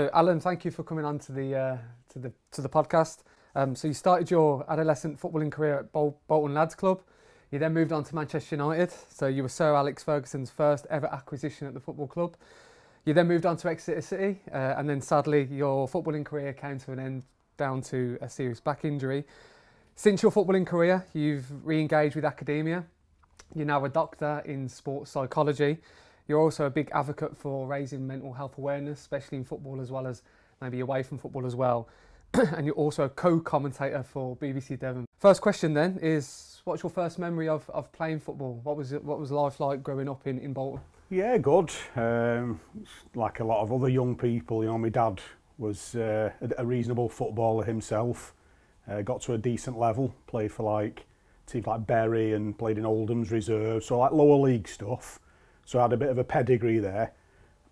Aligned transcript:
So, 0.00 0.08
Alan, 0.14 0.40
thank 0.40 0.64
you 0.64 0.70
for 0.70 0.82
coming 0.82 1.04
on 1.04 1.18
to 1.18 1.32
the 1.32 1.54
uh, 1.54 1.76
to 2.14 2.18
the 2.18 2.32
to 2.52 2.62
the 2.62 2.70
podcast. 2.70 3.18
Um, 3.54 3.76
so 3.76 3.86
you 3.86 3.92
started 3.92 4.30
your 4.30 4.64
adolescent 4.66 5.20
footballing 5.20 5.52
career 5.52 5.80
at 5.80 5.92
Bol- 5.92 6.18
Bolton 6.26 6.54
Lads 6.54 6.74
Club. 6.74 7.02
You 7.50 7.58
then 7.58 7.74
moved 7.74 7.92
on 7.92 8.02
to 8.04 8.14
Manchester 8.14 8.56
United. 8.56 8.94
So 9.10 9.26
you 9.26 9.42
were 9.42 9.50
Sir 9.50 9.74
Alex 9.74 10.02
Ferguson's 10.02 10.48
first 10.48 10.86
ever 10.88 11.06
acquisition 11.08 11.66
at 11.66 11.74
the 11.74 11.80
football 11.80 12.06
club. 12.06 12.38
You 13.04 13.12
then 13.12 13.28
moved 13.28 13.44
on 13.44 13.58
to 13.58 13.68
Exeter 13.68 14.00
City, 14.00 14.40
uh, 14.50 14.76
and 14.78 14.88
then 14.88 15.02
sadly 15.02 15.46
your 15.52 15.86
footballing 15.86 16.24
career 16.24 16.54
came 16.54 16.78
to 16.78 16.92
an 16.92 16.98
end 16.98 17.24
down 17.58 17.82
to 17.82 18.16
a 18.22 18.30
serious 18.30 18.58
back 18.58 18.86
injury. 18.86 19.24
Since 19.96 20.22
your 20.22 20.32
footballing 20.32 20.66
career, 20.66 21.04
you've 21.12 21.44
re-engaged 21.62 22.16
with 22.16 22.24
academia. 22.24 22.86
You're 23.54 23.66
now 23.66 23.84
a 23.84 23.90
doctor 23.90 24.40
in 24.46 24.66
sports 24.66 25.10
psychology. 25.10 25.76
You're 26.30 26.38
also 26.38 26.66
a 26.66 26.70
big 26.70 26.92
advocate 26.94 27.36
for 27.36 27.66
raising 27.66 28.06
mental 28.06 28.32
health 28.32 28.56
awareness, 28.56 29.00
especially 29.00 29.38
in 29.38 29.44
football 29.44 29.80
as 29.80 29.90
well 29.90 30.06
as 30.06 30.22
maybe 30.60 30.78
away 30.78 31.02
from 31.02 31.18
football 31.18 31.44
as 31.44 31.56
well. 31.56 31.88
and 32.34 32.64
you're 32.64 32.76
also 32.76 33.02
a 33.02 33.08
co-commentator 33.08 34.04
for 34.04 34.36
BBC 34.36 34.78
Devon. 34.78 35.06
First 35.18 35.40
question 35.40 35.74
then 35.74 35.98
is, 36.00 36.60
what's 36.62 36.84
your 36.84 36.90
first 36.90 37.18
memory 37.18 37.48
of, 37.48 37.68
of 37.70 37.90
playing 37.90 38.20
football? 38.20 38.60
What 38.62 38.76
was 38.76 38.92
it, 38.92 39.02
what 39.02 39.18
was 39.18 39.32
life 39.32 39.58
like 39.58 39.82
growing 39.82 40.08
up 40.08 40.24
in, 40.28 40.38
in 40.38 40.52
Bolton? 40.52 40.78
Yeah, 41.10 41.36
good. 41.36 41.72
Um, 41.96 42.60
like 43.16 43.40
a 43.40 43.44
lot 43.44 43.62
of 43.62 43.72
other 43.72 43.88
young 43.88 44.14
people, 44.14 44.62
you 44.62 44.68
know, 44.68 44.78
my 44.78 44.88
dad 44.88 45.20
was 45.58 45.96
uh, 45.96 46.30
a, 46.56 46.64
reasonable 46.64 47.08
footballer 47.08 47.64
himself. 47.64 48.34
Uh, 48.88 49.02
got 49.02 49.20
to 49.22 49.32
a 49.32 49.38
decent 49.38 49.76
level, 49.76 50.14
played 50.28 50.52
for 50.52 50.62
like 50.62 51.06
teams 51.48 51.66
like 51.66 51.88
Bury 51.88 52.34
and 52.34 52.56
played 52.56 52.78
in 52.78 52.86
Oldham's 52.86 53.32
reserve, 53.32 53.82
so 53.82 53.98
like 53.98 54.12
lower 54.12 54.36
league 54.36 54.68
stuff. 54.68 55.18
So 55.70 55.78
I 55.78 55.82
had 55.82 55.92
a 55.92 55.96
bit 55.96 56.08
of 56.08 56.18
a 56.18 56.24
pedigree 56.24 56.80
there. 56.80 57.12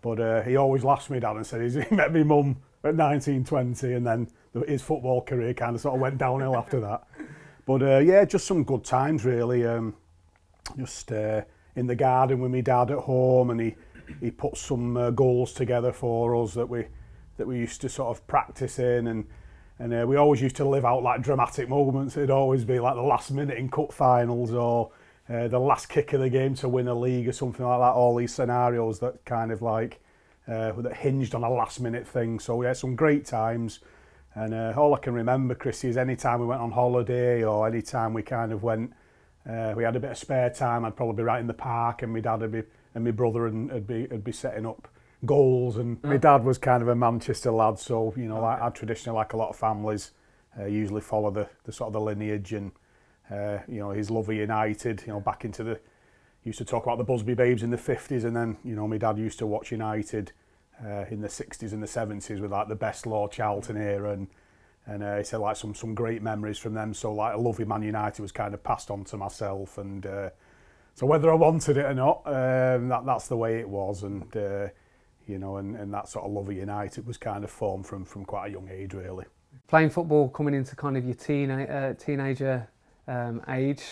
But 0.02 0.20
uh, 0.20 0.42
he 0.42 0.54
always 0.54 0.84
laughs 0.84 1.10
me 1.10 1.18
down 1.18 1.36
and 1.36 1.44
said 1.44 1.60
he 1.90 1.96
met 1.96 2.12
me 2.12 2.22
mum 2.22 2.58
at 2.84 2.94
1920 2.94 3.92
and 3.92 4.06
then 4.06 4.28
his 4.68 4.82
football 4.82 5.20
career 5.20 5.52
kind 5.52 5.74
of 5.74 5.80
sort 5.80 5.96
of 5.96 6.00
went 6.00 6.16
downhill 6.16 6.56
after 6.56 6.78
that. 6.78 7.02
But 7.66 7.82
uh, 7.82 7.98
yeah, 7.98 8.24
just 8.24 8.46
some 8.46 8.62
good 8.62 8.84
times 8.84 9.24
really. 9.24 9.66
Um, 9.66 9.96
just 10.76 11.10
uh, 11.10 11.42
in 11.74 11.88
the 11.88 11.96
garden 11.96 12.38
with 12.38 12.52
my 12.52 12.60
dad 12.60 12.92
at 12.92 12.98
home 12.98 13.50
and 13.50 13.60
he, 13.60 13.74
he 14.20 14.30
put 14.30 14.56
some 14.56 14.96
uh, 14.96 15.10
goals 15.10 15.52
together 15.52 15.90
for 15.90 16.40
us 16.40 16.54
that 16.54 16.68
we 16.68 16.84
that 17.36 17.48
we 17.48 17.56
used 17.56 17.80
to 17.80 17.88
sort 17.88 18.16
of 18.16 18.24
practice 18.28 18.78
in 18.78 19.08
and 19.08 19.26
and 19.80 19.92
uh, 19.92 20.06
we 20.06 20.14
always 20.14 20.40
used 20.40 20.54
to 20.56 20.68
live 20.68 20.84
out 20.84 21.02
like 21.02 21.20
dramatic 21.20 21.68
moments. 21.68 22.16
It'd 22.16 22.30
always 22.30 22.64
be 22.64 22.78
like 22.78 22.94
the 22.94 23.02
last 23.02 23.32
minute 23.32 23.58
in 23.58 23.68
cup 23.68 23.92
finals 23.92 24.52
or 24.52 24.92
uh, 25.30 25.48
the 25.48 25.58
last 25.58 25.88
kick 25.88 26.12
of 26.12 26.20
the 26.20 26.30
game 26.30 26.54
to 26.54 26.68
win 26.68 26.88
a 26.88 26.94
league 26.94 27.28
or 27.28 27.32
something 27.32 27.64
like 27.64 27.80
that. 27.80 27.92
All 27.92 28.16
these 28.16 28.34
scenarios 28.34 28.98
that 29.00 29.24
kind 29.24 29.52
of 29.52 29.60
like 29.62 30.00
uh, 30.46 30.72
that 30.72 30.96
hinged 30.96 31.34
on 31.34 31.44
a 31.44 31.50
last 31.50 31.80
minute 31.80 32.06
thing. 32.06 32.40
So 32.40 32.56
we 32.56 32.66
had 32.66 32.76
some 32.76 32.96
great 32.96 33.26
times. 33.26 33.80
And 34.34 34.54
uh, 34.54 34.72
all 34.76 34.94
I 34.94 34.98
can 34.98 35.14
remember, 35.14 35.54
Chrissy, 35.54 35.88
is 35.88 35.96
any 35.96 36.16
time 36.16 36.40
we 36.40 36.46
went 36.46 36.60
on 36.60 36.70
holiday 36.70 37.42
or 37.42 37.66
any 37.66 37.82
time 37.82 38.14
we 38.14 38.22
kind 38.22 38.52
of 38.52 38.62
went, 38.62 38.92
uh, 39.48 39.74
we 39.76 39.84
had 39.84 39.96
a 39.96 40.00
bit 40.00 40.12
of 40.12 40.18
spare 40.18 40.50
time, 40.50 40.84
I'd 40.84 40.96
probably 40.96 41.16
be 41.16 41.22
right 41.24 41.40
in 41.40 41.46
the 41.46 41.54
park 41.54 42.02
and 42.02 42.12
my 42.12 42.20
dad 42.20 42.40
would 42.40 42.52
be, 42.52 42.62
and 42.94 43.04
my 43.04 43.10
brother 43.10 43.46
and 43.46 43.70
would 43.72 43.86
be, 43.86 44.06
would 44.06 44.24
be 44.24 44.32
setting 44.32 44.64
up 44.64 44.88
goals. 45.26 45.76
And 45.76 46.02
my 46.04 46.18
dad 46.18 46.44
was 46.44 46.56
kind 46.56 46.82
of 46.82 46.88
a 46.88 46.94
Manchester 46.94 47.50
lad, 47.50 47.78
so, 47.78 48.14
you 48.16 48.26
know, 48.26 48.36
okay. 48.36 48.44
like, 48.44 48.62
I 48.62 48.68
traditionally, 48.70 49.16
like 49.16 49.32
a 49.32 49.36
lot 49.36 49.50
of 49.50 49.56
families, 49.56 50.12
uh, 50.58 50.66
usually 50.66 51.00
follow 51.00 51.30
the, 51.30 51.48
the 51.64 51.72
sort 51.72 51.88
of 51.88 51.92
the 51.94 52.00
lineage 52.00 52.52
and, 52.52 52.70
Uh, 53.30 53.58
you 53.68 53.78
know, 53.78 53.90
his 53.90 54.10
love 54.10 54.28
of 54.28 54.34
United, 54.34 55.02
you 55.06 55.12
know, 55.12 55.20
back 55.20 55.44
into 55.44 55.62
the, 55.62 55.80
used 56.44 56.58
to 56.58 56.64
talk 56.64 56.84
about 56.84 56.98
the 56.98 57.04
Busby 57.04 57.34
Babes 57.34 57.62
in 57.62 57.70
the 57.70 57.76
50s 57.76 58.24
and 58.24 58.34
then, 58.34 58.56
you 58.64 58.74
know, 58.74 58.88
my 58.88 58.98
dad 58.98 59.18
used 59.18 59.38
to 59.40 59.46
watch 59.46 59.70
United 59.70 60.32
uh, 60.84 61.04
in 61.10 61.20
the 61.20 61.28
60s 61.28 61.72
and 61.72 61.82
the 61.82 61.86
70s 61.86 62.40
with 62.40 62.52
like 62.52 62.68
the 62.68 62.76
best 62.76 63.06
Lord 63.06 63.30
Charlton 63.30 63.76
era 63.76 64.12
and, 64.12 64.28
and 64.86 65.02
uh, 65.02 65.18
he 65.18 65.24
said 65.24 65.38
like 65.38 65.56
some, 65.56 65.74
some 65.74 65.94
great 65.94 66.22
memories 66.22 66.58
from 66.58 66.74
them. 66.74 66.94
So 66.94 67.12
like 67.12 67.34
a 67.34 67.38
love 67.38 67.60
of 67.60 67.68
Man 67.68 67.82
United 67.82 68.22
was 68.22 68.32
kind 68.32 68.54
of 68.54 68.62
passed 68.62 68.90
on 68.90 69.04
to 69.04 69.16
myself 69.16 69.76
and 69.78 70.06
uh, 70.06 70.30
so 70.94 71.06
whether 71.06 71.30
I 71.30 71.34
wanted 71.34 71.76
it 71.76 71.84
or 71.84 71.94
not, 71.94 72.22
um, 72.26 72.88
that, 72.88 73.04
that's 73.04 73.28
the 73.28 73.36
way 73.36 73.58
it 73.58 73.68
was 73.68 74.02
and, 74.02 74.34
uh, 74.36 74.68
you 75.26 75.38
know, 75.38 75.58
and, 75.58 75.76
and 75.76 75.92
that 75.92 76.08
sort 76.08 76.24
of 76.24 76.32
love 76.32 76.48
of 76.48 76.56
United 76.56 77.06
was 77.06 77.18
kind 77.18 77.44
of 77.44 77.50
formed 77.50 77.86
from, 77.86 78.04
from 78.04 78.24
quite 78.24 78.48
a 78.48 78.52
young 78.52 78.68
age 78.70 78.94
really. 78.94 79.26
Playing 79.66 79.90
football, 79.90 80.30
coming 80.30 80.54
into 80.54 80.74
kind 80.74 80.96
of 80.96 81.04
your 81.04 81.14
teen, 81.14 81.50
uh, 81.50 81.92
teenager 81.94 82.66
um, 83.08 83.42
age 83.48 83.82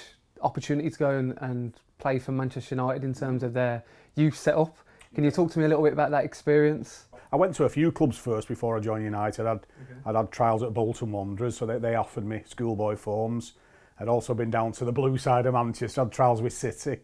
opportunity 0.42 0.90
to 0.90 0.98
go 0.98 1.10
and, 1.10 1.36
and 1.40 1.74
play 1.98 2.20
for 2.20 2.30
Manchester 2.30 2.76
United 2.76 3.02
in 3.02 3.14
terms 3.14 3.42
of 3.42 3.54
their 3.54 3.82
youth 4.14 4.36
setup 4.36 4.76
can 5.16 5.24
you 5.24 5.30
talk 5.30 5.50
to 5.52 5.58
me 5.58 5.64
a 5.64 5.68
little 5.68 5.82
bit 5.82 5.94
about 5.94 6.10
that 6.10 6.26
experience? 6.26 7.06
I 7.32 7.36
went 7.36 7.54
to 7.54 7.64
a 7.64 7.70
few 7.70 7.90
clubs 7.90 8.18
first 8.18 8.48
before 8.48 8.76
I 8.76 8.80
joined 8.80 9.02
United. 9.02 9.46
I'd, 9.46 9.56
okay. 9.56 9.64
I'd 10.04 10.14
had 10.14 10.30
trials 10.30 10.62
at 10.62 10.74
Bolton 10.74 11.10
Wanderers, 11.10 11.56
so 11.56 11.64
they, 11.64 11.78
they 11.78 11.94
offered 11.94 12.26
me 12.26 12.42
schoolboy 12.46 12.96
forms. 12.96 13.54
I'd 13.98 14.08
also 14.08 14.34
been 14.34 14.50
down 14.50 14.72
to 14.72 14.84
the 14.84 14.92
blue 14.92 15.16
side 15.16 15.46
of 15.46 15.54
Manchester, 15.54 16.02
had 16.02 16.12
trials 16.12 16.42
with 16.42 16.52
City. 16.52 16.98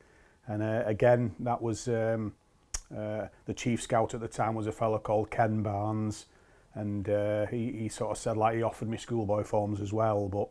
And 0.47 0.62
uh, 0.62 0.83
again, 0.84 1.34
that 1.41 1.62
was 1.62 1.89
um, 1.89 2.34
uh, 2.94 3.29
the 3.47 3.55
chief 3.55 3.81
scout 3.81 4.12
at 4.12 4.21
the 4.21 4.29
time 4.29 4.55
was 4.55 4.67
a 4.67 4.73
fellow 4.73 4.99
called 4.99 5.31
Ken 5.31 5.62
Barnes. 5.62 6.27
And 6.75 7.09
uh, 7.09 7.47
he, 7.47 7.73
he 7.73 7.89
sort 7.89 8.11
of 8.11 8.19
said, 8.19 8.37
like, 8.37 8.56
he 8.56 8.62
offered 8.62 8.91
me 8.91 8.99
schoolboy 8.99 9.44
forms 9.44 9.81
as 9.81 9.94
well. 9.94 10.29
But 10.29 10.49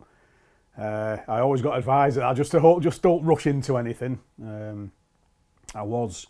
Uh, 0.78 1.18
I 1.28 1.40
always 1.40 1.62
got 1.62 1.78
advised 1.78 2.18
that 2.18 2.26
I 2.26 2.34
just 2.34 2.52
to, 2.52 2.80
just 2.82 3.02
don't 3.02 3.24
rush 3.24 3.46
into 3.46 3.78
anything. 3.78 4.20
Um, 4.42 4.92
I 5.76 5.84
was 5.84 6.28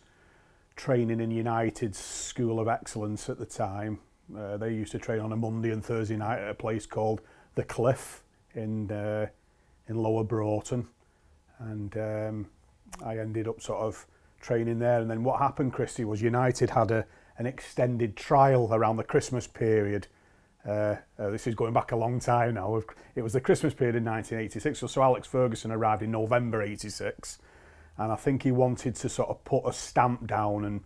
training 0.75 1.19
in 1.19 1.31
United's 1.31 1.99
School 1.99 2.59
of 2.59 2.67
Excellence 2.67 3.29
at 3.29 3.37
the 3.37 3.45
time. 3.45 3.99
Uh, 4.35 4.57
they 4.57 4.73
used 4.73 4.91
to 4.93 4.99
train 4.99 5.19
on 5.19 5.31
a 5.31 5.35
Monday 5.35 5.71
and 5.71 5.83
Thursday 5.83 6.17
night 6.17 6.39
at 6.39 6.49
a 6.49 6.53
place 6.53 6.85
called 6.85 7.21
The 7.55 7.63
Cliff 7.63 8.23
in 8.55 8.91
uh, 8.91 9.27
in 9.87 9.95
Lower 9.97 10.23
Broughton, 10.23 10.87
and 11.59 11.97
um, 11.97 12.49
I 13.03 13.17
ended 13.17 13.47
up 13.47 13.61
sort 13.61 13.81
of 13.81 14.07
training 14.39 14.79
there. 14.79 15.01
And 15.01 15.09
then 15.09 15.23
what 15.23 15.39
happened, 15.39 15.73
Christy, 15.73 16.05
was 16.05 16.21
United 16.21 16.69
had 16.69 16.91
a 16.91 17.05
an 17.37 17.45
extended 17.45 18.15
trial 18.15 18.73
around 18.73 18.97
the 18.97 19.03
Christmas 19.03 19.47
period. 19.47 20.07
Uh, 20.67 20.95
uh, 21.17 21.29
this 21.31 21.47
is 21.47 21.55
going 21.55 21.73
back 21.73 21.91
a 21.91 21.95
long 21.95 22.19
time 22.19 22.53
now. 22.53 22.81
It 23.15 23.21
was 23.21 23.33
the 23.33 23.41
Christmas 23.41 23.73
period 23.73 23.95
in 23.95 24.05
1986. 24.05 24.79
So, 24.79 24.87
so 24.87 25.01
Alex 25.01 25.27
Ferguson 25.27 25.71
arrived 25.71 26.03
in 26.03 26.11
November 26.11 26.61
86 26.61 27.39
and 27.97 28.11
I 28.11 28.15
think 28.15 28.43
he 28.43 28.51
wanted 28.51 28.95
to 28.95 29.09
sort 29.09 29.29
of 29.29 29.43
put 29.43 29.63
a 29.65 29.73
stamp 29.73 30.27
down. 30.27 30.65
And 30.65 30.81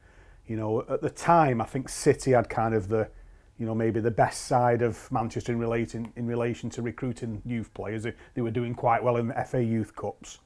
you 0.47 0.57
know, 0.57 0.85
at 0.89 1.01
the 1.01 1.09
time, 1.09 1.61
I 1.61 1.65
think 1.65 1.89
City 1.89 2.31
had 2.31 2.49
kind 2.49 2.73
of 2.73 2.87
the, 2.87 3.09
you 3.57 3.65
know, 3.65 3.75
maybe 3.75 3.99
the 3.99 4.11
best 4.11 4.45
side 4.45 4.81
of 4.81 5.11
Manchester 5.11 5.51
in 5.51 5.59
relation 5.59 6.11
in 6.15 6.27
relation 6.27 6.69
to 6.71 6.81
recruiting 6.81 7.41
youth 7.45 7.73
players. 7.73 8.03
They, 8.03 8.13
they 8.33 8.41
were 8.41 8.51
doing 8.51 8.75
quite 8.75 9.03
well 9.03 9.17
in 9.17 9.27
the 9.27 9.45
FA 9.45 9.63
Youth 9.63 9.95
Cups, 9.95 10.39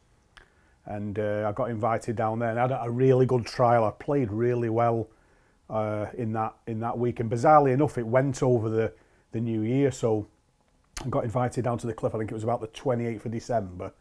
and 0.86 1.18
uh, 1.18 1.46
I 1.48 1.52
got 1.54 1.70
invited 1.70 2.16
down 2.16 2.40
there 2.40 2.50
and 2.50 2.60
I 2.60 2.62
had 2.64 2.72
a 2.72 2.92
really 2.92 3.26
good 3.26 3.46
trial. 3.46 3.84
I 3.84 3.92
played 3.92 4.32
really 4.32 4.70
well 4.70 5.08
uh, 5.70 6.08
in 6.18 6.34
that 6.34 6.56
in 6.68 6.80
that 6.82 6.98
week, 6.98 7.20
and 7.20 7.32
bizarrely 7.32 7.74
enough, 7.74 7.98
it 7.98 8.06
went 8.06 8.44
over 8.44 8.70
the 8.70 8.94
the 9.32 9.42
new 9.42 9.62
year. 9.62 9.92
So 9.92 10.28
I 11.04 11.10
got 11.10 11.24
invited 11.24 11.64
down 11.64 11.78
to 11.80 11.88
the 11.88 11.94
cliff. 11.94 12.16
I 12.16 12.18
think 12.18 12.32
it 12.32 12.36
was 12.36 12.44
about 12.44 12.62
the 12.62 12.68
28th 12.68 13.26
of 13.26 13.32
December 13.32 13.94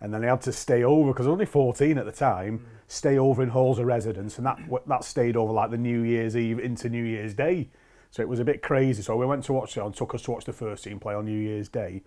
and 0.00 0.12
then 0.12 0.24
I 0.24 0.28
had 0.28 0.42
to 0.42 0.52
stay 0.52 0.84
over 0.84 1.12
because 1.12 1.26
I 1.26 1.30
was 1.30 1.34
only 1.34 1.46
14 1.46 1.98
at 1.98 2.04
the 2.04 2.12
time. 2.12 2.58
Mm. 2.58 2.62
Stay 2.88 3.18
over 3.18 3.42
in 3.42 3.48
halls 3.48 3.78
of 3.78 3.86
residence, 3.86 4.38
and 4.38 4.46
that 4.46 4.58
that 4.86 5.04
stayed 5.04 5.36
over 5.36 5.52
like 5.52 5.70
the 5.70 5.78
New 5.78 6.02
Year's 6.02 6.36
Eve 6.36 6.58
into 6.58 6.88
New 6.88 7.02
Year's 7.02 7.34
Day. 7.34 7.70
So 8.10 8.22
it 8.22 8.28
was 8.28 8.38
a 8.38 8.44
bit 8.44 8.62
crazy. 8.62 9.02
So 9.02 9.16
we 9.16 9.26
went 9.26 9.44
to 9.44 9.52
watch 9.52 9.76
it 9.76 9.82
and 9.82 9.94
took 9.94 10.14
us 10.14 10.22
to 10.22 10.30
watch 10.30 10.44
the 10.44 10.52
first 10.52 10.84
team 10.84 11.00
play 11.00 11.14
on 11.14 11.24
New 11.24 11.38
Year's 11.38 11.68
Day. 11.68 12.02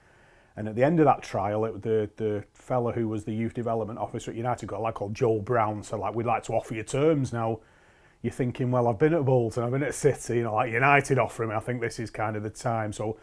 And 0.55 0.67
at 0.67 0.75
the 0.75 0.83
end 0.83 0.99
of 0.99 1.05
that 1.05 1.23
trial, 1.23 1.65
it, 1.65 1.81
the 1.81 2.09
the 2.17 2.43
fellow 2.53 2.91
who 2.91 3.07
was 3.07 3.25
the 3.25 3.33
youth 3.33 3.53
development 3.53 3.99
officer 3.99 4.31
at 4.31 4.37
United 4.37 4.67
got 4.67 4.79
a 4.79 4.83
lad 4.83 4.93
called 4.93 5.15
Joe 5.15 5.39
Brown. 5.39 5.83
So 5.83 5.97
like, 5.97 6.13
we'd 6.13 6.25
like 6.25 6.43
to 6.43 6.53
offer 6.53 6.75
you 6.75 6.83
terms 6.83 7.33
now. 7.33 7.59
You're 8.21 8.33
thinking, 8.33 8.69
well, 8.71 8.87
I've 8.87 8.99
been 8.99 9.13
at 9.13 9.23
Bolton, 9.23 9.63
I've 9.63 9.71
been 9.71 9.83
at 9.83 9.95
City, 9.95 10.37
you 10.37 10.43
know, 10.43 10.55
like 10.55 10.71
United 10.71 11.17
offering 11.17 11.49
me. 11.49 11.55
I 11.55 11.59
think 11.59 11.79
this 11.79 11.99
is 11.99 12.09
kind 12.09 12.35
of 12.35 12.43
the 12.43 12.49
time. 12.49 12.91
So, 12.91 13.17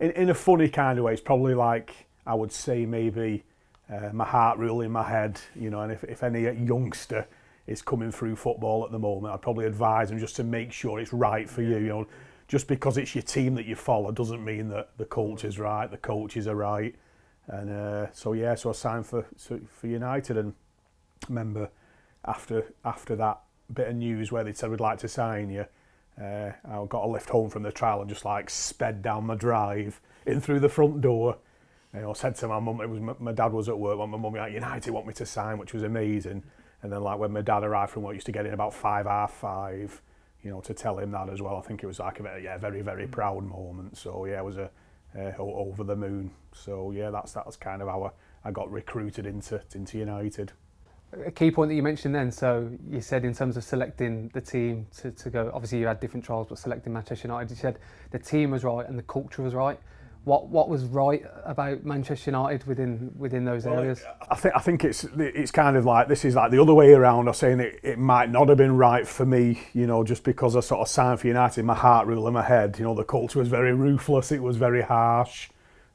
in 0.00 0.10
in 0.12 0.30
a 0.30 0.34
funny 0.34 0.68
kind 0.68 0.98
of 0.98 1.04
way, 1.04 1.12
it's 1.12 1.22
probably 1.22 1.54
like 1.54 2.06
I 2.26 2.34
would 2.34 2.52
say 2.52 2.86
maybe 2.86 3.44
uh, 3.92 4.10
my 4.12 4.24
heart 4.24 4.58
rule 4.58 4.80
in 4.80 4.90
my 4.90 5.02
head, 5.02 5.40
you 5.54 5.70
know, 5.70 5.80
and 5.80 5.92
if, 5.92 6.04
if 6.04 6.22
any 6.22 6.42
youngster 6.64 7.26
is 7.66 7.82
coming 7.82 8.10
through 8.10 8.36
football 8.36 8.84
at 8.84 8.90
the 8.90 8.98
moment, 8.98 9.34
I'd 9.34 9.42
probably 9.42 9.66
advise 9.66 10.08
them 10.08 10.18
just 10.18 10.36
to 10.36 10.44
make 10.44 10.72
sure 10.72 10.98
it's 10.98 11.12
right 11.12 11.48
for 11.48 11.62
you, 11.62 11.78
you 11.78 11.88
know. 11.88 12.06
Just 12.48 12.68
because 12.68 12.98
it's 12.98 13.14
your 13.14 13.22
team 13.22 13.54
that 13.54 13.64
you 13.64 13.76
follow 13.76 14.10
doesn't 14.12 14.44
mean 14.44 14.68
that 14.68 14.90
the 14.98 15.06
coach 15.06 15.44
is 15.44 15.58
right, 15.58 15.90
the 15.90 15.96
coaches 15.96 16.46
are 16.46 16.56
right. 16.56 16.94
And 17.46 17.70
uh, 17.70 18.12
so, 18.12 18.34
yeah, 18.34 18.54
so 18.54 18.70
I 18.70 18.72
signed 18.72 19.06
for, 19.06 19.24
for 19.36 19.86
United 19.86 20.36
and 20.36 20.52
I 21.24 21.26
remember 21.28 21.70
after, 22.24 22.72
after 22.84 23.16
that 23.16 23.40
bit 23.74 23.88
of 23.88 23.96
news 23.96 24.30
where 24.30 24.44
they 24.44 24.52
said 24.52 24.70
we'd 24.70 24.80
like 24.80 24.98
to 24.98 25.08
sign 25.08 25.50
you, 25.50 25.66
uh, 26.20 26.52
I 26.64 26.84
got 26.88 27.04
a 27.04 27.06
lift 27.06 27.30
home 27.30 27.50
from 27.50 27.62
the 27.62 27.72
trial 27.72 28.00
and 28.00 28.08
just 28.08 28.24
like 28.24 28.50
sped 28.50 29.02
down 29.02 29.26
my 29.26 29.34
drive 29.34 30.00
in 30.26 30.40
through 30.40 30.60
the 30.60 30.68
front 30.68 31.00
door 31.00 31.38
you 31.94 32.00
know, 32.00 32.12
said 32.14 32.34
to 32.36 32.48
my 32.48 32.58
mum, 32.58 32.80
it 32.80 32.88
was 32.88 33.00
my, 33.00 33.14
my 33.18 33.32
dad 33.32 33.52
was 33.52 33.68
at 33.68 33.78
work 33.78 33.98
my 33.98 34.06
mum 34.06 34.32
like 34.34 34.52
United 34.52 34.90
want 34.90 35.06
me 35.06 35.12
to 35.14 35.26
sign, 35.26 35.58
which 35.58 35.74
was 35.74 35.82
amazing. 35.82 36.42
And 36.82 36.90
then 36.90 37.02
like 37.02 37.18
when 37.18 37.32
my 37.32 37.42
dad 37.42 37.62
arrived 37.62 37.92
from 37.92 38.02
work, 38.02 38.14
used 38.14 38.26
to 38.26 38.32
get 38.32 38.46
in 38.46 38.54
about 38.54 38.72
five 38.74 39.06
half 39.06 39.32
five. 39.34 40.00
you 40.42 40.50
know, 40.50 40.60
to 40.62 40.74
tell 40.74 40.98
him 40.98 41.12
that 41.12 41.28
as 41.28 41.40
well. 41.40 41.56
I 41.56 41.60
think 41.60 41.82
it 41.82 41.86
was 41.86 42.00
like 42.00 42.18
a 42.18 42.22
very, 42.22 42.44
yeah, 42.44 42.58
very, 42.58 42.82
very 42.82 43.06
proud 43.06 43.44
moment. 43.44 43.96
So 43.96 44.24
yeah, 44.24 44.38
it 44.38 44.44
was 44.44 44.56
a 44.56 44.70
uh, 45.16 45.32
over 45.38 45.84
the 45.84 45.94
moon. 45.94 46.32
So 46.52 46.90
yeah, 46.90 47.10
that's 47.10 47.32
that's 47.32 47.56
kind 47.56 47.82
of 47.82 47.88
how 47.88 48.04
I, 48.04 48.48
I 48.48 48.50
got 48.50 48.70
recruited 48.70 49.26
into 49.26 49.62
into 49.74 49.98
United. 49.98 50.52
A 51.26 51.30
key 51.30 51.50
point 51.50 51.68
that 51.68 51.74
you 51.74 51.82
mentioned 51.82 52.14
then, 52.14 52.30
so 52.30 52.70
you 52.88 53.00
said 53.00 53.24
in 53.24 53.34
terms 53.34 53.56
of 53.56 53.64
selecting 53.64 54.30
the 54.32 54.40
team 54.40 54.86
to, 54.98 55.10
to 55.10 55.30
go, 55.30 55.50
obviously 55.52 55.78
you 55.78 55.86
had 55.86 56.00
different 56.00 56.24
trials, 56.24 56.46
but 56.48 56.58
selecting 56.58 56.92
Manchester 56.92 57.28
United, 57.28 57.50
you 57.50 57.56
said 57.56 57.78
the 58.10 58.18
team 58.18 58.50
was 58.50 58.64
right 58.64 58.88
and 58.88 58.98
the 58.98 59.02
culture 59.02 59.42
was 59.42 59.54
right 59.54 59.78
what 60.24 60.48
what 60.48 60.68
was 60.68 60.84
right 60.84 61.24
about 61.44 61.84
Manchester 61.84 62.30
United 62.30 62.64
within 62.66 63.12
within 63.16 63.44
those 63.44 63.64
well, 63.64 63.80
areas? 63.80 64.02
I 64.30 64.36
think 64.36 64.54
I 64.54 64.60
think 64.60 64.84
it's 64.84 65.04
it's 65.16 65.50
kind 65.50 65.76
of 65.76 65.84
like 65.84 66.08
this 66.08 66.24
is 66.24 66.36
like 66.36 66.50
the 66.52 66.62
other 66.62 66.74
way 66.74 66.92
around. 66.92 67.26
I'm 67.26 67.34
saying 67.34 67.60
it, 67.60 67.80
it 67.82 67.98
might 67.98 68.30
not 68.30 68.48
have 68.48 68.58
been 68.58 68.76
right 68.76 69.06
for 69.06 69.26
me, 69.26 69.60
you 69.72 69.86
know, 69.86 70.04
just 70.04 70.22
because 70.22 70.54
I 70.54 70.60
sort 70.60 70.80
of 70.80 70.88
signed 70.88 71.20
for 71.20 71.26
United, 71.26 71.64
my 71.64 71.74
heart 71.74 72.06
rule 72.06 72.26
in 72.28 72.34
my 72.34 72.44
head. 72.44 72.78
You 72.78 72.84
know, 72.84 72.94
the 72.94 73.04
culture 73.04 73.40
was 73.40 73.48
very 73.48 73.72
ruthless. 73.72 74.30
It 74.30 74.42
was 74.42 74.56
very 74.56 74.82
harsh. 74.82 75.48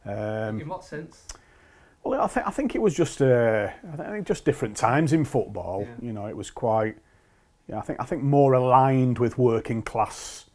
Um, 0.06 0.60
in 0.60 0.68
what 0.68 0.84
sense? 0.84 1.26
Well, 2.08 2.22
I 2.22 2.28
think 2.28 2.48
I 2.48 2.52
think 2.52 2.74
it 2.74 2.82
was 2.82 2.96
just 2.96 3.22
uh, 3.22 3.70
I 3.94 3.98
think 3.98 4.26
just 4.26 4.46
different 4.46 4.78
times 4.78 5.12
in 5.12 5.26
football. 5.26 5.82
Yeah. 5.82 6.08
You 6.08 6.14
know, 6.14 6.26
it 6.28 6.38
was 6.38 6.50
quite. 6.50 6.98
Yeah, 7.68 7.80
I 7.80 7.82
think 7.82 8.00
I 8.00 8.06
think 8.06 8.24
more 8.24 8.54
aligned 8.54 9.20
with 9.20 9.38
working 9.38 9.82
class 9.82 10.46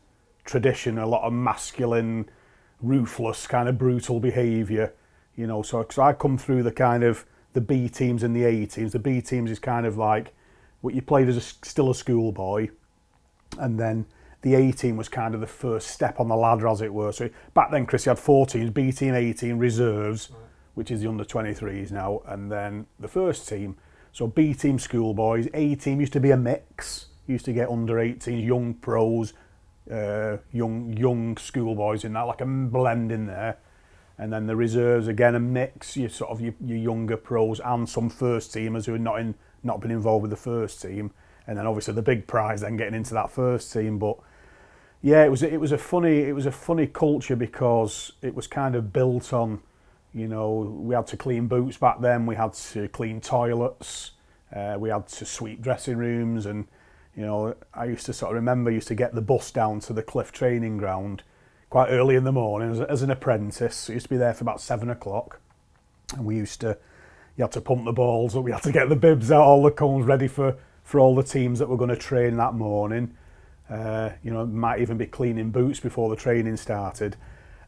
tradition. 0.44 0.96
A 0.96 1.06
lot 1.06 1.25
of 1.25 1.32
masculine 1.34 2.31
ruthless, 2.81 3.46
kind 3.46 3.69
of 3.69 3.76
brutal 3.76 4.19
behaviour. 4.19 4.94
You 5.37 5.46
know, 5.46 5.60
so 5.62 5.84
cause 5.84 5.99
I 5.99 6.14
come 6.14 6.38
through 6.38 6.62
the 6.62 6.72
kind 6.72 7.04
of 7.04 7.26
the 7.52 7.60
B 7.60 7.87
teams 7.88 8.22
and 8.22 8.34
the 8.34 8.44
A 8.44 8.64
teams. 8.64 8.93
The 8.93 8.99
B 8.99 9.20
teams 9.20 9.50
is 9.50 9.58
kind 9.58 9.84
of 9.84 9.99
like 9.99 10.32
what 10.81 10.94
you 10.94 11.02
played 11.02 11.28
as 11.28 11.37
a, 11.37 11.40
still 11.40 11.90
a 11.90 11.94
schoolboy, 11.94 12.70
and 13.58 13.78
then 13.78 14.06
the 14.40 14.54
A 14.54 14.72
team 14.72 14.96
was 14.96 15.10
kind 15.10 15.34
of 15.34 15.43
the 15.43 15.46
first 15.46 15.88
step 15.88 16.19
on 16.19 16.28
the 16.28 16.37
ladder, 16.37 16.66
as 16.66 16.81
it 16.81 16.94
were. 16.94 17.12
So 17.12 17.28
back 17.52 17.70
then, 17.70 17.84
Chris, 17.84 18.06
you 18.06 18.10
had 18.10 18.19
four 18.19 18.46
teams: 18.46 18.70
B 18.70 18.90
team, 18.90 19.14
A 19.14 19.32
team, 19.34 19.58
reserves, 19.58 20.31
right. 20.31 20.40
Which 20.75 20.91
is 20.91 21.01
the 21.03 21.09
under 21.09 21.25
23s 21.25 21.91
now, 21.91 22.23
and 22.27 22.51
then 22.51 22.87
the 22.99 23.09
first 23.09 23.49
team. 23.49 23.77
So 24.13 24.27
B 24.27 24.55
team 24.55 24.79
schoolboys, 24.79 25.49
A 25.55 25.75
team 25.75 26.01
used 26.01 26.13
to 26.13 26.21
be 26.21 26.31
a 26.31 26.37
mix. 26.37 27.07
Used 27.27 27.45
to 27.45 27.53
get 27.53 27.69
under 27.69 27.95
18s, 27.95 28.45
young 28.45 28.75
pros, 28.75 29.33
uh, 29.91 30.39
young 30.53 30.97
young 30.97 31.37
schoolboys 31.37 32.05
in 32.05 32.13
that, 32.15 32.23
like 32.23 32.41
a 32.41 32.47
blend 32.47 33.13
in 33.13 33.27
there. 33.27 33.59
And 34.19 34.33
then 34.33 34.47
the 34.47 34.57
reserves 34.57 35.09
again 35.09 35.35
a 35.35 35.41
mix. 35.41 35.97
You 35.97 36.09
sort 36.09 36.31
of 36.31 36.41
your, 36.41 36.55
your 36.65 36.79
younger 36.79 37.17
pros 37.17 37.61
and 37.61 37.89
some 37.89 38.11
first 38.11 38.53
teamers 38.53 38.87
who 38.87 38.95
are 38.95 38.99
not 38.99 39.21
in 39.21 39.35
not 39.63 39.81
been 39.81 39.91
involved 39.91 40.23
with 40.23 40.31
the 40.31 40.37
first 40.37 40.83
team. 40.83 41.13
And 41.47 41.59
then 41.59 41.67
obviously 41.67 41.95
the 41.95 42.03
big 42.03 42.27
prize 42.27 42.61
then 42.61 42.77
getting 42.77 42.95
into 42.95 43.15
that 43.15 43.31
first 43.31 43.73
team. 43.73 43.99
But 43.99 44.19
yeah, 45.01 45.25
it 45.25 45.31
was 45.31 45.43
it 45.43 45.61
was 45.61 45.73
a 45.73 45.79
funny 45.79 46.21
it 46.21 46.35
was 46.35 46.47
a 46.47 46.53
funny 46.53 46.87
culture 46.87 47.37
because 47.37 48.13
it 48.23 48.35
was 48.35 48.47
kind 48.47 48.75
of 48.75 48.93
built 48.93 49.33
on, 49.33 49.61
You 50.14 50.29
know, 50.29 50.79
we 50.82 50.94
had 50.94 51.06
to 51.09 51.17
clean 51.17 51.47
boots 51.47 51.76
back 51.76 52.00
then, 52.00 52.26
we 52.26 52.37
had 52.37 52.53
to 52.55 52.88
clean 52.88 53.20
toilets, 53.20 54.12
uh, 54.55 54.76
we 54.79 54.91
had 54.91 55.09
to 55.09 55.25
sweep 55.25 55.62
dressing 55.62 55.97
rooms 55.97 56.47
and 56.47 56.67
you 57.17 57.26
know, 57.26 57.55
I 57.75 57.85
used 57.87 58.06
to 58.06 58.12
sort 58.12 58.32
of 58.32 58.37
remember 58.37 58.70
used 58.70 58.88
to 58.88 58.94
get 58.94 59.14
the 59.14 59.20
bus 59.20 59.50
down 59.50 59.81
to 59.81 59.93
the 59.93 60.03
Cliff 60.03 60.32
training 60.32 60.79
ground 60.79 61.23
quite 61.69 61.88
early 61.88 62.17
in 62.17 62.25
the 62.25 62.32
morning 62.32 62.70
as, 62.70 62.81
as 62.81 63.03
an 63.03 63.11
apprentice. 63.11 63.88
I 63.88 63.94
used 63.94 64.06
to 64.06 64.11
be 64.11 64.17
there 64.17 64.35
for 64.35 64.44
about 64.44 64.61
seven 64.61 64.88
o'clock 64.91 65.41
and 66.14 66.25
we 66.25 66.37
used 66.37 66.61
to, 66.62 66.79
you 67.37 67.44
had 67.44 67.53
to 67.53 67.61
pump 67.61 67.85
the 67.85 67.93
balls 67.93 68.37
up, 68.37 68.44
we 68.44 68.53
had 68.53 68.62
to 68.62 68.73
get 68.73 68.88
the 68.88 68.97
bibs 68.97 69.31
out, 69.31 69.43
all 69.43 69.62
the 69.62 69.70
cones 69.70 70.06
ready 70.06 70.29
for, 70.29 70.56
for 70.85 71.00
all 71.00 71.14
the 71.14 71.23
teams 71.23 71.59
that 71.59 71.69
were 71.69 71.76
going 71.76 71.91
to 71.91 71.97
train 71.97 72.37
that 72.37 72.55
morning. 72.55 73.14
Uh, 73.70 74.11
you 74.23 74.31
know, 74.31 74.44
might 74.44 74.81
even 74.81 74.99
be 74.99 75.06
cleaning 75.06 75.50
boots 75.50 75.81
before 75.81 76.11
the 76.11 76.17
training 76.17 76.56
started. 76.56 77.17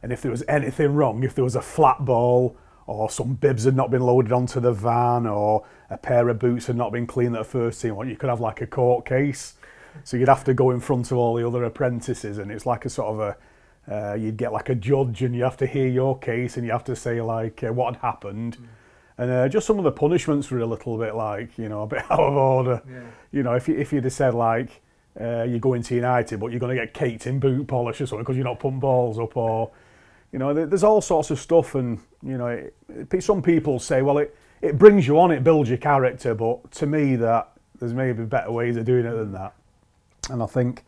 And 0.05 0.13
if 0.13 0.21
there 0.21 0.29
was 0.29 0.43
anything 0.47 0.93
wrong, 0.93 1.23
if 1.23 1.33
there 1.33 1.43
was 1.43 1.55
a 1.55 1.63
flat 1.63 2.05
ball 2.05 2.55
or 2.85 3.09
some 3.09 3.33
bibs 3.33 3.63
had 3.63 3.75
not 3.75 3.89
been 3.89 4.03
loaded 4.03 4.31
onto 4.31 4.59
the 4.59 4.71
van, 4.71 5.25
or 5.25 5.65
a 5.89 5.97
pair 5.97 6.29
of 6.29 6.37
boots 6.37 6.67
had 6.67 6.75
not 6.75 6.91
been 6.91 7.07
cleaned 7.07 7.35
at 7.35 7.39
the 7.39 7.43
first 7.43 7.81
team, 7.81 7.95
well, 7.95 8.07
you 8.07 8.15
could 8.15 8.29
have 8.29 8.39
like 8.39 8.61
a 8.61 8.67
court 8.67 9.03
case. 9.03 9.55
So 10.03 10.15
you'd 10.15 10.27
have 10.27 10.43
to 10.43 10.53
go 10.53 10.69
in 10.69 10.79
front 10.79 11.09
of 11.09 11.17
all 11.17 11.33
the 11.33 11.47
other 11.47 11.63
apprentices, 11.63 12.37
and 12.37 12.51
it's 12.51 12.67
like 12.67 12.85
a 12.85 12.89
sort 12.91 13.15
of 13.15 13.19
a 13.19 13.37
uh, 13.91 14.13
you'd 14.13 14.37
get 14.37 14.53
like 14.53 14.69
a 14.69 14.75
judge, 14.75 15.23
and 15.23 15.35
you 15.35 15.41
have 15.41 15.57
to 15.57 15.65
hear 15.65 15.87
your 15.87 16.19
case, 16.19 16.55
and 16.55 16.67
you 16.67 16.71
have 16.71 16.83
to 16.83 16.95
say 16.95 17.19
like 17.19 17.63
uh, 17.63 17.73
what 17.73 17.95
had 17.95 18.01
happened. 18.03 18.57
Mm. 18.57 18.65
And 19.17 19.31
uh, 19.31 19.49
just 19.49 19.65
some 19.65 19.79
of 19.79 19.85
the 19.85 19.91
punishments 19.91 20.51
were 20.51 20.59
a 20.59 20.67
little 20.67 20.99
bit 20.99 21.15
like, 21.15 21.57
you 21.57 21.67
know, 21.67 21.81
a 21.81 21.87
bit 21.87 22.03
out 22.11 22.19
of 22.19 22.35
order. 22.35 22.83
Yeah. 22.87 23.01
You 23.31 23.41
know, 23.41 23.53
if, 23.53 23.67
you, 23.67 23.75
if 23.75 23.91
you'd 23.91 24.03
have 24.03 24.13
said 24.13 24.35
like, 24.35 24.83
uh, 25.19 25.43
you're 25.49 25.57
going 25.57 25.81
to 25.81 25.95
United, 25.95 26.39
but 26.39 26.51
you're 26.51 26.59
going 26.59 26.77
to 26.77 26.85
get 26.85 26.93
caked 26.93 27.25
in 27.25 27.39
boot 27.39 27.65
polish 27.65 28.01
or 28.01 28.05
something 28.05 28.23
because 28.23 28.35
you're 28.35 28.45
not 28.45 28.59
putting 28.59 28.79
balls 28.79 29.17
up, 29.17 29.35
or 29.35 29.71
you 30.35 30.39
know, 30.39 30.53
there's 30.53 30.83
all 30.83 30.99
sorts 30.99 31.31
of 31.31 31.39
stuff, 31.39 31.75
and 31.75 31.97
you 32.21 32.37
know, 32.37 32.47
it, 32.47 33.23
some 33.23 33.41
people 33.41 33.79
say, 33.79 34.01
well, 34.01 34.17
it 34.17 34.35
it 34.61 34.77
brings 34.77 35.07
you 35.07 35.17
on, 35.17 35.31
it 35.31 35.45
builds 35.45 35.69
your 35.69 35.77
character, 35.77 36.35
but 36.35 36.69
to 36.71 36.85
me, 36.85 37.15
that 37.15 37.53
there's 37.79 37.93
maybe 37.93 38.25
better 38.25 38.51
ways 38.51 38.75
of 38.75 38.83
doing 38.83 39.05
it 39.05 39.13
than 39.13 39.31
that. 39.31 39.53
And 40.29 40.43
I 40.43 40.45
think, 40.45 40.83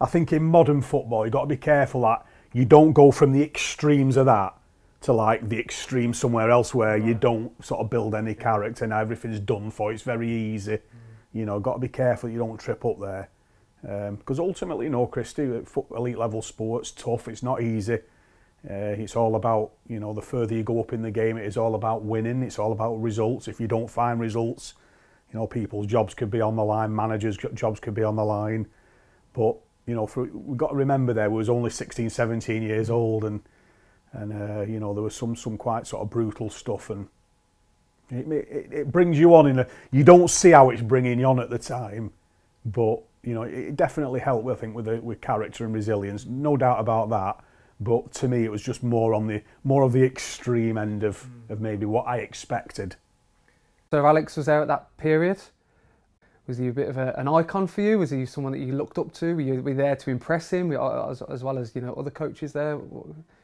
I 0.00 0.06
think 0.06 0.32
in 0.32 0.44
modern 0.44 0.80
football, 0.80 1.24
you've 1.24 1.32
got 1.32 1.40
to 1.40 1.48
be 1.48 1.56
careful 1.56 2.02
that 2.02 2.24
you 2.52 2.64
don't 2.64 2.92
go 2.92 3.10
from 3.10 3.32
the 3.32 3.42
extremes 3.42 4.16
of 4.16 4.26
that 4.26 4.54
to 5.00 5.12
like 5.12 5.48
the 5.48 5.58
extreme 5.58 6.14
somewhere 6.14 6.52
else 6.52 6.72
where 6.72 6.96
you 6.96 7.14
don't 7.14 7.52
sort 7.64 7.80
of 7.80 7.90
build 7.90 8.14
any 8.14 8.32
character 8.32 8.84
and 8.84 8.92
everything's 8.92 9.40
done 9.40 9.72
for. 9.72 9.92
It's 9.92 10.02
very 10.02 10.30
easy. 10.30 10.78
You 11.32 11.46
know, 11.46 11.58
got 11.58 11.74
to 11.74 11.80
be 11.80 11.88
careful 11.88 12.30
you 12.30 12.38
don't 12.38 12.60
trip 12.60 12.84
up 12.84 13.00
there. 13.00 13.28
Because 13.82 14.38
um, 14.38 14.44
ultimately, 14.44 14.86
you 14.86 14.92
know, 14.92 15.08
Christy, 15.08 15.64
elite 15.90 16.16
level 16.16 16.42
sports 16.42 16.92
tough. 16.92 17.26
It's 17.26 17.42
not 17.42 17.60
easy. 17.60 17.98
Uh, 18.68 18.96
it's 18.96 19.14
all 19.14 19.36
about, 19.36 19.72
you 19.86 20.00
know, 20.00 20.14
the 20.14 20.22
further 20.22 20.54
you 20.54 20.62
go 20.62 20.80
up 20.80 20.94
in 20.94 21.02
the 21.02 21.10
game, 21.10 21.36
it 21.36 21.44
is 21.44 21.58
all 21.58 21.74
about 21.74 22.02
winning. 22.02 22.42
It's 22.42 22.58
all 22.58 22.72
about 22.72 22.94
results. 22.94 23.46
If 23.46 23.60
you 23.60 23.66
don't 23.66 23.90
find 23.90 24.18
results, 24.18 24.74
you 25.30 25.38
know, 25.38 25.46
people's 25.46 25.86
jobs 25.86 26.14
could 26.14 26.30
be 26.30 26.40
on 26.40 26.56
the 26.56 26.64
line, 26.64 26.94
managers' 26.94 27.36
jobs 27.36 27.78
could 27.78 27.94
be 27.94 28.02
on 28.02 28.16
the 28.16 28.24
line. 28.24 28.66
But, 29.34 29.56
you 29.86 29.94
know, 29.94 30.06
for, 30.06 30.24
we've 30.24 30.56
got 30.56 30.68
to 30.68 30.76
remember 30.76 31.12
there 31.12 31.28
was 31.28 31.50
only 31.50 31.68
16, 31.68 32.08
17 32.08 32.62
years 32.62 32.88
old 32.88 33.24
and, 33.24 33.42
and 34.12 34.32
uh, 34.32 34.62
you 34.62 34.80
know, 34.80 34.94
there 34.94 35.02
was 35.02 35.14
some, 35.14 35.36
some 35.36 35.58
quite 35.58 35.86
sort 35.86 36.02
of 36.02 36.08
brutal 36.08 36.48
stuff 36.48 36.88
and 36.88 37.08
it, 38.10 38.26
it, 38.30 38.72
it 38.72 38.92
brings 38.92 39.18
you 39.18 39.34
on 39.34 39.46
in 39.46 39.58
a, 39.58 39.66
you 39.90 40.04
don't 40.04 40.28
see 40.28 40.50
how 40.50 40.70
it's 40.70 40.82
bringing 40.82 41.18
you 41.18 41.26
on 41.26 41.38
at 41.38 41.50
the 41.50 41.58
time, 41.58 42.12
but, 42.64 43.02
you 43.22 43.34
know, 43.34 43.42
it 43.42 43.76
definitely 43.76 44.20
helped, 44.20 44.48
I 44.48 44.54
think, 44.54 44.74
with, 44.74 44.86
the, 44.86 44.96
with 45.02 45.20
character 45.20 45.64
and 45.64 45.74
resilience. 45.74 46.24
No 46.24 46.56
doubt 46.56 46.80
about 46.80 47.10
that 47.10 47.44
but 47.84 48.12
to 48.14 48.28
me 48.28 48.44
it 48.44 48.50
was 48.50 48.62
just 48.62 48.82
more 48.82 49.14
on 49.14 49.26
the 49.26 49.42
more 49.62 49.82
of 49.82 49.92
the 49.92 50.02
extreme 50.02 50.76
end 50.78 51.04
of, 51.04 51.26
mm. 51.26 51.52
of 51.52 51.60
maybe 51.60 51.86
what 51.86 52.06
I 52.06 52.18
expected. 52.18 52.96
So 53.90 54.04
Alex 54.06 54.36
was 54.36 54.46
there 54.46 54.60
at 54.60 54.68
that 54.68 54.96
period. 54.96 55.38
Was 56.46 56.58
he 56.58 56.68
a 56.68 56.72
bit 56.72 56.88
of 56.88 56.98
a, 56.98 57.14
an 57.16 57.28
icon 57.28 57.66
for 57.66 57.80
you? 57.80 57.98
Was 57.98 58.10
he 58.10 58.26
someone 58.26 58.52
that 58.52 58.58
you 58.58 58.74
looked 58.74 58.98
up 58.98 59.12
to? 59.14 59.34
Were 59.34 59.40
you, 59.40 59.62
were 59.62 59.70
you 59.70 59.76
there 59.76 59.96
to 59.96 60.10
impress 60.10 60.52
him, 60.52 60.72
as, 60.72 61.22
as, 61.22 61.42
well 61.42 61.56
as 61.56 61.74
you 61.74 61.80
know 61.80 61.94
other 61.94 62.10
coaches 62.10 62.52
there? 62.52 62.78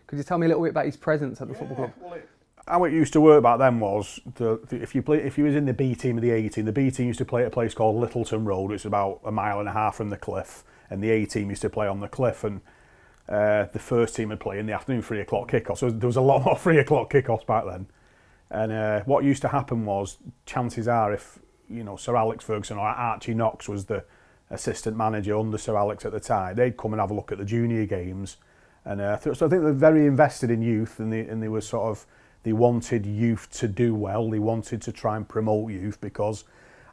Could 0.06 0.18
you 0.18 0.24
tell 0.24 0.38
me 0.38 0.46
a 0.46 0.48
little 0.48 0.64
bit 0.64 0.70
about 0.70 0.84
his 0.84 0.96
presence 0.96 1.40
at 1.40 1.48
the 1.48 1.54
yeah, 1.54 1.60
football 1.60 1.76
club? 1.76 1.92
Well, 2.00 2.14
it, 2.14 2.28
how 2.66 2.84
it 2.84 2.92
used 2.92 3.12
to 3.14 3.20
work 3.20 3.42
back 3.42 3.58
then 3.58 3.80
was 3.80 4.20
the, 4.34 4.60
the, 4.68 4.82
if 4.82 4.94
you 4.94 5.02
play 5.02 5.18
if 5.18 5.38
you 5.38 5.44
was 5.44 5.54
in 5.54 5.66
the 5.66 5.72
B 5.72 5.94
team 5.94 6.18
of 6.18 6.22
the 6.22 6.30
A 6.30 6.48
team, 6.48 6.66
the 6.66 6.72
B 6.72 6.90
team 6.90 7.06
used 7.06 7.18
to 7.18 7.24
play 7.24 7.42
at 7.42 7.48
a 7.48 7.50
place 7.50 7.74
called 7.74 7.96
Littleton 7.96 8.44
Road. 8.44 8.72
It's 8.72 8.84
about 8.84 9.20
a 9.24 9.32
mile 9.32 9.60
and 9.60 9.68
a 9.68 9.72
half 9.72 9.96
from 9.96 10.10
the 10.10 10.16
cliff, 10.16 10.62
and 10.90 11.02
the 11.02 11.10
A 11.10 11.26
team 11.26 11.50
used 11.50 11.62
to 11.62 11.70
play 11.70 11.86
on 11.86 12.00
the 12.00 12.08
cliff 12.08 12.44
and 12.44 12.60
uh, 13.28 13.66
the 13.72 13.78
first 13.78 14.16
team 14.16 14.30
would 14.30 14.40
play 14.40 14.58
in 14.58 14.66
the 14.66 14.72
afternoon 14.72 15.02
three 15.02 15.20
o'clock 15.20 15.50
kickoff. 15.50 15.78
So 15.78 15.90
there 15.90 16.06
was 16.06 16.16
a 16.16 16.20
lot 16.20 16.44
more 16.44 16.56
three 16.58 16.78
o'clock 16.78 17.12
kickoffs 17.12 17.46
back 17.46 17.64
then. 17.64 17.86
And 18.50 18.72
uh, 18.72 19.00
what 19.04 19.22
used 19.24 19.42
to 19.42 19.48
happen 19.48 19.84
was, 19.84 20.18
chances 20.44 20.88
are, 20.88 21.12
if 21.12 21.38
you 21.68 21.84
know 21.84 21.96
Sir 21.96 22.16
Alex 22.16 22.44
Ferguson 22.44 22.78
or 22.78 22.88
Archie 22.88 23.34
Knox 23.34 23.68
was 23.68 23.84
the 23.84 24.04
assistant 24.50 24.96
manager 24.96 25.38
under 25.38 25.56
Sir 25.56 25.76
Alex 25.76 26.04
at 26.04 26.12
the 26.12 26.20
time, 26.20 26.56
they'd 26.56 26.76
come 26.76 26.92
and 26.92 27.00
have 27.00 27.12
a 27.12 27.14
look 27.14 27.30
at 27.30 27.38
the 27.38 27.44
junior 27.44 27.86
games. 27.86 28.38
And 28.84 29.00
uh, 29.00 29.18
so 29.18 29.30
I 29.30 29.48
think 29.48 29.62
they're 29.62 29.72
very 29.72 30.06
invested 30.06 30.50
in 30.50 30.62
youth, 30.62 30.98
and 30.98 31.12
they 31.12 31.20
and 31.20 31.42
they 31.42 31.48
were 31.48 31.60
sort 31.60 31.90
of 31.90 32.06
they 32.42 32.52
wanted 32.52 33.06
youth 33.06 33.48
to 33.52 33.68
do 33.68 33.94
well. 33.94 34.28
They 34.30 34.38
wanted 34.38 34.82
to 34.82 34.92
try 34.92 35.16
and 35.16 35.28
promote 35.28 35.70
youth 35.70 36.00
because 36.00 36.44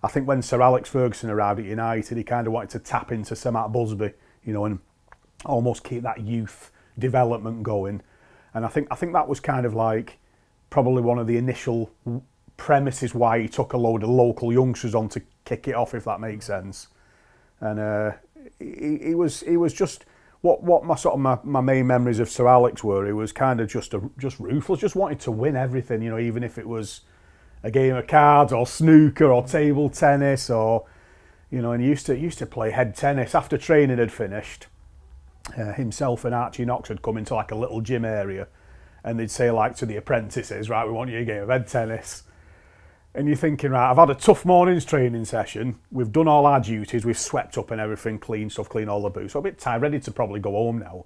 I 0.04 0.10
think 0.10 0.28
when 0.28 0.42
Sir 0.42 0.62
Alex 0.62 0.90
Ferguson 0.90 1.30
arrived 1.30 1.60
at 1.60 1.66
United, 1.66 2.18
he 2.18 2.24
kind 2.24 2.46
of 2.46 2.54
wanted 2.54 2.70
to 2.72 2.80
tap 2.80 3.12
into 3.12 3.36
Sir 3.36 3.52
Matt 3.52 3.72
Busby, 3.72 4.14
you 4.44 4.54
know, 4.54 4.66
and 4.66 4.80
almost 5.46 5.84
keep 5.84 6.04
that 6.04 6.22
youth 6.22 6.72
development 6.98 7.64
going. 7.64 8.02
And 8.54 8.66
I 8.66 8.70
think 8.70 8.88
I 8.92 8.96
think 8.96 9.14
that 9.14 9.28
was 9.28 9.40
kind 9.40 9.66
of 9.66 9.74
like 9.74 10.18
probably 10.70 11.02
one 11.02 11.20
of 11.20 11.28
the 11.28 11.38
initial 11.38 11.92
premises 12.58 13.14
why 13.14 13.40
he 13.40 13.48
took 13.48 13.74
a 13.74 13.78
load 13.78 14.04
of 14.04 14.10
local 14.10 14.52
youngsters 14.52 14.96
on 14.96 15.10
to 15.10 15.22
kick 15.46 15.68
it 15.68 15.76
off, 15.76 15.94
if 15.94 16.06
that 16.06 16.20
makes 16.20 16.46
sense. 16.46 16.88
And 17.60 17.80
uh, 17.80 18.12
he, 18.60 19.00
he 19.04 19.16
was 19.16 19.42
he 19.42 19.58
was 19.58 19.74
just 19.74 20.06
what 20.42 20.64
what 20.64 20.84
my 20.84 20.96
sort 20.96 21.14
of 21.14 21.20
my, 21.20 21.38
my 21.44 21.62
main 21.62 21.88
memories 21.88 22.20
of 22.20 22.30
Sir 22.30 22.48
Alex 22.48 22.84
were. 22.84 23.06
He 23.06 23.14
was 23.14 23.32
kind 23.32 23.62
of 23.62 23.70
just 23.70 23.94
a, 23.94 24.02
just 24.18 24.40
ruthless, 24.40 24.80
just 24.80 24.96
wanted 24.96 25.20
to 25.22 25.32
win 25.32 25.56
everything. 25.56 26.02
You 26.02 26.10
know, 26.10 26.20
even 26.20 26.44
if 26.44 26.58
it 26.58 26.68
was 26.68 27.02
a 27.64 27.72
game 27.72 27.96
of 27.96 28.08
cards 28.08 28.54
or 28.54 28.66
snooker 28.66 29.32
or 29.32 29.44
table 29.44 29.90
tennis 29.90 30.50
or 30.50 30.86
You 31.50 31.62
know, 31.62 31.72
and 31.72 31.82
he 31.82 31.90
used 31.90 32.06
to 32.08 32.18
used 32.18 32.40
to 32.40 32.46
play 32.46 32.72
head 32.72 32.96
tennis 32.96 33.34
after 33.34 33.58
training 33.58 34.00
had 34.00 34.12
finished. 34.12 34.68
Uh, 35.56 35.74
himself 35.74 36.26
and 36.26 36.36
Archie 36.36 36.66
Knox 36.66 36.90
had 36.90 37.02
come 37.02 37.18
into 37.18 37.36
like 37.36 37.52
a 37.52 37.56
little 37.56 37.82
gym 37.82 38.04
area, 38.04 38.48
and 39.04 39.20
they'd 39.20 39.32
say 39.32 39.50
like 39.52 39.76
to 39.78 39.86
the 39.86 39.96
apprentices, 39.96 40.70
right, 40.70 40.86
we 40.86 40.92
want 40.92 41.10
you 41.10 41.20
a 41.20 41.26
game 41.26 41.44
of 41.44 41.50
head 41.50 41.68
tennis. 41.68 42.24
And 43.16 43.28
you're 43.28 43.38
thinking, 43.38 43.72
right, 43.72 43.90
I've 43.90 43.98
had 43.98 44.10
a 44.10 44.16
tough 44.16 44.46
morning's 44.46 44.86
training 44.86 45.26
session. 45.26 45.80
We've 45.92 46.12
done 46.12 46.28
all 46.28 46.46
our 46.46 46.60
duties. 46.60 47.04
We've 47.04 47.18
swept 47.18 47.58
up 47.58 47.72
and 47.72 47.82
everything, 47.82 48.20
clean 48.20 48.50
stuff, 48.50 48.70
clean 48.70 48.90
all 48.90 49.02
the 49.02 49.10
boots. 49.10 49.34
So 49.34 49.40
a 49.40 49.42
bit 49.42 49.58
tired, 49.58 49.82
ready 49.82 50.00
to 50.02 50.12
probably 50.12 50.40
go 50.40 50.52
home 50.52 50.80
now. 50.80 51.06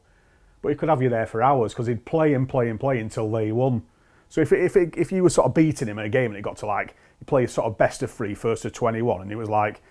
But 0.61 0.69
he 0.69 0.75
could 0.75 0.89
have 0.89 1.01
you 1.01 1.09
there 1.09 1.25
for 1.25 1.41
hours 1.41 1.73
because 1.73 1.87
he'd 1.87 2.05
play 2.05 2.33
and 2.33 2.49
play 2.49 2.69
and 2.69 2.79
play 2.79 2.99
until 2.99 3.31
they 3.31 3.51
won. 3.51 3.83
So 4.27 4.41
if 4.41 4.51
if 4.51 4.75
if 4.75 5.11
you 5.11 5.23
were 5.23 5.29
sort 5.29 5.47
of 5.47 5.53
beating 5.53 5.87
him 5.87 5.99
in 5.99 6.05
a 6.05 6.09
game 6.09 6.31
and 6.31 6.37
it 6.37 6.41
got 6.41 6.57
to 6.57 6.65
like 6.65 6.95
you 7.19 7.25
play 7.25 7.47
sort 7.47 7.67
of 7.67 7.77
best 7.77 8.03
of 8.03 8.11
three, 8.11 8.33
first 8.33 8.63
to 8.63 8.71
21, 8.71 9.21
and 9.21 9.31
it 9.31 9.35
was 9.35 9.49
like 9.49 9.81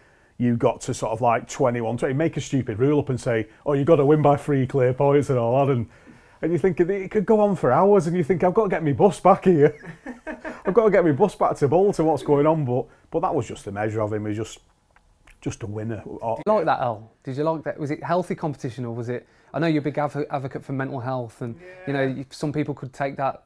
you 0.40 0.56
got 0.56 0.80
to 0.80 0.94
sort 0.94 1.12
of 1.12 1.20
like 1.20 1.46
21, 1.48 1.98
20, 1.98 2.14
make 2.14 2.36
a 2.38 2.40
stupid 2.40 2.78
rule 2.78 3.00
up 3.00 3.10
and 3.10 3.20
say, 3.20 3.46
oh, 3.66 3.74
you've 3.74 3.86
got 3.86 3.96
to 3.96 4.06
win 4.06 4.22
by 4.22 4.36
three 4.36 4.66
clear 4.66 4.94
points 4.94 5.28
and 5.28 5.38
all 5.38 5.66
that. 5.66 5.72
And, 5.72 5.86
and 6.40 6.50
you 6.50 6.56
think 6.56 6.80
it 6.80 7.10
could 7.10 7.26
go 7.26 7.40
on 7.40 7.56
for 7.56 7.70
hours 7.70 8.06
and 8.06 8.16
you 8.16 8.24
think, 8.24 8.42
I've 8.42 8.54
got 8.54 8.62
to 8.62 8.68
get 8.70 8.82
my 8.82 8.92
bus 8.92 9.20
back 9.20 9.44
here. 9.44 9.76
I've 10.64 10.72
got 10.72 10.86
to 10.86 10.90
get 10.90 11.04
my 11.04 11.12
bus 11.12 11.34
back 11.34 11.56
to 11.56 11.68
Bolton, 11.68 12.06
what's 12.06 12.22
going 12.22 12.46
on? 12.46 12.64
But 12.64 12.86
but 13.10 13.20
that 13.20 13.34
was 13.34 13.46
just 13.46 13.66
a 13.66 13.72
measure 13.72 14.00
of 14.00 14.14
him. 14.14 14.22
He 14.22 14.28
was 14.28 14.38
just 14.38 14.60
just 15.42 15.62
a 15.62 15.66
winner. 15.66 16.02
Did 16.04 16.06
you 16.06 16.42
like 16.46 16.64
that, 16.64 16.80
Al? 16.80 17.10
Did 17.22 17.36
you 17.36 17.44
like 17.44 17.64
that? 17.64 17.78
Was 17.78 17.90
it 17.90 18.02
healthy 18.02 18.34
competition 18.34 18.84
or 18.86 18.94
was 18.94 19.10
it? 19.10 19.26
I 19.52 19.58
know 19.58 19.66
you're 19.66 19.80
a 19.80 19.82
big 19.82 19.98
advocate 19.98 20.64
for 20.64 20.72
mental 20.72 21.00
health, 21.00 21.42
and 21.42 21.56
yeah. 21.60 21.66
you 21.86 21.92
know 21.92 22.24
some 22.30 22.52
people 22.52 22.74
could 22.74 22.92
take 22.92 23.16
that 23.16 23.42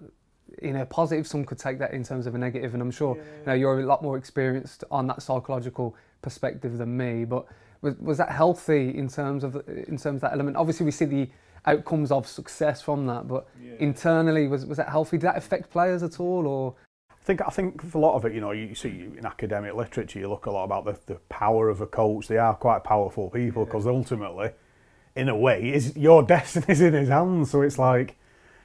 in 0.59 0.77
a 0.77 0.87
positive, 0.87 1.27
some 1.27 1.45
could 1.45 1.59
take 1.59 1.79
that 1.79 1.93
in 1.93 2.05
terms 2.05 2.27
of 2.27 2.35
a 2.35 2.39
negative, 2.39 2.75
and 2.75 2.83
I'm 2.83 2.91
sure 2.91 3.17
yeah. 3.17 3.23
you 3.23 3.47
know 3.47 3.55
you're 3.55 3.81
a 3.81 3.87
lot 3.87 4.03
more 4.03 4.17
experienced 4.17 4.85
on 4.91 5.07
that 5.09 5.23
psychological 5.23 5.97
perspective 6.25 6.79
than 6.79 6.97
me. 6.97 7.25
But 7.25 7.47
was, 7.83 7.95
was 7.99 8.19
that 8.19 8.31
healthy 8.31 8.97
in 8.97 9.09
terms 9.09 9.45
of 9.45 9.55
in 9.69 9.97
terms 9.97 10.07
of 10.07 10.21
that 10.23 10.33
element? 10.33 10.57
Obviously, 10.57 10.85
we 10.85 10.91
see 10.91 11.05
the 11.05 11.29
outcomes 11.67 12.11
of 12.11 12.27
success 12.27 12.83
from 12.83 13.07
that, 13.07 13.29
but 13.29 13.47
yeah. 13.63 13.75
internally, 13.79 14.49
was 14.49 14.67
was 14.67 14.79
that 14.79 14.89
healthy? 14.89 15.19
Did 15.19 15.27
that 15.27 15.37
affect 15.37 15.71
players 15.71 16.03
at 16.03 16.19
all, 16.19 16.47
or? 16.47 16.75
I 17.11 17.27
think 17.27 17.41
I 17.47 17.51
think 17.51 17.83
for 17.83 17.99
a 17.99 18.01
lot 18.01 18.17
of 18.17 18.25
it, 18.25 18.35
you 18.35 18.41
know, 18.41 18.51
you 18.51 18.75
see 18.75 19.09
in 19.17 19.25
academic 19.25 19.75
literature, 19.75 20.19
you 20.19 20.29
look 20.29 20.47
a 20.47 20.51
lot 20.51 20.65
about 20.65 20.85
the, 20.85 20.99
the 21.07 21.19
power 21.29 21.69
of 21.69 21.81
a 21.81 21.87
coach. 21.87 22.29
They 22.29 22.39
are 22.39 22.55
quite 22.55 22.85
powerful 22.85 23.31
people 23.31 23.65
because 23.65 23.87
yeah. 23.87 23.93
ultimately, 23.93 24.51
in 25.17 25.29
a 25.29 25.37
way, 25.37 25.73
is 25.73 25.97
your 25.97 26.23
destiny 26.23 26.67
is 26.69 26.81
in 26.81 26.93
his 26.93 27.09
hands. 27.09 27.51
So 27.51 27.63
it's 27.63 27.79
like 27.79 28.17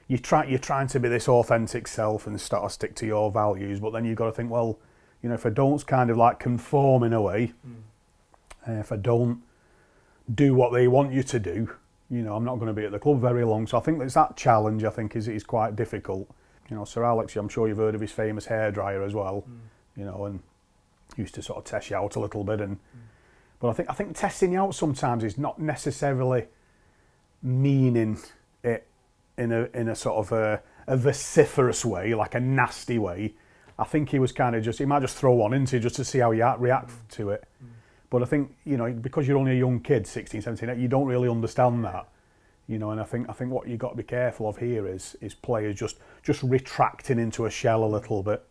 you 0.08 0.18
try 0.18 0.44
you're 0.44 0.58
trying 0.58 0.88
to 0.88 1.00
be 1.00 1.08
this 1.08 1.28
authentic 1.28 1.86
self 1.86 2.26
and 2.26 2.38
start 2.40 2.68
to 2.68 2.74
stick 2.74 2.94
to 2.96 3.06
your 3.06 3.30
values, 3.30 3.80
but 3.80 3.92
then 3.92 4.04
you've 4.04 4.16
got 4.16 4.26
to 4.26 4.32
think, 4.32 4.50
well, 4.50 4.78
you 5.22 5.28
know, 5.28 5.34
if 5.34 5.44
I 5.46 5.50
don't 5.50 5.84
kind 5.86 6.10
of 6.10 6.16
like 6.16 6.38
conform 6.38 7.02
in 7.02 7.12
a 7.12 7.20
way, 7.20 7.52
mm. 7.66 7.74
uh, 8.68 8.80
if 8.80 8.92
I 8.92 8.96
don't 8.96 9.42
do 10.32 10.54
what 10.54 10.72
they 10.72 10.88
want 10.88 11.12
you 11.12 11.22
to 11.22 11.38
do, 11.38 11.70
you 12.10 12.22
know, 12.22 12.34
I'm 12.34 12.44
not 12.44 12.56
going 12.56 12.68
to 12.68 12.72
be 12.72 12.84
at 12.84 12.92
the 12.92 12.98
club 12.98 13.20
very 13.20 13.44
long. 13.44 13.66
So 13.66 13.78
I 13.78 13.80
think 13.80 13.98
there's 13.98 14.14
that 14.14 14.36
challenge. 14.36 14.84
I 14.84 14.90
think 14.90 15.14
is 15.16 15.28
is 15.28 15.44
quite 15.44 15.76
difficult. 15.76 16.28
You 16.68 16.76
know, 16.76 16.84
Sir 16.84 17.04
Alex, 17.04 17.36
I'm 17.36 17.48
sure 17.48 17.68
you've 17.68 17.78
heard 17.78 17.94
of 17.94 18.00
his 18.00 18.12
famous 18.12 18.46
hairdryer 18.46 19.04
as 19.04 19.14
well. 19.14 19.44
Mm. 19.48 20.00
You 20.00 20.04
know, 20.06 20.24
and 20.24 20.40
used 21.16 21.34
to 21.34 21.42
sort 21.42 21.58
of 21.58 21.64
test 21.64 21.90
you 21.90 21.96
out 21.96 22.16
a 22.16 22.20
little 22.20 22.44
bit. 22.44 22.60
And 22.60 22.76
mm. 22.76 23.00
but 23.60 23.68
I 23.68 23.72
think 23.72 23.90
I 23.90 23.94
think 23.94 24.16
testing 24.16 24.52
you 24.52 24.60
out 24.60 24.74
sometimes 24.74 25.24
is 25.24 25.38
not 25.38 25.58
necessarily 25.58 26.46
meaning 27.42 28.18
it 28.62 28.86
in 29.38 29.52
a 29.52 29.68
in 29.74 29.88
a 29.88 29.94
sort 29.94 30.16
of 30.16 30.32
a, 30.32 30.62
a 30.86 30.96
vociferous 30.96 31.84
way, 31.84 32.14
like 32.14 32.34
a 32.34 32.40
nasty 32.40 32.98
way. 32.98 33.34
I 33.80 33.84
think 33.84 34.10
he 34.10 34.18
was 34.18 34.30
kind 34.30 34.54
of 34.54 34.62
just 34.62 34.78
he 34.78 34.84
might 34.84 35.00
just 35.00 35.16
throw 35.16 35.32
one 35.32 35.54
into 35.54 35.80
just 35.80 35.96
to 35.96 36.04
see 36.04 36.18
how 36.18 36.32
you 36.32 36.46
react 36.58 36.92
to 37.12 37.30
it. 37.30 37.44
But 38.10 38.22
I 38.22 38.26
think 38.26 38.54
you 38.64 38.76
know 38.76 38.92
because 38.92 39.26
you're 39.26 39.38
only 39.38 39.52
a 39.52 39.58
young 39.58 39.80
kid, 39.80 40.06
16, 40.06 40.42
17, 40.42 40.78
you 40.78 40.86
don't 40.86 41.06
really 41.06 41.30
understand 41.30 41.82
that. 41.84 42.06
You 42.68 42.78
know, 42.78 42.90
and 42.90 43.00
I 43.00 43.04
think 43.04 43.28
I 43.30 43.32
think 43.32 43.50
what 43.50 43.66
you've 43.66 43.78
got 43.78 43.92
to 43.92 43.96
be 43.96 44.02
careful 44.02 44.48
of 44.48 44.58
here 44.58 44.86
is 44.86 45.16
is 45.22 45.34
players 45.34 45.76
just 45.76 45.96
just 46.22 46.42
retracting 46.42 47.18
into 47.18 47.46
a 47.46 47.50
shell 47.50 47.82
a 47.82 47.86
little 47.86 48.22
bit, 48.22 48.44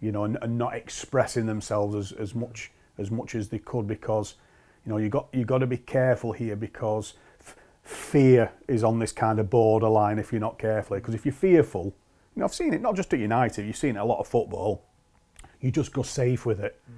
you 0.00 0.10
know, 0.10 0.24
and, 0.24 0.36
and 0.42 0.58
not 0.58 0.74
expressing 0.74 1.46
themselves 1.46 1.94
as, 1.94 2.12
as 2.12 2.34
much 2.34 2.72
as 2.98 3.12
much 3.12 3.36
as 3.36 3.48
they 3.48 3.60
could 3.60 3.86
because, 3.86 4.34
you 4.84 4.90
know, 4.90 4.98
you 4.98 5.08
got 5.08 5.28
you 5.32 5.44
got 5.44 5.58
to 5.58 5.68
be 5.68 5.78
careful 5.78 6.32
here 6.32 6.56
because 6.56 7.14
fear 7.84 8.50
is 8.66 8.82
on 8.82 8.98
this 8.98 9.12
kind 9.12 9.38
of 9.38 9.48
borderline 9.50 10.18
if 10.18 10.32
you're 10.32 10.40
not 10.40 10.58
careful. 10.58 10.96
Because 10.96 11.14
if 11.14 11.24
you're 11.24 11.32
fearful, 11.32 11.94
you 12.34 12.40
know, 12.40 12.46
I've 12.46 12.54
seen 12.54 12.74
it 12.74 12.80
not 12.80 12.96
just 12.96 13.12
at 13.12 13.20
United, 13.20 13.66
you've 13.66 13.76
seen 13.76 13.96
it 13.96 14.00
a 14.00 14.04
lot 14.04 14.18
of 14.18 14.26
football. 14.26 14.84
You 15.60 15.70
just 15.70 15.92
go 15.92 16.02
safe 16.02 16.44
with 16.44 16.60
it, 16.60 16.80
mm. 16.90 16.94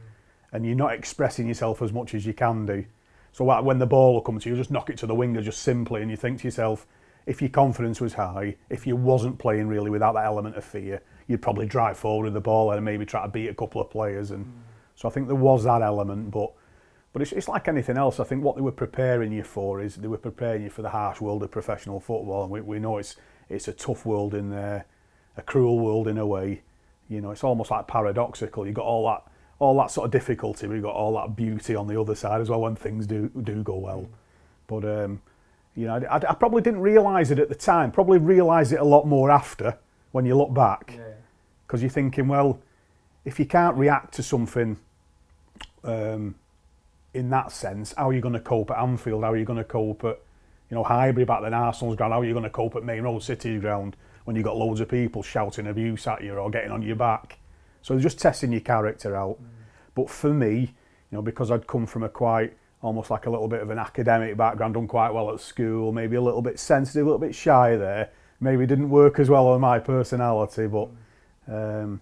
and 0.53 0.67
you're 0.67 0.75
not 0.75 0.93
expressing 0.93 1.47
yourself 1.47 1.83
as 1.83 1.93
much 1.93 2.15
as 2.15 2.27
you 2.27 2.33
can 2.33 2.67
do. 2.67 2.85
So 3.33 3.45
when 3.63 3.79
the 3.79 3.87
ball 3.87 4.15
will 4.15 4.23
come 4.23 4.39
to 4.39 4.49
you, 4.49 4.55
you 4.55 4.61
just 4.61 4.71
knock 4.71 4.89
it 4.89 4.97
to 4.99 5.07
the 5.07 5.15
winger 5.15 5.43
just 5.43 5.61
simply, 5.61 6.01
and 6.01 6.11
you 6.11 6.17
think 6.17 6.41
to 6.41 6.47
yourself, 6.47 6.87
if 7.27 7.43
your 7.43 7.51
confidence 7.51 8.01
was 8.01 8.15
high, 8.15 8.57
if 8.71 8.87
you 8.87 8.97
wasn't 8.97 9.39
playing 9.39 9.69
really 9.69 9.91
without 9.91 10.15
that 10.15 10.25
element 10.25 10.57
of 10.57 10.65
fear, 10.65 11.03
you'd 11.27 11.43
probably 11.43 11.67
drive 11.67 11.99
forward 11.99 12.25
with 12.25 12.35
the 12.35 12.41
ball 12.41 12.71
and 12.71 12.85
maybe 12.85 13.05
try 13.05 13.23
to 13.23 13.29
beat 13.29 13.49
a 13.49 13.55
couple 13.55 13.81
of 13.81 13.91
players. 13.91 14.31
And 14.31 14.47
mm. 14.47 14.53
so 14.95 15.09
I 15.09 15.11
think 15.11 15.27
there 15.27 15.37
was 15.37 15.65
that 15.65 15.83
element, 15.83 16.31
but 16.31 16.53
but 17.13 17.23
it's, 17.23 17.33
it's 17.33 17.49
like 17.49 17.67
anything 17.67 17.97
else. 17.97 18.21
I 18.21 18.25
think 18.25 18.45
what 18.45 18.57
they 18.57 18.63
were 18.63 18.73
preparing 18.73 19.33
you 19.33 19.43
for 19.43 19.81
is 19.81 19.97
they 19.97 20.07
were 20.07 20.19
preparing 20.19 20.63
you 20.63 20.71
for 20.71 20.83
the 20.83 20.91
harsh 20.91 21.19
world 21.21 21.43
of 21.43 21.51
professional 21.51 21.99
football, 21.99 22.43
and 22.43 22.53
we, 22.53 22.61
we 22.61 22.79
know 22.79 22.99
it's 22.99 23.17
it's 23.49 23.69
a 23.69 23.73
tough 23.73 24.05
world 24.05 24.35
in 24.35 24.51
there, 24.51 24.87
a 25.37 25.43
cruel 25.43 25.79
world 25.79 26.09
in 26.09 26.19
a 26.19 26.27
way. 26.27 26.63
You 27.09 27.21
know, 27.21 27.31
it's 27.31 27.45
almost 27.45 27.71
like 27.71 27.87
paradoxical. 27.87 28.67
You've 28.67 28.75
got 28.75 28.85
all 28.85 29.07
that 29.07 29.23
all 29.59 29.77
that 29.79 29.91
sort 29.91 30.05
of 30.05 30.11
difficulty, 30.11 30.67
we've 30.67 30.83
got 30.83 30.95
all 30.95 31.15
that 31.15 31.35
beauty 31.35 31.75
on 31.75 31.87
the 31.87 31.99
other 31.99 32.15
side 32.15 32.41
as 32.41 32.51
well 32.51 32.61
when 32.61 32.77
things 32.77 33.07
do 33.07 33.31
do 33.43 33.63
go 33.63 33.77
well. 33.77 34.07
But 34.67 34.85
um, 34.85 35.23
you 35.75 35.87
know, 35.87 35.97
I, 36.11 36.17
I 36.17 36.35
probably 36.35 36.63
didn't 36.63 36.81
realise 36.81 37.31
it 37.31 37.39
at 37.39 37.49
the 37.49 37.55
time. 37.55 37.91
Probably 37.91 38.19
realised 38.19 38.73
it 38.73 38.81
a 38.81 38.85
lot 38.85 39.07
more 39.07 39.31
after 39.31 39.79
when 40.13 40.27
you 40.27 40.35
look 40.35 40.53
back, 40.53 40.99
because 41.67 41.81
yeah. 41.81 41.87
you're 41.87 41.91
thinking, 41.91 42.29
well, 42.29 42.61
if 43.25 43.39
you 43.39 43.47
can't 43.47 43.77
react 43.77 44.15
to 44.15 44.23
something 44.23 44.79
um, 45.85 46.35
in 47.15 47.31
that 47.31 47.51
sense, 47.53 47.95
how 47.97 48.09
are 48.09 48.13
you 48.13 48.21
going 48.21 48.35
to 48.35 48.41
cope 48.41 48.71
at 48.71 48.79
Anfield? 48.79 49.25
How 49.25 49.33
are 49.33 49.37
you 49.37 49.45
going 49.45 49.59
to 49.59 49.65
cope 49.65 50.05
at, 50.05 50.21
you 50.71 50.75
know, 50.75 50.85
Highbury 50.85 51.25
back 51.25 51.43
then, 51.43 51.55
Arsenal's 51.55 51.97
ground? 51.97 52.13
How 52.13 52.21
are 52.21 52.25
you 52.25 52.33
going 52.33 52.45
to 52.45 52.51
cope 52.51 52.77
at 52.77 52.85
Maine 52.85 53.03
Road 53.03 53.23
City 53.23 53.59
ground 53.59 53.97
when 54.27 54.37
you've 54.37 54.45
got 54.45 54.57
loads 54.57 54.81
of 54.81 54.89
people 54.89 55.23
shouting 55.23 55.67
abuse 55.67 56.07
at 56.07 56.23
you 56.23 56.35
or 56.35 56.51
getting 56.51 56.71
on 56.71 56.83
your 56.83 56.97
back? 56.97 57.39
So 57.81 57.95
they're 57.95 58.03
just 58.03 58.19
testing 58.19 58.53
your 58.53 58.61
character 58.61 59.17
out. 59.17 59.41
Mm. 59.41 59.47
But 59.95 60.11
for 60.11 60.33
me, 60.33 60.61
you 60.61 61.17
know, 61.17 61.23
because 61.23 61.51
I'd 61.51 61.67
come 61.67 61.87
from 61.87 62.03
a 62.03 62.09
quite, 62.09 62.57
almost 62.83 63.11
like 63.11 63.27
a 63.27 63.31
little 63.31 63.49
bit 63.49 63.63
of 63.63 63.71
an 63.71 63.79
academic 63.79 64.37
background, 64.37 64.75
done 64.75 64.87
quite 64.87 65.11
well 65.11 65.33
at 65.33 65.41
school, 65.41 65.93
maybe 65.93 66.17
a 66.17 66.21
little 66.21 66.43
bit 66.43 66.59
sensitive, 66.59 67.03
a 67.03 67.05
little 67.05 67.19
bit 67.19 67.35
shy 67.35 67.77
there, 67.77 68.11
maybe 68.41 68.67
didn't 68.67 68.91
work 68.91 69.19
as 69.19 69.31
well 69.31 69.47
on 69.47 69.61
my 69.61 69.79
personality, 69.79 70.67
but, 70.67 70.89
um, 71.49 72.01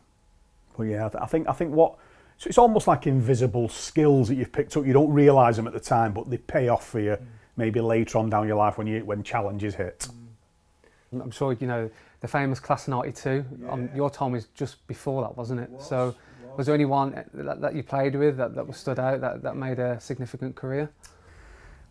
but 0.77 0.85
yeah, 0.85 1.09
I 1.21 1.27
think 1.27 1.49
I 1.49 1.53
think 1.53 1.73
what 1.73 1.97
so 2.39 2.49
it's 2.49 2.59
almost 2.59 2.89
like 2.89 3.07
invisible 3.07 3.69
skills 3.69 4.29
that 4.29 4.35
you've 4.35 4.53
picked 4.53 4.77
up. 4.77 4.85
You 4.85 4.93
don't 4.93 5.13
realise 5.13 5.57
them 5.57 5.67
at 5.67 5.73
the 5.73 5.81
time, 5.81 6.13
but 6.13 6.29
they 6.31 6.39
pay 6.39 6.69
off 6.69 6.89
for 6.89 6.99
you 6.99 7.13
mm. 7.13 7.25
maybe 7.57 7.81
later 7.81 8.19
on 8.19 8.29
down 8.29 8.49
your 8.49 8.57
life 8.57 8.77
when 8.77 8.87
you 8.87 9.05
when 9.05 9.23
challenges 9.23 9.75
hit. 9.75 10.09
Mm. 10.11 10.24
I'm 11.21 11.31
sure 11.31 11.53
you 11.53 11.67
know 11.67 11.91
the 12.21 12.29
famous 12.29 12.61
class 12.61 12.89
'92. 12.89 13.45
Yeah. 13.63 13.71
Um, 13.71 13.91
your 13.95 14.11
time 14.11 14.33
was 14.33 14.47
just 14.55 14.87
before 14.87 15.23
that, 15.23 15.37
wasn't 15.37 15.61
it? 15.61 15.71
Was, 15.71 15.89
so, 15.89 16.07
was. 16.07 16.59
was. 16.59 16.67
there 16.67 16.75
anyone 16.75 17.25
that, 17.35 17.61
that 17.61 17.75
you 17.75 17.83
played 17.83 18.15
with 18.15 18.37
that, 18.37 18.55
that 18.55 18.67
was 18.67 18.77
stood 18.77 18.99
out 18.99 19.21
that, 19.21 19.43
that 19.43 19.57
made 19.57 19.79
a 19.79 20.01
significant 20.01 20.55
career? 20.57 20.91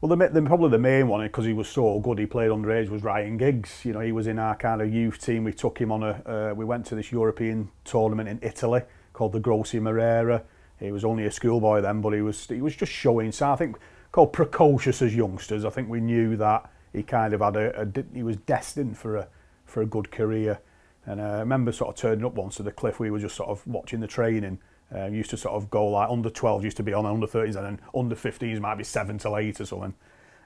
Well, 0.03 0.13
the, 0.17 0.27
the, 0.27 0.41
probably 0.41 0.69
the 0.69 0.79
main 0.79 1.07
one 1.07 1.25
because 1.25 1.45
he 1.45 1.53
was 1.53 1.69
so 1.69 1.97
good. 2.01 2.19
He 2.19 2.25
played 2.25 2.49
underage 2.49 2.89
was 2.89 3.03
Ryan 3.03 3.37
Giggs. 3.37 3.85
You 3.85 3.93
know, 3.93 4.01
he 4.01 4.11
was 4.11 4.27
in 4.27 4.37
our 4.37 4.53
kind 4.53 4.81
of 4.81 4.93
youth 4.93 5.17
team. 5.17 5.45
We 5.45 5.53
took 5.53 5.79
him 5.79 5.93
on 5.93 6.03
a. 6.03 6.09
Uh, 6.25 6.53
we 6.53 6.65
went 6.65 6.85
to 6.87 6.95
this 6.95 7.11
European 7.11 7.71
tournament 7.85 8.27
in 8.27 8.39
Italy 8.41 8.81
called 9.13 9.31
the 9.31 9.39
Grossi 9.39 9.79
Marera. 9.79 10.41
He 10.77 10.91
was 10.91 11.05
only 11.05 11.25
a 11.25 11.31
schoolboy 11.31 11.79
then, 11.79 12.01
but 12.01 12.11
he 12.11 12.21
was 12.21 12.45
he 12.47 12.61
was 12.61 12.75
just 12.75 12.91
showing. 12.91 13.31
So 13.31 13.49
I 13.49 13.55
think 13.55 13.77
called 14.11 14.33
precocious 14.33 15.01
as 15.01 15.15
youngsters. 15.15 15.63
I 15.63 15.69
think 15.69 15.89
we 15.89 16.01
knew 16.01 16.35
that 16.35 16.69
he 16.93 17.03
kind 17.03 17.33
of 17.33 17.41
had 17.41 17.55
a, 17.55 17.81
a 17.81 17.87
he 18.13 18.23
was 18.23 18.37
destined 18.37 18.97
for 18.97 19.17
a 19.17 19.27
for 19.65 19.81
a 19.81 19.85
good 19.85 20.11
career. 20.11 20.59
And 21.05 21.19
uh, 21.19 21.23
I 21.23 21.39
remember 21.39 21.71
sort 21.71 21.89
of 21.89 21.95
turning 21.95 22.23
up 22.23 22.33
once 22.33 22.55
to 22.55 22.63
the 22.63 22.71
cliff. 22.71 22.99
We 22.99 23.11
were 23.11 23.19
just 23.19 23.35
sort 23.35 23.49
of 23.49 23.65
watching 23.67 23.99
the 23.99 24.07
training. 24.07 24.59
Uh, 24.93 25.07
used 25.07 25.31
to 25.31 25.37
sort 25.37 25.55
of 25.55 25.71
go 25.71 25.87
like 25.87 26.07
under 26.07 26.29
12 26.29 26.63
used 26.65 26.77
to 26.77 26.83
be 26.83 26.93
on 26.93 27.03
under 27.03 27.25
13s 27.25 27.55
and 27.55 27.65
then 27.65 27.81
under 27.95 28.15
15s 28.15 28.59
might 28.59 28.75
be 28.75 28.83
seven 28.83 29.17
till 29.17 29.37
eight 29.37 29.59
or 29.59 29.65
something. 29.65 29.95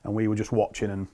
And 0.05 0.13
we 0.13 0.29
were 0.29 0.35
just 0.35 0.53
watching 0.53 0.89
and 0.89 1.07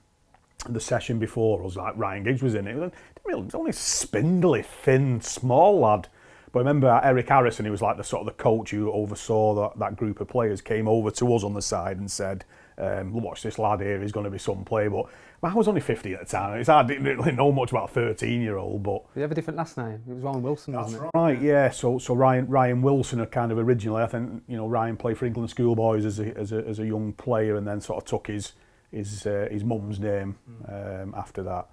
the 0.69 0.79
session 0.79 1.19
before 1.19 1.65
us, 1.65 1.75
like 1.75 1.97
Ryan 1.97 2.23
Giggs 2.23 2.43
was 2.43 2.55
in 2.55 2.67
it. 2.67 2.77
It 2.77 2.93
was 3.25 3.55
only 3.55 3.71
spindly, 3.71 4.61
thin, 4.61 5.19
small 5.21 5.79
lad. 5.79 6.07
But 6.51 6.59
I 6.59 6.61
remember 6.61 7.01
Eric 7.03 7.29
Harrison, 7.29 7.65
he 7.65 7.71
was 7.71 7.81
like 7.81 7.97
the 7.97 8.03
sort 8.03 8.21
of 8.21 8.27
the 8.27 8.43
coach 8.43 8.71
who 8.71 8.91
oversaw 8.91 9.55
that, 9.55 9.79
that 9.79 9.95
group 9.97 10.21
of 10.21 10.27
players, 10.27 10.61
came 10.61 10.87
over 10.87 11.09
to 11.11 11.35
us 11.35 11.43
on 11.43 11.53
the 11.53 11.61
side 11.61 11.97
and 11.97 12.09
said, 12.09 12.45
um, 12.77 13.13
watch 13.13 13.43
this 13.43 13.59
lad 13.59 13.81
here, 13.81 14.01
he's 14.01 14.11
going 14.11 14.25
to 14.25 14.29
be 14.29 14.37
some 14.37 14.63
player. 14.65 14.89
But 14.89 15.05
I 15.43 15.53
was 15.53 15.67
only 15.67 15.81
50 15.81 16.13
at 16.13 16.19
the 16.21 16.25
time, 16.25 16.59
it's 16.59 16.69
hard 16.69 16.87
to 16.87 16.97
really 16.97 17.31
know 17.31 17.51
much 17.51 17.71
about 17.71 17.89
a 17.89 17.93
13 17.93 18.41
year 18.41 18.57
old. 18.57 18.83
But 18.83 19.03
you 19.15 19.21
have 19.21 19.31
a 19.31 19.35
different 19.35 19.57
last 19.57 19.77
name. 19.77 20.01
It 20.07 20.13
was 20.13 20.23
Ryan 20.23 20.41
Wilson, 20.41 20.73
That's 20.73 20.85
wasn't 20.85 21.03
it? 21.03 21.11
Right, 21.13 21.41
yeah. 21.41 21.69
So 21.69 21.99
so 21.99 22.13
Ryan 22.13 22.47
Ryan 22.47 22.81
Wilson, 22.81 23.19
are 23.19 23.25
kind 23.25 23.51
of 23.51 23.57
originally, 23.57 24.01
I 24.01 24.07
think 24.07 24.43
you 24.47 24.57
know 24.57 24.67
Ryan 24.67 24.97
played 24.97 25.17
for 25.17 25.25
England 25.25 25.49
schoolboys 25.49 26.05
as 26.05 26.19
a, 26.19 26.37
as 26.37 26.51
a, 26.51 26.65
as 26.67 26.79
a 26.79 26.85
young 26.85 27.13
player, 27.13 27.55
and 27.55 27.67
then 27.67 27.81
sort 27.81 28.01
of 28.01 28.05
took 28.05 28.27
his 28.27 28.53
his 28.91 29.25
uh, 29.25 29.47
his 29.51 29.63
mum's 29.63 29.99
name 29.99 30.37
mm. 30.49 31.03
um, 31.03 31.13
after 31.17 31.43
that. 31.43 31.67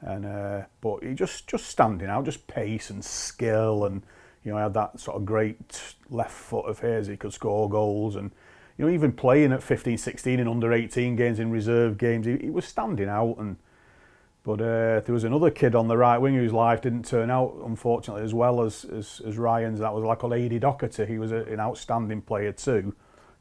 And 0.00 0.26
uh, 0.26 0.62
but 0.80 1.02
he 1.02 1.14
just 1.14 1.46
just 1.46 1.66
standing 1.66 2.08
out, 2.08 2.24
just 2.24 2.46
pace 2.46 2.90
and 2.90 3.04
skill, 3.04 3.84
and 3.84 4.02
you 4.42 4.50
know 4.50 4.58
he 4.58 4.62
had 4.62 4.74
that 4.74 4.98
sort 4.98 5.16
of 5.16 5.24
great 5.24 5.94
left 6.10 6.32
foot 6.32 6.66
of 6.66 6.80
his. 6.80 7.06
He 7.06 7.16
could 7.16 7.32
score 7.32 7.70
goals 7.70 8.16
and 8.16 8.32
you 8.76 8.84
know, 8.84 8.92
even 8.92 9.12
playing 9.12 9.52
at 9.52 9.62
15, 9.62 9.98
16 9.98 10.40
in 10.40 10.48
under 10.48 10.72
18 10.72 11.16
games 11.16 11.38
in 11.38 11.50
reserve 11.50 11.96
games, 11.96 12.26
he, 12.26 12.38
he 12.38 12.50
was 12.50 12.64
standing 12.64 13.08
out. 13.08 13.36
And 13.38 13.56
but 14.42 14.60
uh, 14.60 15.00
there 15.00 15.12
was 15.12 15.24
another 15.24 15.50
kid 15.50 15.74
on 15.74 15.88
the 15.88 15.96
right 15.96 16.18
wing 16.18 16.34
whose 16.34 16.52
life 16.52 16.82
didn't 16.82 17.06
turn 17.06 17.30
out, 17.30 17.56
unfortunately, 17.64 18.24
as 18.24 18.34
well 18.34 18.62
as 18.62 18.84
as, 18.84 19.22
as 19.26 19.38
Ryan's. 19.38 19.78
That 19.78 19.94
was 19.94 20.04
like 20.04 20.18
called 20.18 20.32
Ady 20.32 20.58
Doherty. 20.58 21.06
He 21.06 21.18
was 21.18 21.32
a, 21.32 21.44
an 21.44 21.60
outstanding 21.60 22.22
player 22.22 22.52
too. 22.52 22.94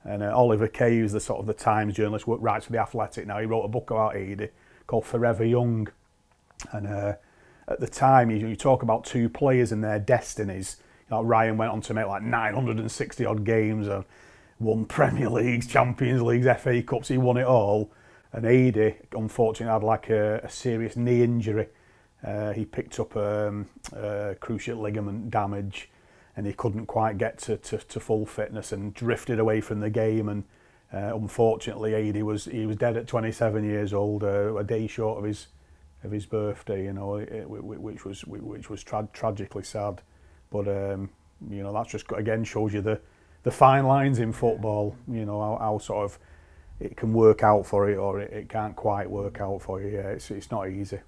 And 0.04 0.22
uh, 0.22 0.36
Oliver 0.36 0.68
Kay, 0.68 1.00
who's 1.00 1.14
the 1.14 1.20
sort 1.20 1.40
of 1.40 1.46
the 1.46 1.54
Times 1.54 1.96
journalist, 1.96 2.26
writes 2.28 2.66
for 2.66 2.72
the 2.72 2.80
Athletic 2.80 3.26
now. 3.26 3.40
He 3.40 3.46
wrote 3.46 3.64
a 3.64 3.70
book 3.70 3.90
about 3.90 4.16
Ady 4.16 4.50
called 4.86 5.06
Forever 5.06 5.46
Young. 5.46 5.88
And 6.72 6.88
uh, 6.88 7.14
at 7.68 7.80
the 7.80 7.88
time, 7.88 8.30
you, 8.30 8.48
you 8.48 8.56
talk 8.56 8.84
about 8.84 9.06
two 9.06 9.30
players 9.30 9.72
and 9.72 9.84
their 9.84 10.00
destinies. 10.00 10.78
You 11.10 11.16
know, 11.16 11.24
Ryan 11.24 11.58
went 11.58 11.72
on 11.72 11.82
to 11.82 11.94
make 11.94 12.06
like 12.06 12.22
960 12.22 13.26
odd 13.26 13.46
games. 13.46 13.88
And, 13.88 14.04
won 14.60 14.86
Premier 14.86 15.30
Leagues, 15.30 15.68
Champions 15.68 16.22
Leagues, 16.22 16.48
FA 16.60 16.82
Cups, 16.82 17.08
he 17.08 17.18
won 17.18 17.38
it 17.38 17.46
all. 17.46 17.92
And 18.32 18.46
Aidy, 18.46 18.96
unfortunately, 19.12 19.72
had 19.72 19.84
like 19.84 20.10
a, 20.10 20.38
a 20.44 20.50
serious 20.50 20.96
knee 20.96 21.24
injury. 21.24 21.68
Uh, 22.24 22.54
he 22.54 22.66
picked 22.66 23.00
up 23.00 23.16
um, 23.16 23.68
uh, 23.96 24.34
cruciate 24.42 24.80
ligament 24.80 25.30
damage 25.30 25.90
and 26.36 26.48
he 26.48 26.54
couldn't 26.54 26.86
quite 26.86 27.18
get 27.18 27.38
to, 27.38 27.58
to, 27.58 27.78
to 27.78 28.00
full 28.00 28.26
fitness 28.26 28.72
and 28.72 28.94
drifted 28.94 29.40
away 29.40 29.62
from 29.62 29.80
the 29.80 29.90
game 29.90 30.30
and 30.30 30.44
uh, 30.94 31.16
unfortunately 31.16 31.92
Aidy 31.92 32.24
was 32.24 32.46
he 32.46 32.66
was 32.66 32.76
dead 32.76 32.98
at 32.98 33.08
27 33.08 33.64
years 33.64 33.94
old 33.94 34.24
uh, 34.24 34.56
a 34.56 34.64
day 34.64 34.88
short 34.88 35.18
of 35.18 35.26
his 35.26 35.48
of 36.04 36.12
his 36.12 36.26
birthday 36.26 36.86
you 36.86 36.94
know 36.94 37.16
it, 37.16 37.46
which 37.48 38.06
was 38.06 38.24
which 38.26 38.70
was 38.70 38.84
tra 38.84 39.08
tragically 39.14 39.64
sad 39.64 40.02
but 40.50 40.68
um 40.68 41.10
you 41.50 41.64
know 41.64 41.74
that's 41.74 41.92
just 41.92 42.06
again 42.16 42.44
shows 42.44 42.74
you 42.74 42.82
the 42.82 43.00
the 43.44 43.52
fine 43.52 43.86
lines 43.86 44.20
in 44.20 44.34
football. 44.34 44.96
You 45.08 45.26
know 45.26 45.40
how, 45.40 45.58
how 45.60 45.78
sort 45.78 46.06
of 46.06 46.20
it 46.80 46.98
can 46.98 47.14
work 47.14 47.44
out 47.44 47.66
for 47.66 47.90
you 47.90 47.98
or 47.98 48.20
it, 48.20 48.34
it 48.34 48.50
can't 48.50 48.76
quite 48.76 49.10
work 49.10 49.40
out 49.40 49.62
for 49.62 49.82
you. 49.82 49.90
Yeah, 49.90 50.10
it's 50.10 50.32
it's 50.32 50.52
not 50.52 50.70
easy. 50.70 51.00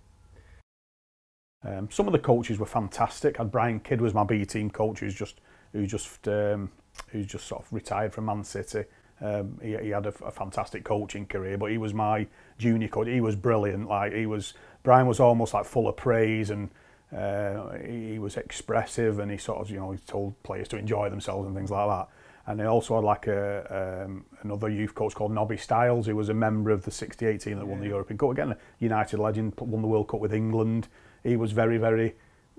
Um, 1.64 1.90
some 1.90 2.06
of 2.06 2.14
the 2.14 2.20
coaches 2.20 2.60
were 2.60 2.66
fantastic. 2.66 3.38
had 3.38 3.52
Brian 3.52 3.80
Kidd 3.80 4.00
was 4.00 4.14
my 4.14 4.24
B 4.24 4.46
team 4.46 4.70
coach, 4.70 5.00
who's 5.00 5.16
just 5.16 5.42
who 5.74 5.86
just 5.88 6.28
um, 6.28 6.72
who's 7.10 7.26
just 7.26 7.48
sort 7.48 7.64
of 7.64 7.74
retired 7.74 8.14
from 8.14 8.26
Man 8.26 8.44
City. 8.44 8.84
Um, 9.22 9.60
he, 9.64 9.78
he 9.78 9.90
had 9.90 10.06
a, 10.06 10.14
a 10.24 10.32
fantastic 10.32 10.84
coaching 10.84 11.26
career, 11.26 11.58
but 11.58 11.72
he 11.72 11.78
was 11.78 11.94
my 11.94 12.28
junior 12.58 12.90
coach. 12.90 13.08
He 13.08 13.22
was 13.22 13.36
brilliant. 13.36 13.88
Like 13.88 14.14
he 14.14 14.26
was, 14.26 14.54
Brian 14.84 15.08
was 15.08 15.22
almost 15.22 15.54
like 15.54 15.66
full 15.66 15.88
of 15.88 15.96
praise 15.96 16.50
and 16.50 16.70
uh, 17.16 17.78
he 17.78 18.20
was 18.20 18.36
expressive 18.36 19.20
and 19.20 19.32
he 19.32 19.38
sort 19.38 19.60
of 19.60 19.70
you 19.70 19.78
know 19.78 19.92
he 19.92 19.98
told 20.00 20.42
players 20.44 20.68
to 20.68 20.78
enjoy 20.78 21.10
themselves 21.10 21.48
and 21.48 21.56
things 21.56 21.72
like 21.72 21.88
that. 21.88 22.10
And 22.48 22.60
they 22.60 22.66
also 22.66 22.96
had 22.96 23.04
like 23.04 23.28
a 23.28 24.06
um, 24.06 24.26
another 24.42 24.70
youth 24.70 24.94
coach 24.94 25.16
called 25.16 25.32
Nobby 25.32 25.58
Stiles, 25.58 26.06
who 26.06 26.16
was 26.16 26.30
a 26.30 26.34
member 26.34 26.70
of 26.70 26.84
the 26.84 26.92
68 26.92 27.42
team 27.42 27.58
that 27.58 27.66
yeah. 27.66 27.72
won 27.72 27.80
the 27.80 27.88
European 27.88 28.18
Cup. 28.18 28.32
Again, 28.32 28.52
a 28.52 28.58
United 28.80 29.20
legend, 29.20 29.54
won 29.60 29.82
the 29.82 29.88
World 29.88 30.08
Cup 30.08 30.20
with 30.20 30.34
England. 30.34 30.88
He 31.24 31.36
was 31.36 31.54
very, 31.54 31.78
very 31.78 32.16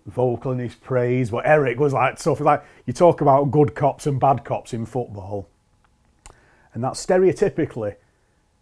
vocal 0.06 0.52
in 0.52 0.58
his 0.58 0.74
praise. 0.74 1.30
But 1.30 1.46
Eric 1.46 1.78
was 1.78 1.92
like 1.92 2.18
so 2.18 2.32
like 2.34 2.64
you 2.86 2.92
talk 2.92 3.20
about 3.20 3.50
good 3.50 3.74
cops 3.74 4.06
and 4.06 4.18
bad 4.18 4.44
cops 4.44 4.72
in 4.72 4.86
football, 4.86 5.48
and 6.74 6.82
that 6.82 6.94
stereotypically 6.94 7.96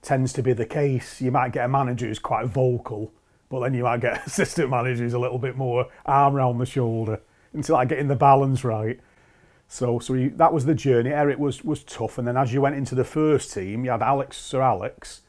tends 0.03 0.33
to 0.35 0.43
be 0.43 0.53
the 0.53 0.67
case. 0.67 1.21
You 1.21 1.31
might 1.31 1.53
get 1.53 1.65
a 1.65 1.69
manager 1.69 2.07
who's 2.07 2.19
quite 2.19 2.47
vocal, 2.47 3.13
but 3.49 3.61
then 3.61 3.75
you 3.75 3.85
might 3.85 4.01
get 4.01 4.15
an 4.15 4.23
assistant 4.27 4.71
manager 4.71 5.03
who's 5.03 5.15
a 5.15 5.19
little 5.19 5.39
bit 5.39 5.57
more 5.57 5.89
arm 6.05 6.37
around 6.37 6.59
the 6.59 6.67
shoulder 6.67 7.21
until 7.53 7.77
I 7.77 7.81
like 7.81 7.89
getting 7.89 8.09
the 8.09 8.17
balance 8.17 8.65
right. 8.65 9.01
So, 9.69 9.99
so 9.99 10.15
he, 10.15 10.29
that 10.29 10.53
was 10.53 10.67
the 10.67 10.75
journey. 10.75 11.11
Eric 11.11 11.39
was 11.39 11.65
was 11.65 11.83
tough, 11.83 12.19
and 12.19 12.29
then 12.29 12.37
as 12.37 12.53
you 12.53 12.61
went 12.61 12.77
into 12.77 12.95
the 12.95 13.05
first 13.05 13.53
team, 13.53 13.85
you 13.85 13.91
had 13.91 14.03
Alex 14.03 14.37
Sir 14.37 14.61
Alex, 14.61 15.23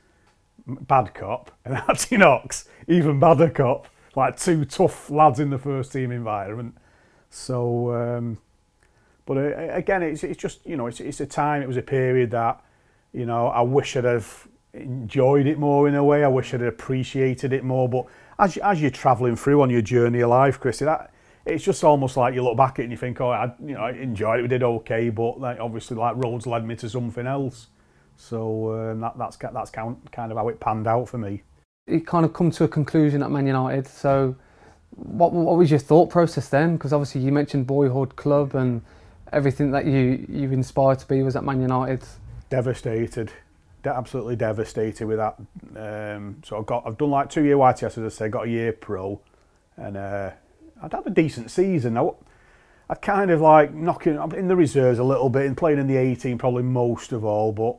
bad 0.68 1.14
cop, 1.14 1.52
and 1.64 1.78
Archie 1.88 2.18
Knox, 2.18 2.68
even 2.88 3.20
badder 3.20 3.50
cop. 3.50 3.88
Like 4.16 4.38
two 4.38 4.64
tough 4.64 5.10
lads 5.10 5.40
in 5.40 5.50
the 5.50 5.58
first 5.58 5.92
team 5.92 6.12
environment. 6.12 6.78
So, 7.30 7.94
um, 7.94 8.38
but 9.26 9.38
uh, 9.38 9.56
again, 9.72 10.04
it's 10.04 10.24
it's 10.24 10.40
just 10.40 10.66
you 10.66 10.78
know 10.78 10.88
it's 10.88 11.00
it's 11.00 11.20
a 11.20 11.26
time. 11.26 11.62
It 11.62 11.68
was 11.68 11.78
a 11.78 11.82
period 11.82 12.32
that 12.32 12.64
you 13.14 13.26
know 13.26 13.48
I 13.48 13.62
wish 13.62 13.96
I'd 13.98 14.06
have 14.06 14.48
enjoyed 14.74 15.48
it 15.48 15.58
more 15.58 15.88
in 15.88 15.96
a 15.96 16.04
way. 16.04 16.24
I 16.24 16.28
wish 16.28 16.54
I'd 16.54 16.62
have 16.62 16.70
appreciated 16.70 17.52
it 17.52 17.64
more. 17.64 17.90
But 17.90 18.06
as 18.40 18.58
as 18.58 18.82
you're 18.82 18.92
travelling 18.92 19.36
through 19.36 19.62
on 19.62 19.70
your 19.70 19.82
journey 19.82 20.22
of 20.22 20.30
life, 20.30 20.60
Chrissy, 20.60 20.86
that 20.86 21.12
it's 21.46 21.64
just 21.64 21.84
almost 21.84 22.18
like 22.18 22.34
you 22.34 22.44
look 22.44 22.58
back 22.58 22.74
at 22.74 22.80
it 22.80 22.84
and 22.84 22.92
you 22.92 22.98
think, 22.98 23.22
oh, 23.22 23.30
I, 23.30 23.54
you 23.64 23.76
know, 23.76 23.82
I 23.82 23.92
enjoyed 23.92 24.40
it, 24.40 24.42
we 24.42 24.48
did 24.48 24.64
okay, 24.64 25.10
but 25.10 25.40
like, 25.40 25.60
obviously, 25.60 25.96
like 25.96 26.16
roads 26.18 26.48
led 26.48 26.66
me 26.66 26.76
to 26.78 26.90
something 26.90 27.28
else. 27.28 27.68
So 28.18 28.74
um, 28.74 29.02
that, 29.02 29.18
that's 29.18 29.38
that's 29.38 29.70
kind 29.70 29.98
of 30.16 30.38
how 30.38 30.48
it 30.48 30.60
panned 30.60 30.88
out 30.88 31.10
for 31.10 31.18
me. 31.18 31.44
You 31.88 32.02
kind 32.02 32.26
of 32.26 32.34
come 32.34 32.50
to 32.52 32.64
a 32.64 32.68
conclusion 32.68 33.22
at 33.22 33.30
Man 33.30 33.46
United. 33.46 33.88
So, 33.88 34.36
what 34.92 35.34
what 35.34 35.58
was 35.58 35.70
your 35.70 35.80
thought 35.80 36.10
process 36.10 36.50
then? 36.50 36.78
Because 36.78 36.94
obviously 36.94 37.22
you 37.22 37.32
mentioned 37.32 37.68
boyhood 37.68 38.16
club 38.16 38.56
and 38.56 38.82
everything 39.34 39.72
that 39.72 39.86
you 39.86 40.26
you 40.30 40.52
inspired 40.52 41.00
to 41.00 41.08
be 41.08 41.22
was 41.22 41.36
at 41.36 41.44
Man 41.44 41.62
United. 41.62 42.04
Devastated, 42.50 43.34
De- 43.84 43.94
absolutely 43.94 44.38
devastated 44.38 45.06
with 45.06 45.18
that. 45.18 45.36
Um, 45.76 46.42
so 46.44 46.58
I've 46.58 46.66
got 46.66 46.88
I've 46.88 46.98
done 46.98 47.12
like 47.12 47.30
two 47.30 47.44
year 47.44 47.58
YTS 47.58 47.98
as 47.98 48.00
I 48.00 48.08
say, 48.10 48.30
got 48.30 48.48
a 48.48 48.50
year 48.50 48.72
pro, 48.72 49.20
and. 49.78 49.98
Uh, 49.98 50.32
I'd 50.82 50.94
had 50.94 51.08
a 51.08 51.10
decent 51.10 51.52
season. 51.52 51.98
I, 51.98 52.10
I'd 52.90 53.02
kind 53.02 53.32
of 53.32 53.42
like 53.42 53.74
knocking 53.74 54.20
in 54.36 54.48
the 54.48 54.56
reserves 54.56 55.00
a 55.00 55.04
little 55.04 55.30
bit 55.30 55.46
and 55.46 55.58
playing 55.58 55.80
in 55.80 55.88
the 55.88 55.98
18 55.98 56.38
probably 56.38 56.64
most 56.64 57.12
of 57.12 57.24
all. 57.24 57.52
But 57.52 57.78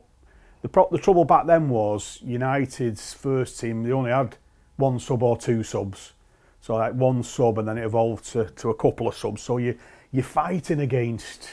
the 0.61 0.69
pro- 0.69 0.89
the 0.89 0.97
trouble 0.97 1.25
back 1.25 1.45
then 1.45 1.69
was 1.69 2.19
United's 2.23 3.13
first 3.13 3.59
team 3.59 3.83
they 3.83 3.91
only 3.91 4.11
had 4.11 4.37
one 4.75 4.99
sub 4.99 5.23
or 5.23 5.37
two 5.37 5.63
subs, 5.63 6.13
so 6.61 6.75
like 6.75 6.93
one 6.93 7.23
sub 7.23 7.57
and 7.57 7.67
then 7.67 7.77
it 7.77 7.85
evolved 7.85 8.25
to, 8.31 8.45
to 8.45 8.69
a 8.69 8.75
couple 8.75 9.07
of 9.07 9.15
subs. 9.15 9.41
So 9.41 9.57
you 9.57 9.77
you're 10.11 10.23
fighting 10.23 10.79
against, 10.79 11.49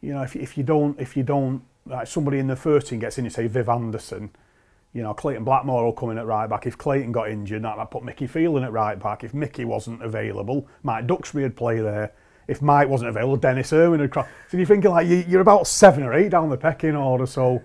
you 0.00 0.12
know, 0.12 0.22
if 0.22 0.36
if 0.36 0.56
you 0.56 0.64
don't 0.64 0.98
if 1.00 1.16
you 1.16 1.22
don't 1.22 1.62
like 1.86 2.06
somebody 2.06 2.38
in 2.38 2.46
the 2.46 2.56
first 2.56 2.88
team 2.88 3.00
gets 3.00 3.18
in, 3.18 3.24
you 3.24 3.30
say 3.30 3.46
Viv 3.46 3.68
Anderson 3.68 4.30
you 4.92 5.02
know, 5.02 5.14
Clayton 5.14 5.44
Blackmore 5.44 5.84
will 5.84 5.92
come 5.92 6.10
in 6.10 6.18
at 6.18 6.26
right 6.26 6.48
back. 6.48 6.66
If 6.66 6.76
Clayton 6.76 7.12
got 7.12 7.30
injured, 7.30 7.62
that 7.62 7.76
might 7.76 7.90
put 7.90 8.02
Mickey 8.02 8.26
Field 8.26 8.62
at 8.62 8.72
right 8.72 8.98
back. 8.98 9.22
If 9.22 9.34
Mickey 9.34 9.64
wasn't 9.64 10.02
available, 10.02 10.66
Mike 10.82 11.06
Duxbury 11.06 11.44
would 11.44 11.56
play 11.56 11.80
there. 11.80 12.12
If 12.48 12.60
Mike 12.60 12.88
wasn't 12.88 13.10
available, 13.10 13.36
Denis 13.36 13.72
Irwin 13.72 14.00
would 14.00 14.10
cross. 14.10 14.26
So 14.48 14.56
you're 14.56 14.66
thinking 14.66 14.90
like 14.90 15.06
you, 15.06 15.38
are 15.38 15.40
about 15.40 15.68
seven 15.68 16.02
or 16.02 16.12
eight 16.14 16.30
down 16.30 16.50
the 16.50 16.56
pecking 16.56 16.96
order. 16.96 17.26
So, 17.26 17.62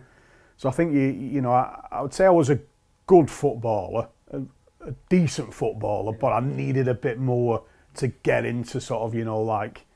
so 0.58 0.70
I 0.70 0.72
think 0.72 0.94
you, 0.94 1.02
you 1.02 1.42
know, 1.42 1.52
I, 1.52 1.88
I 1.92 2.02
would 2.02 2.14
say 2.14 2.26
I 2.26 2.30
was 2.30 2.52
a 2.52 2.60
good 3.08 3.32
footballer, 3.32 4.10
a, 4.32 4.42
a 4.82 4.92
decent 5.10 5.52
footballer, 5.52 6.14
but 6.14 6.28
I 6.28 6.42
needed 6.42 6.88
a 6.88 6.94
bit 6.94 7.18
more 7.18 7.64
to 7.96 8.10
get 8.10 8.46
into 8.46 8.80
sort 8.80 9.02
of, 9.02 9.16
you 9.16 9.26
know, 9.26 9.42
like 9.42 9.88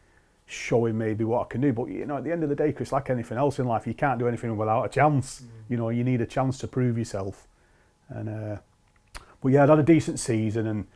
showing 0.49 0.97
maybe 0.97 1.23
what 1.23 1.45
I 1.45 1.45
can 1.45 1.61
do. 1.61 1.71
But 1.71 1.85
you 1.85 2.05
know, 2.05 2.17
at 2.17 2.23
the 2.23 2.31
end 2.31 2.43
of 2.43 2.49
the 2.49 2.55
day, 2.55 2.73
Chris, 2.73 2.91
like 2.91 3.09
anything 3.09 3.37
else 3.37 3.59
in 3.59 3.67
life, 3.67 3.85
you 3.85 3.93
can't 3.93 4.19
do 4.19 4.27
anything 4.27 4.57
without 4.57 4.83
a 4.83 4.89
chance. 4.89 5.41
Mm. 5.41 5.47
You 5.69 5.77
know, 5.77 5.89
you 5.89 6.03
need 6.03 6.21
a 6.21 6.25
chance 6.25 6.57
to 6.59 6.67
prove 6.67 6.97
yourself. 6.97 7.47
And 8.09 8.29
uh, 8.29 8.57
but 9.41 9.49
yeah, 9.49 9.63
I'd 9.63 9.69
had 9.69 9.79
a 9.79 9.83
decent 9.83 10.19
season, 10.19 10.65
and 10.65 10.87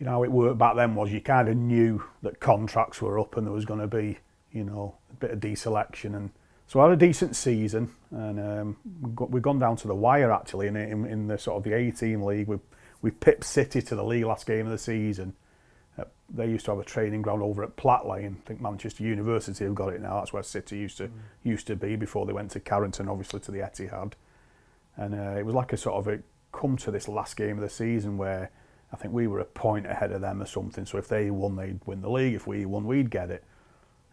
you 0.00 0.06
know 0.06 0.12
how 0.12 0.24
it 0.24 0.32
worked 0.32 0.58
back 0.58 0.76
then 0.76 0.94
was 0.94 1.12
you 1.12 1.20
kind 1.20 1.48
of 1.48 1.56
knew 1.56 2.02
that 2.22 2.40
contracts 2.40 3.02
were 3.02 3.18
up 3.18 3.36
and 3.36 3.46
there 3.46 3.52
was 3.52 3.66
going 3.66 3.80
to 3.80 3.86
be 3.86 4.18
you 4.50 4.64
know 4.64 4.96
a 5.12 5.14
bit 5.16 5.30
of 5.30 5.40
deselection, 5.40 6.16
and 6.16 6.30
so 6.66 6.80
I 6.80 6.84
had 6.84 6.92
a 6.92 7.06
decent 7.06 7.36
season, 7.36 7.90
and 8.10 8.40
um, 8.40 8.76
we've 9.28 9.42
gone 9.42 9.58
down 9.58 9.76
to 9.76 9.88
the 9.88 9.94
wire 9.94 10.32
actually 10.32 10.68
in, 10.68 10.76
in, 10.76 11.04
in 11.04 11.28
the 11.28 11.38
sort 11.38 11.58
of 11.58 11.64
the 11.64 11.74
A 11.74 11.90
team 11.90 12.22
league. 12.22 12.48
We 12.48 12.58
we 13.02 13.10
pipped 13.10 13.44
City 13.44 13.82
to 13.82 13.94
the 13.94 14.04
league 14.04 14.24
last 14.24 14.46
game 14.46 14.64
of 14.64 14.72
the 14.72 14.78
season. 14.78 15.34
They 16.28 16.46
used 16.46 16.64
to 16.66 16.72
have 16.72 16.80
a 16.80 16.84
training 16.84 17.22
ground 17.22 17.42
over 17.42 17.62
at 17.62 17.76
Platt 17.76 18.06
Lane. 18.06 18.36
I 18.42 18.46
think 18.46 18.60
Manchester 18.60 19.04
University 19.04 19.64
have 19.64 19.74
got 19.74 19.92
it 19.92 20.00
now. 20.00 20.18
That's 20.18 20.32
where 20.32 20.42
City 20.42 20.78
used 20.78 20.98
to 20.98 21.08
mm. 21.08 21.12
used 21.44 21.66
to 21.68 21.76
be 21.76 21.96
before 21.96 22.26
they 22.26 22.32
went 22.32 22.50
to 22.52 22.60
Carrington, 22.60 23.08
obviously 23.08 23.40
to 23.40 23.52
the 23.52 23.60
Etihad. 23.60 24.12
And 24.96 25.14
uh, 25.14 25.38
it 25.38 25.44
was 25.44 25.54
like 25.54 25.72
a 25.72 25.76
sort 25.76 25.96
of 25.96 26.08
a 26.08 26.20
come 26.52 26.76
to 26.78 26.90
this 26.90 27.06
last 27.06 27.36
game 27.36 27.56
of 27.56 27.60
the 27.60 27.68
season 27.68 28.16
where 28.16 28.50
I 28.92 28.96
think 28.96 29.12
we 29.12 29.26
were 29.26 29.40
a 29.40 29.44
point 29.44 29.86
ahead 29.86 30.12
of 30.12 30.20
them 30.20 30.42
or 30.42 30.46
something. 30.46 30.86
So 30.86 30.98
if 30.98 31.08
they 31.08 31.30
won, 31.30 31.56
they'd 31.56 31.80
win 31.86 32.00
the 32.00 32.10
league. 32.10 32.34
If 32.34 32.46
we 32.46 32.64
won, 32.66 32.86
we'd 32.86 33.10
get 33.10 33.30
it. 33.30 33.44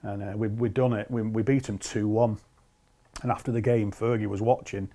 And 0.02 0.24
uh, 0.24 0.38
we 0.38 0.48
we'd 0.48 0.74
done 0.74 0.94
it. 0.94 1.10
We, 1.10 1.22
we 1.22 1.42
beat 1.42 1.64
them 1.64 1.78
two 1.78 2.08
one. 2.08 2.38
And 3.22 3.32
after 3.32 3.52
the 3.52 3.62
game, 3.62 3.92
Fergie 3.92 4.28
was 4.28 4.42
watching, 4.42 4.90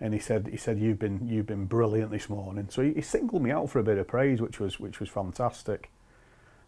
and 0.00 0.12
he 0.12 0.20
said 0.20 0.48
he 0.48 0.56
said 0.56 0.78
you've 0.78 0.98
been 0.98 1.28
you've 1.28 1.46
been 1.46 1.64
brilliant 1.66 2.10
this 2.10 2.28
morning. 2.28 2.68
So 2.70 2.82
he, 2.82 2.94
he 2.94 3.00
singled 3.00 3.42
me 3.42 3.50
out 3.50 3.70
for 3.70 3.78
a 3.78 3.84
bit 3.84 3.98
of 3.98 4.06
praise, 4.06 4.40
which 4.40 4.60
was 4.60 4.78
which 4.78 5.00
was 5.00 5.08
fantastic. 5.08 5.90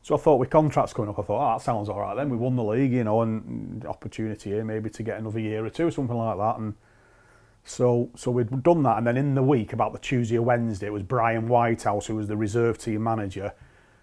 So 0.04 0.14
I 0.14 0.18
thought 0.18 0.36
with 0.36 0.50
contracts 0.50 0.92
coming 0.92 1.08
up, 1.08 1.18
I 1.18 1.22
thought, 1.22 1.40
oh, 1.40 1.56
that 1.56 1.64
sounds 1.64 1.88
all 1.88 1.98
right. 1.98 2.14
Then 2.14 2.28
we 2.28 2.36
won 2.36 2.56
the 2.56 2.62
league, 2.62 2.92
you 2.92 3.04
know, 3.04 3.22
and 3.22 3.82
opportunity 3.86 4.50
here 4.50 4.62
maybe 4.62 4.90
to 4.90 5.02
get 5.02 5.18
another 5.18 5.40
year 5.40 5.64
or 5.64 5.70
two, 5.70 5.86
or 5.86 5.90
something 5.90 6.14
like 6.14 6.36
that. 6.36 6.58
And 6.58 6.74
so 7.64 8.10
so 8.14 8.30
we'd 8.30 8.62
done 8.62 8.82
that, 8.82 8.98
and 8.98 9.06
then 9.06 9.16
in 9.16 9.34
the 9.34 9.42
week, 9.42 9.72
about 9.72 9.94
the 9.94 9.98
Tuesday 9.98 10.36
or 10.36 10.42
Wednesday, 10.42 10.88
it 10.88 10.92
was 10.92 11.02
Brian 11.02 11.48
Whitehouse, 11.48 12.04
who 12.04 12.16
was 12.16 12.28
the 12.28 12.36
reserve 12.36 12.76
team 12.76 13.02
manager, 13.02 13.54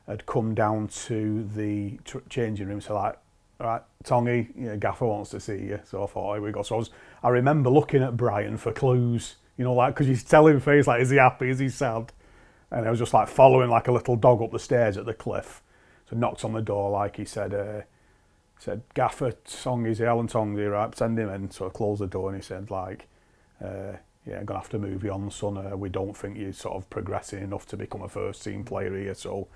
had 0.07 0.25
come 0.25 0.55
down 0.55 0.87
to 0.87 1.47
the 1.55 1.99
changing 2.29 2.67
room. 2.67 2.81
So 2.81 2.95
like, 2.95 3.19
all 3.59 3.67
right, 3.67 3.83
Tongy, 4.03 4.47
you 4.55 4.69
know, 4.69 4.77
Gaffer 4.77 5.05
wants 5.05 5.29
to 5.29 5.39
see 5.39 5.59
you. 5.59 5.81
So 5.83 6.03
I 6.03 6.07
thought, 6.07 6.33
here 6.33 6.41
we 6.41 6.51
go. 6.51 6.63
So 6.63 6.77
I 6.77 6.79
was, 6.79 6.89
I 7.21 7.29
remember 7.29 7.69
looking 7.69 8.01
at 8.01 8.17
Brian 8.17 8.57
for 8.57 8.71
clues, 8.71 9.35
you 9.55 9.63
know, 9.63 9.75
like 9.75 9.93
because 9.93 10.07
he's 10.07 10.23
telling 10.23 10.61
face 10.61 10.87
like, 10.87 10.99
is 10.99 11.11
he 11.11 11.17
happy? 11.17 11.51
Is 11.51 11.59
he 11.59 11.69
sad? 11.69 12.11
And 12.71 12.87
I 12.87 12.89
was 12.89 12.97
just 12.97 13.13
like 13.13 13.27
following 13.27 13.69
like 13.69 13.87
a 13.87 13.91
little 13.91 14.15
dog 14.15 14.41
up 14.41 14.51
the 14.51 14.57
stairs 14.57 14.97
at 14.97 15.05
the 15.05 15.13
cliff. 15.13 15.61
So 16.11 16.17
knocked 16.17 16.43
on 16.43 16.51
the 16.51 16.61
door, 16.61 16.91
like 16.91 17.15
he 17.15 17.25
said, 17.25 17.53
uh, 17.53 17.81
said 18.59 18.81
Gaffer 18.93 19.31
Tongy's 19.45 19.99
here, 19.99 20.07
Alan 20.07 20.27
Tongy, 20.27 20.69
right? 20.69 20.95
Send 20.95 21.17
him 21.17 21.29
in. 21.29 21.49
So 21.49 21.67
I 21.67 21.69
closed 21.69 22.01
the 22.01 22.07
door 22.07 22.29
and 22.29 22.37
he 22.37 22.43
said 22.43 22.69
like 22.69 23.07
uh, 23.63 23.93
yeah, 24.25 24.37
I'm 24.39 24.45
gonna 24.45 24.59
have 24.59 24.69
to 24.69 24.79
move 24.79 25.03
you 25.03 25.11
on, 25.11 25.31
son. 25.31 25.57
Uh, 25.57 25.75
we 25.77 25.89
don't 25.89 26.15
think 26.15 26.37
you're 26.37 26.53
sort 26.53 26.75
of 26.75 26.89
progressing 26.89 27.41
enough 27.43 27.65
to 27.67 27.77
become 27.77 28.01
a 28.01 28.09
first 28.09 28.43
team 28.43 28.63
player 28.63 28.95
here. 28.95 29.13
So, 29.15 29.47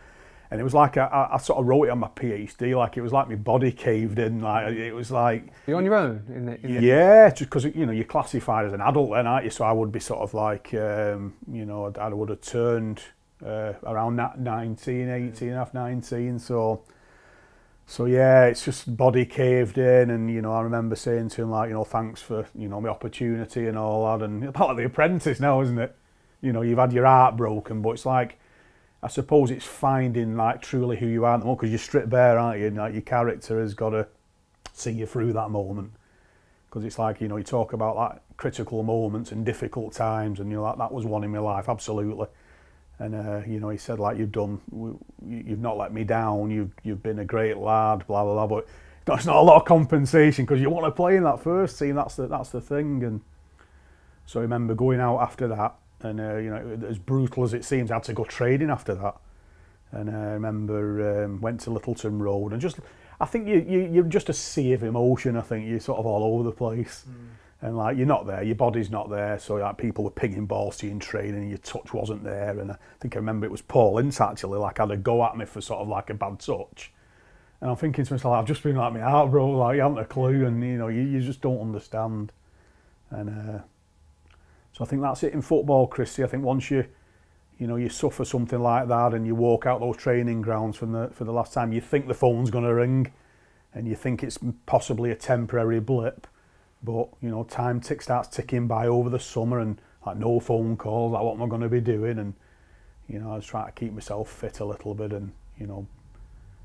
and 0.49 0.61
it 0.61 0.63
was 0.63 0.73
like 0.73 0.95
I, 0.97 1.05
I, 1.05 1.35
I 1.35 1.37
sort 1.37 1.59
of 1.59 1.67
wrote 1.67 1.85
it 1.85 1.89
on 1.89 1.99
my 1.99 2.07
PhD, 2.07 2.75
like 2.75 2.97
it 2.97 3.01
was 3.01 3.11
like 3.11 3.27
my 3.27 3.35
body 3.35 3.71
caved 3.71 4.17
in. 4.17 4.39
Like 4.39 4.73
it 4.73 4.93
was 4.93 5.11
like 5.11 5.49
you're 5.67 5.77
on 5.77 5.85
your 5.85 5.95
own. 5.95 6.23
In 6.29 6.45
the, 6.45 6.65
in 6.65 6.83
yeah, 6.83 7.29
just 7.29 7.49
because 7.49 7.65
you 7.65 7.85
know 7.85 7.91
you're 7.91 8.05
classified 8.05 8.65
as 8.65 8.73
an 8.73 8.81
adult 8.81 9.11
then, 9.11 9.27
aren't 9.27 9.43
you? 9.43 9.51
So 9.51 9.65
I 9.65 9.73
would 9.73 9.91
be 9.91 9.99
sort 9.99 10.21
of 10.21 10.33
like, 10.33 10.73
um, 10.73 11.33
you 11.51 11.65
know, 11.65 11.93
I 11.99 12.07
would 12.07 12.29
have 12.29 12.41
turned 12.41 13.01
uh, 13.43 13.73
around 13.83 14.15
19, 14.15 15.09
18, 15.09 15.49
half 15.49 15.73
19. 15.73 16.39
So 16.39 16.83
so 17.87 18.05
yeah, 18.05 18.45
it's 18.45 18.65
just 18.65 18.97
body 18.97 19.25
caved 19.25 19.77
in, 19.77 20.09
and 20.09 20.29
you 20.31 20.41
know, 20.41 20.53
I 20.53 20.61
remember 20.61 20.95
saying 20.95 21.29
to 21.29 21.43
him 21.43 21.51
like, 21.51 21.67
you 21.69 21.75
know, 21.75 21.83
thanks 21.83 22.21
for 22.21 22.47
you 22.55 22.67
know 22.67 22.81
my 22.81 22.89
opportunity 22.89 23.67
and 23.67 23.77
all 23.77 24.17
that, 24.17 24.25
and 24.25 24.43
about 24.47 24.69
like 24.69 24.77
the 24.77 24.85
apprentice 24.85 25.39
now, 25.39 25.61
isn't 25.61 25.77
it? 25.77 25.95
You 26.41 26.51
know, 26.51 26.61
you've 26.61 26.79
had 26.79 26.93
your 26.93 27.05
heart 27.05 27.37
broken, 27.37 27.81
but 27.81 27.91
it's 27.91 28.05
like, 28.05 28.39
I 29.03 29.07
suppose 29.07 29.51
it's 29.51 29.65
finding 29.65 30.35
like 30.35 30.61
truly 30.61 30.97
who 30.97 31.07
you 31.07 31.25
are 31.25 31.37
because 31.37 31.69
you're 31.69 31.79
stripped 31.79 32.09
bare, 32.09 32.39
aren't 32.39 32.59
you? 32.59 32.67
And 32.67 32.77
like 32.77 32.93
your 32.93 33.01
character 33.03 33.59
has 33.61 33.73
got 33.73 33.91
to 33.91 34.07
see 34.73 34.91
you 34.91 35.05
through 35.05 35.33
that 35.33 35.51
moment, 35.51 35.91
because 36.67 36.83
it's 36.85 36.97
like 36.97 37.21
you 37.21 37.27
know, 37.27 37.37
you 37.37 37.43
talk 37.43 37.73
about 37.73 37.95
like 37.95 38.19
critical 38.37 38.81
moments 38.81 39.31
and 39.31 39.45
difficult 39.45 39.93
times, 39.93 40.39
and 40.39 40.49
you 40.49 40.57
know, 40.57 40.63
like, 40.63 40.79
that 40.79 40.91
was 40.91 41.05
one 41.05 41.23
in 41.23 41.31
my 41.31 41.39
life, 41.39 41.69
absolutely 41.69 42.27
and 42.99 43.15
uh, 43.15 43.41
you 43.45 43.59
know 43.59 43.69
he 43.69 43.77
said 43.77 43.99
like 43.99 44.17
you've 44.17 44.31
done 44.31 44.59
you've 45.25 45.59
not 45.59 45.77
let 45.77 45.93
me 45.93 46.03
down. 46.03 46.51
You've 46.51 46.71
you've 46.83 47.03
been 47.03 47.19
a 47.19 47.25
great 47.25 47.57
lad 47.57 48.05
blah 48.07 48.23
blah 48.23 48.33
blah. 48.33 48.47
But 48.47 48.67
that's 49.05 49.25
not 49.25 49.35
a 49.35 49.41
lot 49.41 49.57
of 49.57 49.65
compensation 49.65 50.45
because 50.45 50.61
you 50.61 50.69
want 50.69 50.85
to 50.85 50.91
play 50.91 51.17
in 51.17 51.23
that 51.23 51.41
first 51.41 51.77
team. 51.77 51.95
That's 51.95 52.15
the 52.15 52.27
that's 52.27 52.49
the 52.49 52.61
thing. 52.61 53.03
And 53.03 53.21
so 54.25 54.39
I 54.39 54.43
remember 54.43 54.75
going 54.75 54.99
out 54.99 55.19
after 55.19 55.47
that 55.49 55.75
and 56.01 56.19
uh, 56.19 56.37
you 56.37 56.49
know 56.49 56.79
as 56.87 56.97
brutal 56.97 57.43
as 57.43 57.53
it 57.53 57.65
seems 57.65 57.91
I 57.91 57.95
had 57.95 58.03
to 58.03 58.13
go 58.13 58.23
trading 58.23 58.69
after 58.69 58.95
that. 58.95 59.15
And 59.91 60.09
uh, 60.09 60.13
I 60.13 60.31
remember 60.33 61.25
um, 61.25 61.41
went 61.41 61.59
to 61.61 61.71
Littleton 61.71 62.19
Road 62.19 62.53
and 62.53 62.61
just 62.61 62.79
I 63.19 63.25
think 63.25 63.47
you, 63.47 63.65
you 63.67 63.89
you're 63.91 64.03
just 64.05 64.29
a 64.29 64.33
sea 64.33 64.73
of 64.73 64.83
emotion 64.83 65.35
I 65.35 65.41
think. 65.41 65.67
You're 65.67 65.79
sort 65.79 65.99
of 65.99 66.05
all 66.05 66.23
over 66.23 66.43
the 66.43 66.51
place. 66.51 67.05
Mm 67.09 67.27
and 67.61 67.77
like 67.77 67.97
you're 67.97 68.05
not 68.05 68.27
there, 68.27 68.43
your 68.43 68.55
body's 68.55 68.91
not 68.91 69.09
there. 69.09 69.39
So 69.39 69.55
like 69.55 69.77
people 69.77 70.03
were 70.03 70.11
pinging 70.11 70.45
balls 70.45 70.77
to 70.77 70.87
you 70.87 70.91
in 70.91 70.99
training, 70.99 71.35
and 71.35 71.49
your 71.49 71.57
touch 71.59 71.93
wasn't 71.93 72.23
there. 72.23 72.59
And 72.59 72.71
I 72.71 72.77
think 72.99 73.15
I 73.15 73.19
remember 73.19 73.45
it 73.45 73.51
was 73.51 73.61
Paul 73.61 73.97
Ince 73.97 74.19
actually 74.21 74.59
like 74.59 74.77
had 74.77 74.91
a 74.91 74.97
go 74.97 75.23
at 75.23 75.37
me 75.37 75.45
for 75.45 75.61
sort 75.61 75.81
of 75.81 75.87
like 75.87 76.09
a 76.09 76.13
bad 76.13 76.39
touch. 76.39 76.91
And 77.61 77.69
I'm 77.69 77.77
thinking 77.77 78.03
to 78.03 78.13
myself, 78.13 78.33
I've 78.35 78.45
just 78.45 78.61
been 78.61 78.75
like 78.75 78.93
my 78.93 78.99
heart, 78.99 79.31
bro. 79.31 79.49
Like 79.51 79.75
you 79.77 79.81
haven't 79.81 79.99
a 79.99 80.05
clue, 80.05 80.45
and 80.45 80.61
you 80.61 80.77
know 80.77 80.89
you, 80.89 81.01
you 81.01 81.21
just 81.21 81.41
don't 81.41 81.61
understand. 81.61 82.31
And 83.09 83.29
uh, 83.29 83.59
so 84.73 84.83
I 84.83 84.85
think 84.85 85.01
that's 85.01 85.23
it 85.23 85.33
in 85.33 85.41
football, 85.41 85.87
Christy. 85.87 86.23
I 86.23 86.27
think 86.27 86.43
once 86.43 86.69
you 86.69 86.85
you 87.57 87.67
know 87.67 87.77
you 87.77 87.87
suffer 87.87 88.25
something 88.25 88.59
like 88.59 88.89
that, 88.89 89.13
and 89.13 89.25
you 89.25 89.33
walk 89.33 89.65
out 89.65 89.79
those 89.79 89.95
training 89.95 90.41
grounds 90.41 90.75
from 90.75 90.91
the 90.91 91.09
for 91.13 91.23
the 91.23 91.31
last 91.31 91.53
time, 91.53 91.71
you 91.71 91.79
think 91.79 92.07
the 92.07 92.13
phone's 92.13 92.51
going 92.51 92.65
to 92.65 92.73
ring, 92.73 93.13
and 93.73 93.87
you 93.87 93.95
think 93.95 94.23
it's 94.23 94.37
possibly 94.65 95.09
a 95.09 95.15
temporary 95.15 95.79
blip 95.79 96.27
but 96.85 97.09
you 97.21 97.29
know, 97.29 97.43
time 97.43 97.81
tick 97.81 98.01
starts 98.01 98.29
ticking 98.29 98.67
by 98.67 98.87
over 98.87 99.09
the 99.09 99.19
summer, 99.19 99.59
and 99.59 99.81
like 100.05 100.17
no 100.17 100.39
phone 100.39 100.77
calls. 100.77 101.13
Like, 101.13 101.23
what 101.23 101.33
am 101.33 101.41
I 101.41 101.47
going 101.47 101.61
to 101.61 101.69
be 101.69 101.81
doing? 101.81 102.19
And 102.19 102.33
you 103.09 103.19
know, 103.19 103.31
I 103.31 103.35
was 103.35 103.45
trying 103.45 103.65
to 103.65 103.71
keep 103.71 103.91
myself 103.93 104.29
fit 104.29 104.59
a 104.59 104.65
little 104.65 104.93
bit, 104.93 105.11
and 105.11 105.31
you 105.57 105.67
know, 105.67 105.87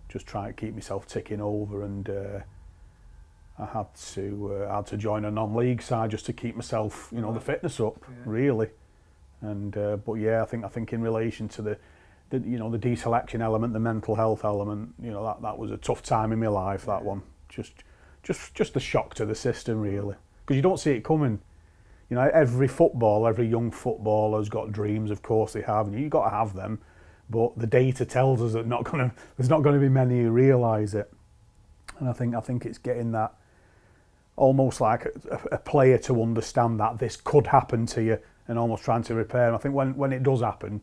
just 0.09 0.27
try 0.27 0.49
to 0.49 0.53
keep 0.53 0.75
myself 0.75 1.07
ticking 1.07 1.41
over. 1.41 1.83
And 1.83 2.09
uh, 2.09 2.41
I 3.59 3.67
had 3.67 3.95
to 4.15 4.61
uh, 4.63 4.73
I 4.73 4.77
had 4.77 4.87
to 4.89 4.97
join 4.97 5.25
a 5.25 5.31
non-league 5.31 5.83
side 5.83 6.11
just 6.11 6.27
to 6.27 6.33
keep 6.33 6.55
myself, 6.55 7.09
you 7.13 7.21
know, 7.21 7.33
the 7.33 7.41
fitness 7.41 7.81
up, 7.81 7.97
yeah. 8.03 8.15
really. 8.25 8.69
And 9.41 9.77
uh, 9.77 9.97
but 9.97 10.15
yeah, 10.15 10.43
I 10.43 10.45
think 10.45 10.65
I 10.65 10.69
think 10.69 10.93
in 10.93 11.01
relation 11.01 11.49
to 11.49 11.63
the, 11.63 11.79
the 12.29 12.39
you 12.39 12.59
know 12.59 12.71
the 12.71 12.79
deselection 12.79 13.41
element, 13.41 13.73
the 13.73 13.81
mental 13.81 14.15
health 14.15 14.45
element, 14.45 14.95
you 15.03 15.11
know 15.11 15.25
that 15.25 15.41
that 15.43 15.59
was 15.59 15.71
a 15.71 15.79
tough 15.79 16.03
time 16.03 16.33
in 16.33 16.41
my 16.41 16.49
life. 16.49 16.85
That 16.87 17.03
one 17.03 17.23
just 17.49 17.73
just 18.23 18.55
just 18.55 18.77
a 18.77 18.81
shock 18.81 19.15
to 19.15 19.27
the 19.27 19.35
system 19.35 19.81
really 19.81 20.15
because 20.51 20.57
you 20.57 20.63
don't 20.63 20.81
see 20.81 20.91
it 20.91 21.05
coming. 21.05 21.41
You 22.09 22.17
know, 22.17 22.29
every 22.35 22.67
football, 22.67 23.25
every 23.25 23.47
young 23.47 23.71
footballer's 23.71 24.49
got 24.49 24.73
dreams. 24.73 25.13
Of 25.13 25.23
course, 25.23 25.53
they 25.53 25.63
have, 25.63 25.87
and 25.87 25.97
you've 25.97 26.11
got 26.11 26.25
to 26.25 26.35
have 26.35 26.55
them. 26.55 26.81
But 27.29 27.57
the 27.57 27.69
data 27.69 28.05
tells 28.05 28.43
us 28.43 28.55
that 28.55 28.67
not 28.67 28.83
gonna, 28.83 29.15
there's 29.37 29.49
not 29.49 29.63
going 29.63 29.77
to 29.77 29.81
be 29.81 29.89
many 29.89 30.23
who 30.23 30.31
realise 30.31 30.95
it. 30.95 31.13
And 32.01 32.09
I 32.09 32.13
think 32.13 32.35
I 32.35 32.41
think 32.41 32.67
it's 32.67 32.79
getting 32.79 33.13
that 33.13 33.33
almost 34.35 34.81
like 34.81 35.05
a, 35.05 35.41
a, 35.53 35.59
player 35.59 35.99
to 35.99 36.21
understand 36.21 36.81
that 36.81 36.99
this 36.99 37.15
could 37.17 37.47
happen 37.47 37.87
to 37.87 38.03
you, 38.03 38.19
and 38.49 38.59
almost 38.59 38.83
trying 38.83 39.05
to 39.05 39.15
repair. 39.15 39.47
And 39.47 39.55
I 39.55 39.59
think 39.59 39.77
when 39.77 39.95
when 39.95 40.13
it 40.13 40.25
does 40.25 40.41
happen, 40.41 40.83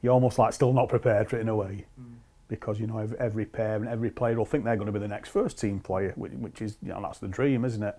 you're 0.00 0.12
almost 0.12 0.38
like 0.38 0.52
still 0.52 0.72
not 0.72 0.88
prepared 0.88 1.28
for 1.28 1.38
it 1.38 1.40
in 1.40 1.48
a 1.48 1.56
way. 1.56 1.86
Mm 2.00 2.21
because 2.52 2.78
you 2.78 2.86
know 2.86 2.98
every, 2.98 3.18
every 3.18 3.46
parent, 3.46 3.90
every 3.90 4.10
player 4.10 4.36
will 4.36 4.44
think 4.44 4.64
they're 4.64 4.76
going 4.76 4.86
to 4.86 4.92
be 4.92 4.98
the 4.98 5.08
next 5.08 5.30
first 5.30 5.58
team 5.58 5.80
player, 5.80 6.12
which, 6.16 6.32
which 6.32 6.60
is 6.60 6.76
you 6.82 6.90
know 6.90 7.00
that's 7.00 7.18
the 7.18 7.26
dream, 7.26 7.64
isn't 7.64 7.82
it? 7.82 7.98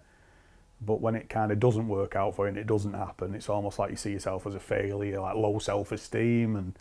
But 0.79 1.01
when 1.01 1.15
it 1.15 1.27
kind 1.27 1.51
of 1.51 1.59
doesn't 1.59 1.87
work 1.87 2.15
out 2.15 2.35
for 2.35 2.45
you 2.45 2.49
and 2.49 2.57
it 2.57 2.67
doesn't 2.67 2.93
happen, 2.93 3.33
it's 3.33 3.49
almost 3.49 3.79
like 3.79 3.89
you 3.89 3.95
see 3.95 4.11
yourself 4.11 4.45
as 4.45 4.53
a 4.53 4.59
failure, 4.59 5.19
like 5.19 5.35
low 5.35 5.57
self-esteem. 5.57 6.55
And 6.55 6.77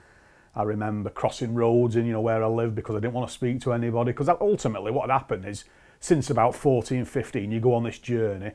I 0.55 0.65
remember 0.65 1.09
crossing 1.09 1.55
roads 1.55 1.97
in 1.97 2.05
you 2.05 2.13
know 2.13 2.21
where 2.21 2.45
I 2.45 2.47
live 2.47 2.75
because 2.75 2.95
I 2.95 2.99
didn't 3.01 3.15
want 3.15 3.29
to 3.29 3.35
speak 3.35 3.63
to 3.63 3.73
anybody 3.73 4.13
because 4.13 4.29
ultimately 4.29 4.93
what 4.93 5.09
happened 5.09 5.47
is 5.47 5.65
since 5.99 6.29
about 6.29 6.55
14, 6.55 7.07
15, 7.07 7.51
you 7.51 7.61
go 7.61 7.75
on 7.75 7.85
this 7.85 7.99
journey 7.99 8.53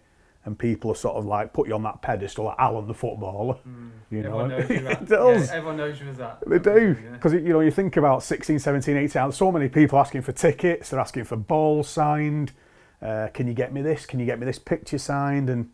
and 0.47 0.57
people 0.57 0.89
are 0.89 0.95
sort 0.95 1.17
of 1.17 1.25
like 1.25 1.51
put 1.51 1.67
you 1.67 1.75
on 1.75 1.83
that 1.83 2.01
pedestal, 2.01 2.45
like 2.45 2.55
Alan 2.57 2.87
the 2.87 2.93
footballer. 2.93 3.55
Mm. 3.67 3.91
You 4.09 4.19
everyone 4.19 4.47
know, 4.47 4.59
knows 4.59 4.69
you 4.69 4.79
that. 4.83 5.05
does. 5.05 5.49
Yeah, 5.49 5.55
everyone 5.55 5.75
knows 5.75 5.99
you 5.99 6.07
as 6.07 6.17
that. 6.17 6.41
They 6.47 6.59
do 6.59 6.95
because 7.11 7.33
yeah. 7.33 7.39
you 7.39 7.49
know 7.49 7.59
you 7.59 7.71
think 7.71 7.97
about 7.97 8.23
16, 8.23 8.57
17, 8.57 8.95
18. 8.95 9.33
So 9.33 9.51
many 9.51 9.67
people 9.67 9.99
asking 9.99 10.21
for 10.21 10.31
tickets. 10.31 10.91
They're 10.91 10.99
asking 11.01 11.25
for 11.25 11.35
balls 11.35 11.89
signed. 11.89 12.53
Uh, 13.01 13.27
can 13.33 13.47
you 13.47 13.53
get 13.53 13.73
me 13.73 13.81
this? 13.81 14.05
Can 14.05 14.21
you 14.21 14.25
get 14.25 14.39
me 14.39 14.45
this 14.45 14.59
picture 14.59 14.97
signed? 14.97 15.49
And 15.49 15.71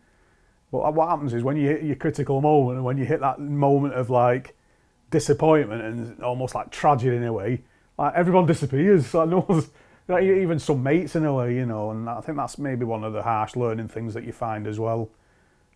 well, 0.72 0.92
what 0.92 1.10
happens 1.10 1.32
is 1.32 1.44
when 1.44 1.56
you 1.56 1.68
hit 1.68 1.84
your 1.84 1.94
critical 1.94 2.40
moment 2.40 2.74
and 2.78 2.84
when 2.84 2.98
you 2.98 3.04
hit 3.04 3.20
that 3.20 3.38
moment 3.38 3.94
of 3.94 4.10
like 4.10 4.56
disappointment 5.12 5.82
and 5.82 6.20
almost 6.20 6.56
like 6.56 6.72
tragedy 6.72 7.16
in 7.16 7.22
a 7.22 7.32
way, 7.32 7.62
like 7.96 8.14
everyone 8.14 8.46
disappears. 8.46 9.14
Like 9.14 9.28
no 9.28 9.46
one's 9.48 9.68
even 10.10 10.58
some 10.58 10.82
mates 10.82 11.16
in 11.16 11.24
a 11.24 11.32
way, 11.32 11.54
you 11.54 11.66
know, 11.66 11.90
and 11.90 12.08
I 12.08 12.20
think 12.20 12.36
that's 12.36 12.58
maybe 12.58 12.84
one 12.84 13.04
of 13.04 13.12
the 13.12 13.22
harsh 13.22 13.56
learning 13.56 13.88
things 13.88 14.12
that 14.14 14.24
you 14.24 14.32
find 14.32 14.66
as 14.66 14.78
well. 14.78 15.08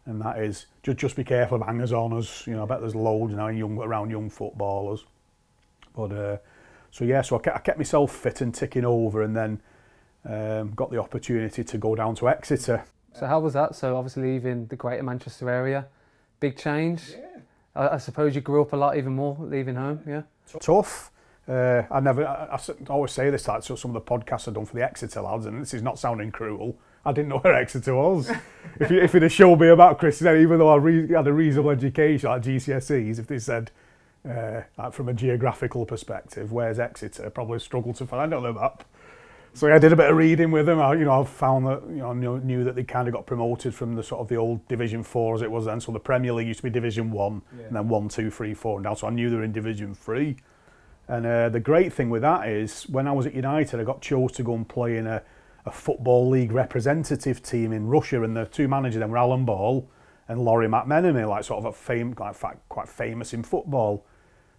And 0.05 0.21
that 0.23 0.39
is 0.39 0.67
just 0.83 0.99
just 0.99 1.17
be 1.17 1.25
careful 1.25 1.61
of 1.61 1.67
hangers 1.67 1.93
on 1.93 2.11
oners. 2.11 2.47
You 2.47 2.57
know, 2.57 2.63
I 2.63 2.67
bet 2.67 2.81
there's 2.81 2.95
loads 2.95 3.35
now 3.35 3.49
young 3.49 3.79
around 3.79 4.11
young 4.11 4.31
footballers. 4.31 5.05
But 5.95 6.13
uh, 6.13 6.37
so 6.91 7.05
yeah, 7.05 7.23
so 7.23 7.37
I 7.37 7.41
kept, 7.41 7.57
I 7.57 7.61
kept 7.61 7.79
myself 7.79 8.15
fit 8.15 8.41
and 8.41 8.55
ticking 8.55 8.85
over, 8.85 9.23
and 9.23 9.37
then 9.37 9.61
um, 10.25 10.73
got 10.75 10.91
the 10.91 10.99
opportunity 10.99 11.65
to 11.65 11.79
go 11.79 11.95
down 11.95 12.15
to 12.17 12.29
Exeter. 12.29 12.85
So 13.13 13.27
how 13.27 13.41
was 13.41 13.55
that? 13.55 13.75
So 13.75 13.97
obviously 13.97 14.33
leaving 14.33 14.67
the 14.67 14.77
Greater 14.77 15.03
Manchester 15.03 15.51
area, 15.51 15.87
big 16.41 16.57
change. 16.57 17.03
Yeah. 17.11 17.41
I, 17.75 17.95
I 17.95 17.99
suppose 17.99 18.35
you 18.35 18.41
grew 18.41 18.63
up 18.63 18.73
a 18.73 18.77
lot 18.77 18.97
even 18.97 19.15
more 19.15 19.37
leaving 19.41 19.75
home. 19.75 20.01
Yeah. 20.07 20.23
Tough. 20.61 21.11
Uh, 21.49 21.83
I 21.91 22.01
never, 22.01 22.27
I, 22.27 22.55
I, 22.57 22.91
always 22.91 23.13
say 23.13 23.31
this, 23.31 23.49
like, 23.49 23.63
so 23.63 23.75
some 23.75 23.95
of 23.97 24.05
the 24.05 24.11
podcasts 24.11 24.49
I've 24.49 24.55
done 24.55 24.67
for 24.67 24.75
the 24.75 24.85
Exeter 24.85 25.23
lads, 25.23 25.47
and 25.47 25.63
this 25.63 25.73
is 25.73 25.83
not 25.83 25.99
sounding 25.99 26.31
cruel. 26.31 26.77
I 27.07 27.13
didn't 27.13 27.31
know 27.31 27.39
where 27.39 27.55
Exeter 27.55 27.95
was. 27.95 28.31
if, 28.81 28.91
you, 28.91 29.01
if 29.01 29.15
it 29.15 29.23
had 29.23 29.33
shown 29.33 29.59
me 29.59 29.69
about 29.69 29.99
Chris, 29.99 30.19
then 30.19 30.41
even 30.43 30.59
though 30.59 30.69
I 30.69 30.77
re- 30.77 31.09
had 31.09 31.27
a 31.27 31.33
reasonable 31.33 31.71
education, 31.71 32.29
like 32.29 32.43
GCSEs, 32.43 33.19
if 33.19 33.27
they 33.27 33.39
said, 33.39 33.71
uh, 34.29 34.63
like 34.77 34.93
from 34.93 35.09
a 35.09 35.15
geographical 35.15 35.87
perspective, 35.87 36.53
where's 36.53 36.79
Exeter, 36.79 37.25
I 37.25 37.29
probably 37.31 37.61
struggled 37.61 37.97
to 37.97 38.07
find 38.07 38.35
on 38.35 38.43
the 38.43 38.53
map. 38.53 38.85
So 39.55 39.67
yeah, 39.67 39.77
I 39.77 39.79
did 39.79 39.93
a 39.93 39.97
bit 39.97 40.11
of 40.11 40.17
reading 40.17 40.51
with 40.51 40.67
them. 40.67 40.79
I, 40.79 40.93
you 40.95 41.05
know, 41.07 41.23
I 41.23 41.25
found 41.25 41.67
that 41.67 41.83
you 41.89 41.97
know 41.97 42.13
knew, 42.13 42.39
knew 42.41 42.65
that 42.65 42.75
they 42.75 42.85
kind 42.85 43.09
of 43.09 43.15
got 43.15 43.27
promoted 43.27 43.75
from 43.75 43.95
the 43.95 44.03
sort 44.03 44.21
of 44.21 44.29
the 44.29 44.37
old 44.37 44.67
Division 44.69 45.03
Four 45.03 45.35
as 45.35 45.43
it 45.43 45.51
was 45.51 45.65
then. 45.65 45.81
So 45.81 45.93
the 45.93 45.99
Premier 45.99 46.33
League 46.35 46.47
used 46.47 46.59
to 46.59 46.65
be 46.65 46.71
Division 46.71 47.11
One, 47.11 47.43
Yeah. 47.59 47.67
and 47.67 47.77
then 47.77 47.89
one, 47.89 48.09
two, 48.09 48.31
three, 48.31 48.53
four, 48.55 48.77
and 48.77 48.85
now 48.85 48.95
So 48.95 49.07
I 49.07 49.11
knew 49.11 49.31
they 49.31 49.37
were 49.37 49.43
in 49.43 49.53
Division 49.53 49.95
Three. 49.95 50.37
And 51.09 51.25
uh, 51.27 51.49
the 51.49 51.61
great 51.61 51.93
thing 51.93 52.11
with 52.11 52.23
that 52.23 52.49
is, 52.49 52.83
when 52.85 53.09
I 53.09 53.13
was 53.13 53.27
at 53.27 53.35
United, 53.35 53.81
I 53.81 53.85
got 53.85 54.03
chose 54.03 54.33
to 54.33 54.43
go 54.43 54.55
and 54.55 54.69
play 54.69 54.99
in 54.99 55.07
a, 55.07 55.23
a 55.65 55.71
football 55.71 56.29
league 56.29 56.53
representative 56.53 57.43
team 57.43 57.73
in 57.73 57.87
Russia, 57.87 58.23
and 58.23 58.37
the 58.37 58.45
two 58.45 58.69
managers 58.69 59.01
then 59.01 59.11
were 59.11 59.19
Alan 59.19 59.45
Ball 59.45 59.89
and 60.29 60.41
Lawrie 60.45 60.69
McMenemy, 60.69 61.27
like 61.27 61.45
sort 61.45 61.61
of 61.61 61.65
a 61.65 61.73
fame, 61.73 62.15
like 62.19 62.37
quite 62.69 62.89
famous 62.89 63.33
in 63.33 63.43
football. 63.43 64.05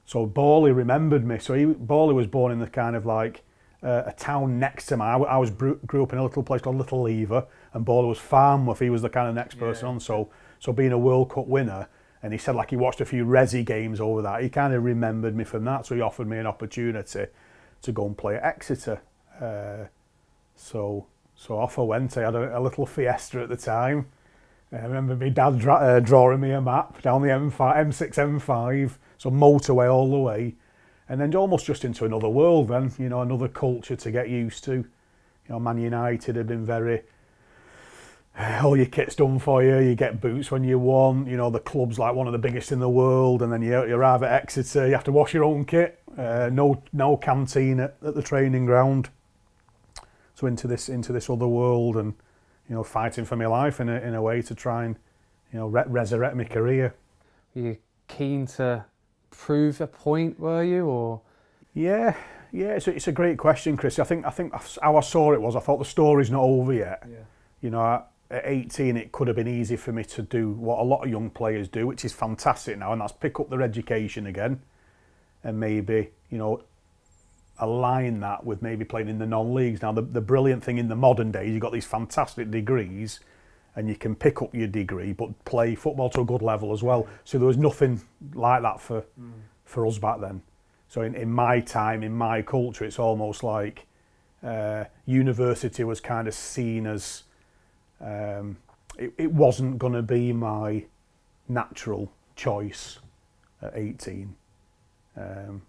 So 0.06 0.26
Bawley 0.26 0.72
remembered 0.72 1.24
me. 1.24 1.38
So 1.38 1.54
he, 1.54 1.66
Bawley 1.66 2.16
was 2.16 2.26
born 2.26 2.52
in 2.52 2.58
the 2.58 2.66
kind 2.68 2.96
of 2.96 3.06
like 3.06 3.44
uh, 3.84 4.04
a 4.08 4.12
town 4.14 4.58
next 4.58 4.88
to 4.88 4.98
me. 4.98 5.04
I 5.04 5.38
was 5.38 5.52
grew 5.52 6.02
up 6.04 6.12
in 6.12 6.18
a 6.18 6.24
little 6.24 6.42
place 6.42 6.62
called 6.64 6.78
Little 6.78 7.04
Lever, 7.04 7.46
and 7.74 7.86
Bawley 7.86 8.08
was 8.10 8.18
Farnworth. 8.18 8.80
He 8.80 8.90
was 8.90 9.04
the 9.04 9.10
kind 9.10 9.30
of 9.30 9.36
next 9.36 9.60
person 9.60 9.86
Yeah. 9.86 9.92
on. 9.94 10.00
So 10.00 10.30
so 10.58 10.74
being 10.74 10.92
a 10.92 10.98
World 10.98 11.30
Cup 11.30 11.46
winner, 11.46 11.88
and 12.22 12.34
he 12.34 12.40
said 12.40 12.56
like 12.56 12.70
he 12.70 12.76
watched 12.76 13.02
a 13.02 13.06
few 13.06 13.26
Resi 13.26 13.66
games 13.66 14.00
over 14.02 14.22
that. 14.22 14.44
He 14.44 14.50
kind 14.50 14.74
of 14.74 14.84
remembered 14.84 15.36
me 15.36 15.44
from 15.44 15.64
that. 15.66 15.86
So 15.86 15.96
he 15.96 16.02
offered 16.02 16.28
me 16.28 16.38
an 16.38 16.48
opportunity 16.48 17.28
to 17.82 17.92
go 17.92 18.06
and 18.06 18.18
play 18.18 18.36
at 18.36 18.44
Exeter. 18.44 19.02
Uh, 19.40 19.88
so 20.56 21.06
so 21.36 21.58
off 21.58 21.80
I 21.80 21.84
went. 21.84 22.18
I 22.18 22.24
had 22.24 22.36
a, 22.36 22.58
a 22.58 22.60
little 22.60 22.86
fiesta 22.86 23.42
at 23.42 23.50
the 23.50 23.56
time. 23.56 24.08
I 24.72 24.78
remember 24.78 25.16
my 25.16 25.30
dad 25.30 25.58
dra- 25.58 25.76
uh, 25.76 26.00
drawing 26.00 26.42
me 26.42 26.52
a 26.52 26.62
map 26.62 27.02
down 27.02 27.22
the 27.24 27.30
M5, 27.30 27.58
M6, 27.58 28.42
M5, 28.42 28.98
so 29.18 29.32
motorway 29.32 29.92
all 29.92 30.12
the 30.12 30.20
way, 30.20 30.56
and 31.08 31.20
then 31.20 31.34
almost 31.34 31.66
just 31.66 31.86
into 31.86 32.06
another 32.06 32.30
world. 32.30 32.68
Then 32.68 32.92
you 33.00 33.10
know 33.10 33.22
another 33.22 33.48
culture 33.48 33.96
to 33.96 34.12
get 34.12 34.30
used 34.30 34.64
to. 34.66 34.74
You 34.74 34.86
know, 35.48 35.60
Man 35.60 35.80
United 35.80 36.36
had 36.36 36.48
been 36.48 36.66
very. 36.66 37.04
All 38.40 38.78
your 38.78 38.86
kit's 38.86 39.16
done 39.16 39.38
for 39.40 39.62
you. 39.64 39.80
You 39.80 39.96
get 39.96 40.22
boots 40.22 40.50
when 40.50 40.64
you 40.64 40.80
want. 40.80 41.28
You 41.28 41.36
know 41.36 41.50
the 41.50 41.60
club's 41.60 42.00
like 42.00 42.16
one 42.16 42.26
of 42.28 42.32
the 42.34 42.40
biggest 42.40 42.72
in 42.72 42.80
the 42.80 42.90
world, 42.90 43.42
and 43.42 43.52
then 43.52 43.62
you, 43.62 43.72
you 43.86 43.96
arrive 43.96 44.24
at 44.24 44.32
Exeter. 44.32 44.88
You 44.88 44.94
have 44.94 45.04
to 45.06 45.12
wash 45.12 45.34
your 45.34 45.44
own 45.44 45.66
kit. 45.66 46.00
Uh, 46.18 46.50
no, 46.52 46.82
no 46.94 47.18
canteen 47.18 47.80
at, 47.80 47.98
at 48.06 48.16
the 48.16 48.22
training 48.22 48.66
ground. 48.66 49.10
So 50.36 50.48
into 50.48 50.68
this 50.68 50.88
into 50.88 51.12
this 51.12 51.30
other 51.30 51.48
world, 51.48 51.98
and 51.98 52.14
you 52.70 52.76
know, 52.76 52.84
fighting 52.84 53.26
for 53.26 53.36
my 53.36 53.48
life 53.48 53.82
in 53.82 53.90
a, 53.90 54.00
in 54.00 54.14
a 54.14 54.22
way 54.22 54.42
to 54.44 54.54
try 54.56 54.86
and, 54.86 54.96
you 55.52 55.58
know, 55.60 55.68
re- 55.68 55.84
resurrect 55.88 56.36
my 56.36 56.44
career. 56.44 56.94
Were 57.56 57.62
you 57.62 57.78
keen 58.08 58.46
to 58.46 58.86
prove 59.32 59.82
a 59.82 59.88
point, 59.88 60.40
were 60.40 60.64
you? 60.64 60.86
Or 60.86 61.22
Yeah, 61.74 62.16
yeah, 62.54 62.68
it's 62.76 62.88
a, 62.88 62.96
it's 62.96 63.08
a 63.08 63.12
great 63.12 63.38
question, 63.38 63.76
Chris. 63.76 64.00
I 64.00 64.04
think 64.06 64.26
I 64.26 64.30
think 64.30 64.54
how 64.82 64.96
I 64.96 65.02
saw 65.02 65.34
it 65.34 65.42
was 65.42 65.56
I 65.58 65.60
thought 65.60 65.80
the 65.80 65.86
story's 65.86 66.32
not 66.32 66.44
over 66.44 66.72
yet. 66.74 67.04
yeah. 67.10 67.18
You 67.62 67.72
know, 67.72 67.82
I- 67.82 68.04
at 68.32 68.44
18 68.46 68.96
it 68.98 69.12
could 69.12 69.28
have 69.28 69.36
been 69.36 69.48
easy 69.48 69.76
for 69.76 69.92
me 69.92 70.04
to 70.04 70.22
do 70.22 70.52
what 70.52 70.80
a 70.80 70.84
lot 70.84 71.04
of 71.04 71.10
young 71.10 71.30
players 71.30 71.68
do, 71.68 71.88
which 71.88 72.06
is 72.06 72.14
fantastic 72.14 72.78
now, 72.78 72.94
and 72.94 73.02
that's 73.02 73.14
pick 73.14 73.40
up 73.40 73.50
their 73.50 73.62
education 73.62 74.28
again, 74.28 74.62
and 75.44 75.60
maybe 75.60 76.12
you 76.30 76.38
know 76.38 76.62
align 77.60 78.20
that 78.22 78.46
with 78.46 78.62
maybe 78.62 78.86
playing 78.86 79.10
in 79.10 79.20
the 79.20 79.26
non-leagues. 79.26 79.82
Now, 79.82 79.92
the, 79.92 80.02
the 80.02 80.22
brilliant 80.22 80.64
thing 80.64 80.78
in 80.78 80.88
the 80.88 80.96
modern 80.96 81.30
days, 81.32 81.52
you've 81.52 81.62
got 81.62 81.74
these 81.74 81.86
fantastic 81.86 82.50
degrees, 82.50 83.20
and 83.76 83.90
you 83.90 83.96
can 83.96 84.16
pick 84.16 84.42
up 84.42 84.56
your 84.56 84.68
degree, 84.68 85.14
but 85.14 85.44
play 85.46 85.76
football 85.76 86.10
to 86.12 86.22
a 86.22 86.26
good 86.26 86.42
level 86.42 86.72
as 86.72 86.84
well. 86.84 87.08
So 87.26 87.38
there 87.38 87.48
was 87.48 87.58
nothing 87.58 88.02
like 88.34 88.62
that 88.62 88.80
for 88.80 89.04
for 89.66 89.86
us 89.86 89.98
back 89.98 90.20
then. 90.20 90.42
So 90.88 91.04
in, 91.04 91.14
in 91.14 91.32
my 91.32 91.60
time, 91.60 92.02
in 92.02 92.14
my 92.14 92.42
culture, 92.42 92.84
it's 92.84 92.98
almost 92.98 93.44
like 93.44 93.86
uh, 94.42 94.86
university 95.06 95.84
was 95.84 96.02
kind 96.02 96.28
of 96.28 96.34
seen 96.34 96.88
as 96.88 97.24
um, 98.02 98.58
it, 98.98 99.14
it 99.18 99.32
wasn't 99.32 99.78
going 99.78 99.94
to 99.94 100.02
be 100.02 100.34
my 100.34 100.84
natural 101.48 102.12
choice 102.36 103.00
at 103.62 103.74
18. 103.76 104.36
Um, 105.18 105.62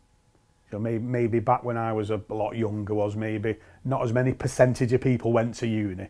maybe, 0.79 0.99
maybe 0.99 1.41
back 1.41 1.65
when 1.65 1.77
I 1.77 1.93
was 1.93 2.11
a, 2.11 2.21
lot 2.29 2.57
younger 2.57 2.95
was 2.95 3.17
maybe 3.17 3.57
not 3.85 4.03
as 4.03 4.13
many 4.13 4.33
percentage 4.33 4.93
of 4.93 5.01
people 5.01 5.33
went 5.33 5.55
to 5.57 5.67
uni. 5.67 6.09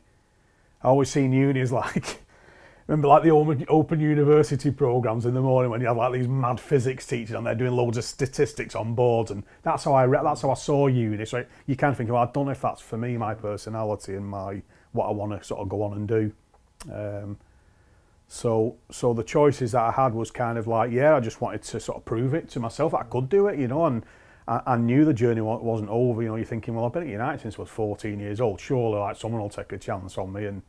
I 0.82 0.88
always 0.88 1.10
seen 1.10 1.32
uni 1.32 1.60
as 1.60 1.72
like, 1.72 2.20
remember 2.86 3.08
like 3.08 3.22
the 3.22 3.30
open, 3.30 4.00
university 4.00 4.70
programs 4.70 5.24
in 5.24 5.34
the 5.34 5.40
morning 5.40 5.70
when 5.70 5.80
you 5.80 5.86
have 5.86 5.96
like 5.96 6.12
these 6.12 6.28
mad 6.28 6.60
physics 6.60 7.06
teachers 7.06 7.36
and 7.36 7.46
they're 7.46 7.54
doing 7.54 7.72
loads 7.72 7.96
of 7.96 8.04
statistics 8.04 8.74
on 8.74 8.94
boards 8.94 9.30
and 9.30 9.44
that's 9.62 9.84
how 9.84 9.94
I 9.94 10.04
re- 10.04 10.20
that's 10.22 10.42
how 10.42 10.50
I 10.50 10.54
saw 10.54 10.88
uni. 10.88 11.24
So 11.24 11.44
you 11.66 11.76
kind 11.76 11.92
of 11.92 11.96
think, 11.96 12.10
well, 12.10 12.22
I 12.22 12.30
don't 12.30 12.46
know 12.46 12.52
if 12.52 12.60
that's 12.60 12.82
for 12.82 12.98
me, 12.98 13.16
my 13.16 13.34
personality 13.34 14.14
and 14.16 14.26
my 14.26 14.62
what 14.92 15.06
I 15.06 15.10
want 15.10 15.32
to 15.38 15.44
sort 15.44 15.60
of 15.60 15.68
go 15.68 15.82
on 15.82 15.92
and 15.92 16.08
do. 16.08 16.32
Um, 16.92 17.38
so 18.28 18.76
so 18.90 19.12
the 19.12 19.24
choices 19.24 19.72
that 19.72 19.82
I 19.82 19.90
had 19.90 20.14
was 20.14 20.30
kind 20.30 20.56
of 20.56 20.66
like, 20.66 20.92
yeah, 20.92 21.16
I 21.16 21.20
just 21.20 21.40
wanted 21.40 21.62
to 21.62 21.80
sort 21.80 21.98
of 21.98 22.04
prove 22.04 22.32
it 22.34 22.48
to 22.50 22.60
myself 22.60 22.94
I 22.94 23.02
could 23.02 23.28
do 23.28 23.48
it, 23.48 23.58
you 23.58 23.68
know, 23.68 23.86
and 23.86 24.04
I, 24.46 24.60
I 24.66 24.76
knew 24.76 25.04
the 25.04 25.14
journey 25.14 25.40
wasn't 25.40 25.90
over. 25.90 26.22
You 26.22 26.28
know, 26.28 26.36
you're 26.36 26.44
thinking, 26.44 26.74
well, 26.74 26.84
I've 26.84 26.92
been 26.92 27.04
at 27.04 27.08
United 27.08 27.40
since 27.40 27.56
I 27.56 27.62
was 27.62 27.70
14 27.70 28.18
years 28.18 28.40
old. 28.40 28.60
Surely, 28.60 28.98
like 28.98 29.16
someone 29.16 29.40
will 29.40 29.48
take 29.48 29.72
a 29.72 29.78
chance 29.78 30.18
on 30.18 30.32
me. 30.32 30.46
And 30.46 30.62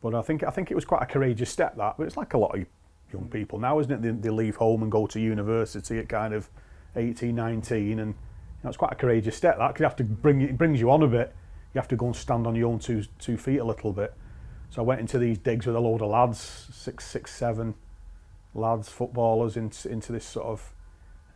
but 0.00 0.14
I 0.14 0.22
think 0.22 0.42
I 0.42 0.50
think 0.50 0.70
it 0.70 0.74
was 0.74 0.84
quite 0.84 1.02
a 1.02 1.06
courageous 1.06 1.50
step 1.50 1.76
that. 1.76 1.94
But 1.96 2.06
it's 2.06 2.16
like 2.16 2.34
a 2.34 2.38
lot 2.38 2.56
of 2.56 2.66
young 3.12 3.28
people 3.28 3.58
now, 3.58 3.78
isn't 3.78 3.92
it? 3.92 4.02
They, 4.02 4.10
they 4.10 4.30
leave 4.30 4.56
home 4.56 4.82
and 4.82 4.90
go 4.90 5.06
to 5.06 5.20
university 5.20 5.98
at 5.98 6.08
kind 6.08 6.34
of 6.34 6.50
18, 6.96 7.34
19, 7.34 7.98
and 7.98 7.98
you 7.98 8.14
know, 8.64 8.68
it's 8.68 8.76
quite 8.76 8.92
a 8.92 8.96
courageous 8.96 9.36
step 9.36 9.58
that 9.58 9.78
you 9.78 9.84
have 9.84 9.96
to 9.96 10.04
bring 10.04 10.40
it 10.40 10.58
brings 10.58 10.80
you 10.80 10.90
on 10.90 11.02
a 11.02 11.08
bit. 11.08 11.34
You 11.76 11.80
have 11.80 11.88
to 11.88 11.96
go 11.96 12.06
and 12.06 12.16
stand 12.16 12.46
on 12.46 12.54
your 12.54 12.70
own 12.70 12.78
two 12.78 13.04
two 13.18 13.36
feet 13.36 13.58
a 13.58 13.64
little 13.64 13.92
bit. 13.92 14.14
So 14.70 14.80
I 14.80 14.84
went 14.86 14.98
into 14.98 15.18
these 15.18 15.36
digs 15.36 15.66
with 15.66 15.76
a 15.76 15.78
load 15.78 16.00
of 16.00 16.08
lads, 16.08 16.70
six, 16.72 17.04
six, 17.04 17.34
seven 17.34 17.74
lads, 18.54 18.88
footballers, 18.88 19.58
into 19.58 19.90
into 19.90 20.10
this 20.10 20.24
sort 20.24 20.46
of 20.46 20.72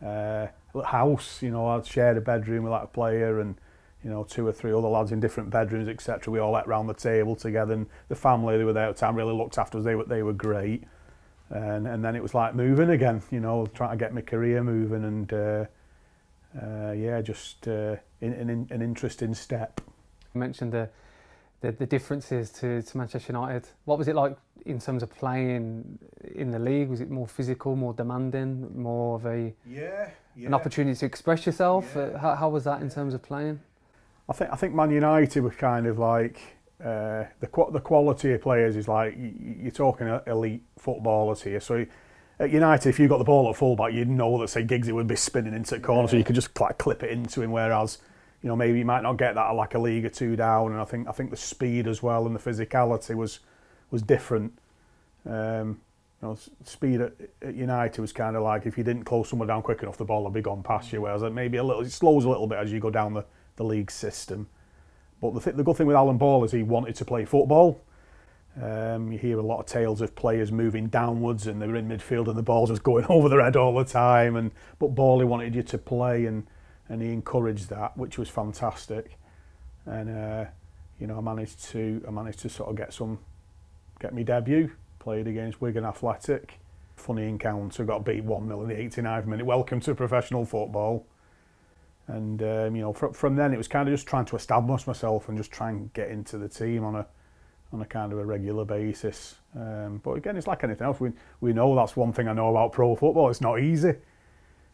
uh, 0.03 0.47
house. 0.83 1.43
You 1.43 1.51
know, 1.51 1.67
I'd 1.67 1.85
shared 1.85 2.17
a 2.17 2.21
bedroom 2.21 2.63
with 2.63 2.73
a 2.73 2.87
player 2.87 3.39
and 3.39 3.55
you 4.03 4.09
know 4.09 4.23
two 4.23 4.47
or 4.47 4.51
three 4.51 4.73
other 4.73 4.87
lads 4.87 5.11
in 5.11 5.19
different 5.19 5.51
bedrooms, 5.51 5.87
etc. 5.87 6.33
We 6.33 6.39
all 6.39 6.57
ate 6.57 6.65
round 6.65 6.89
the 6.89 6.95
table 6.95 7.35
together, 7.35 7.75
and 7.75 7.85
the 8.07 8.15
family 8.15 8.57
they 8.57 8.63
were 8.63 8.73
there 8.73 8.89
at 8.89 8.95
the 8.95 8.99
time 8.99 9.15
really 9.15 9.35
looked 9.35 9.59
after 9.59 9.77
us. 9.77 9.83
They 9.83 9.93
were 9.93 10.05
they 10.05 10.23
were 10.23 10.33
great, 10.33 10.85
and 11.51 11.85
and 11.85 12.03
then 12.03 12.15
it 12.15 12.23
was 12.23 12.33
like 12.33 12.55
moving 12.55 12.89
again. 12.89 13.21
You 13.29 13.41
know, 13.41 13.67
trying 13.67 13.91
to 13.91 13.97
get 13.97 14.11
my 14.11 14.21
career 14.21 14.63
moving, 14.63 15.03
and 15.03 15.31
uh, 15.31 15.65
uh, 16.59 16.93
yeah, 16.93 17.21
just 17.21 17.67
uh, 17.67 17.97
in, 18.21 18.33
in, 18.33 18.67
an 18.71 18.81
interesting 18.81 19.35
step. 19.35 19.81
You 20.33 20.39
mentioned 20.39 20.71
the, 20.71 20.89
the 21.61 21.71
the 21.73 21.85
differences 21.85 22.49
to, 22.51 22.81
to 22.81 22.97
Manchester 22.97 23.33
United. 23.33 23.67
What 23.85 23.97
was 23.97 24.07
it 24.07 24.15
like 24.15 24.37
in 24.65 24.79
terms 24.79 25.03
of 25.03 25.13
playing 25.13 25.99
in 26.35 26.51
the 26.51 26.59
league? 26.59 26.89
Was 26.89 27.01
it 27.01 27.09
more 27.09 27.27
physical, 27.27 27.75
more 27.75 27.93
demanding, 27.93 28.71
more 28.79 29.15
of 29.15 29.25
a 29.25 29.53
Yeah, 29.65 30.09
an 30.37 30.53
opportunity 30.53 30.97
to 30.99 31.05
express 31.05 31.45
yourself? 31.45 31.91
Yeah. 31.95 32.01
Uh, 32.03 32.17
how, 32.19 32.35
how 32.35 32.49
was 32.49 32.63
that 32.63 32.81
in 32.81 32.89
terms 32.89 33.13
of 33.13 33.21
playing? 33.21 33.59
I 34.29 34.33
think 34.33 34.51
I 34.51 34.55
think 34.55 34.73
Man 34.73 34.91
United 34.91 35.41
were 35.41 35.49
kind 35.51 35.87
of 35.87 35.99
like 35.99 36.39
uh, 36.79 37.25
the 37.41 37.49
the 37.71 37.81
quality 37.81 38.33
of 38.33 38.41
players 38.41 38.75
is 38.75 38.87
like 38.87 39.15
y- 39.17 39.33
y- 39.37 39.55
you're 39.63 39.71
talking 39.71 40.07
elite 40.27 40.63
footballers 40.77 41.41
here. 41.41 41.59
So 41.59 41.85
at 42.39 42.49
United, 42.49 42.89
if 42.89 42.99
you 42.99 43.07
got 43.07 43.17
the 43.19 43.23
ball 43.23 43.49
at 43.49 43.55
fullback, 43.57 43.93
you'd 43.93 44.09
know 44.09 44.39
that 44.39 44.47
say 44.47 44.63
Giggsy 44.63 44.91
would 44.93 45.05
be 45.07 45.15
spinning 45.17 45.53
into 45.53 45.75
the 45.75 45.81
corner, 45.81 46.07
so 46.07 46.15
you 46.17 46.23
could 46.23 46.33
just 46.35 46.59
like 46.59 46.77
clip 46.77 47.03
it 47.03 47.11
into 47.11 47.41
him. 47.41 47.51
Whereas 47.51 47.99
you 48.41 48.49
know 48.49 48.55
maybe 48.55 48.79
you 48.79 48.85
might 48.85 49.03
not 49.03 49.17
get 49.17 49.35
that 49.35 49.47
at 49.47 49.51
like 49.51 49.75
a 49.75 49.79
league 49.79 50.05
or 50.05 50.09
two 50.09 50.35
down. 50.35 50.71
And 50.71 50.81
I 50.81 50.85
think 50.85 51.07
I 51.07 51.11
think 51.11 51.29
the 51.29 51.37
speed 51.37 51.87
as 51.87 52.01
well 52.01 52.25
and 52.25 52.35
the 52.35 52.39
physicality 52.39 53.15
was 53.15 53.39
was 53.89 54.01
different. 54.01 54.57
Um, 55.25 55.81
you 56.21 56.27
know, 56.27 56.37
speed 56.63 57.01
at, 57.01 57.13
at 57.41 57.55
United 57.55 57.99
was 57.99 58.13
kind 58.13 58.35
of 58.35 58.43
like 58.43 58.65
if 58.65 58.77
you 58.77 58.83
didn't 58.83 59.03
close 59.03 59.29
someone 59.29 59.47
down 59.47 59.61
quick 59.61 59.81
enough, 59.81 59.97
the 59.97 60.05
ball 60.05 60.23
would 60.23 60.33
be 60.33 60.41
gone 60.41 60.63
past 60.63 60.93
you. 60.93 61.01
Whereas 61.01 61.23
maybe 61.23 61.57
a 61.57 61.63
little, 61.63 61.81
it 61.81 61.91
slows 61.91 62.25
a 62.25 62.29
little 62.29 62.47
bit 62.47 62.59
as 62.59 62.71
you 62.71 62.79
go 62.79 62.89
down 62.91 63.13
the, 63.13 63.25
the 63.55 63.63
league 63.63 63.89
system. 63.89 64.47
But 65.19 65.33
the, 65.33 65.39
th- 65.39 65.55
the 65.55 65.63
good 65.63 65.77
thing 65.77 65.87
with 65.87 65.95
Alan 65.95 66.17
Ball 66.17 66.43
is 66.43 66.51
he 66.51 66.63
wanted 66.63 66.95
to 66.95 67.05
play 67.05 67.25
football. 67.25 67.81
Um, 68.61 69.11
you 69.11 69.17
hear 69.17 69.39
a 69.39 69.41
lot 69.41 69.61
of 69.61 69.65
tales 69.65 70.01
of 70.01 70.15
players 70.15 70.51
moving 70.51 70.87
downwards 70.87 71.47
and 71.47 71.61
they 71.61 71.67
were 71.67 71.75
in 71.75 71.87
midfield 71.87 72.27
and 72.27 72.37
the 72.37 72.43
ball's 72.43 72.69
just 72.69 72.83
going 72.83 73.05
over 73.09 73.29
their 73.29 73.41
head 73.41 73.55
all 73.55 73.73
the 73.73 73.85
time. 73.85 74.35
And 74.35 74.51
but 74.77 74.89
Ball 74.89 75.19
he 75.19 75.25
wanted 75.25 75.55
you 75.55 75.63
to 75.63 75.77
play 75.77 76.25
and 76.25 76.45
and 76.91 77.01
he 77.01 77.13
encouraged 77.13 77.69
that, 77.69 77.97
which 77.97 78.17
was 78.17 78.29
fantastic. 78.29 79.17
And 79.85 80.09
uh, 80.09 80.45
you 80.99 81.07
know 81.07 81.17
I 81.17 81.21
managed 81.21 81.63
to 81.69 82.03
I 82.05 82.11
managed 82.11 82.39
to 82.39 82.49
sort 82.49 82.69
of 82.69 82.75
get 82.75 82.93
some 82.93 83.17
get 83.99 84.13
me 84.13 84.23
debut. 84.23 84.71
Played 84.99 85.25
against 85.25 85.61
Wigan 85.61 85.85
Athletic. 85.85 86.59
Funny 86.97 87.27
encounter. 87.27 87.85
Got 87.85 88.05
beat 88.05 88.23
one 88.25 88.47
0 88.47 88.63
in 88.63 88.67
the 88.67 88.75
89th 88.75 89.25
minute. 89.25 89.45
Welcome 89.45 89.79
to 89.79 89.95
professional 89.95 90.45
football. 90.45 91.07
And 92.07 92.43
um, 92.43 92.75
you 92.75 92.81
know, 92.81 92.91
from, 92.91 93.13
from 93.13 93.35
then 93.37 93.53
it 93.53 93.57
was 93.57 93.69
kind 93.69 93.87
of 93.87 93.93
just 93.93 94.05
trying 94.05 94.25
to 94.25 94.35
establish 94.35 94.85
myself 94.85 95.29
and 95.29 95.37
just 95.37 95.51
try 95.51 95.69
and 95.69 95.91
get 95.93 96.09
into 96.09 96.37
the 96.37 96.49
team 96.49 96.83
on 96.83 96.95
a 96.95 97.07
on 97.71 97.81
a 97.81 97.85
kind 97.85 98.11
of 98.11 98.19
a 98.19 98.25
regular 98.25 98.65
basis. 98.65 99.35
Um, 99.55 100.01
but 100.03 100.11
again, 100.15 100.35
it's 100.35 100.45
like 100.45 100.65
anything 100.65 100.85
else. 100.85 100.99
We 100.99 101.13
we 101.39 101.53
know 101.53 101.73
that's 101.73 101.95
one 101.95 102.11
thing 102.11 102.27
I 102.27 102.33
know 102.33 102.49
about 102.49 102.73
pro 102.73 102.97
football. 102.97 103.29
It's 103.29 103.39
not 103.39 103.61
easy. 103.61 103.93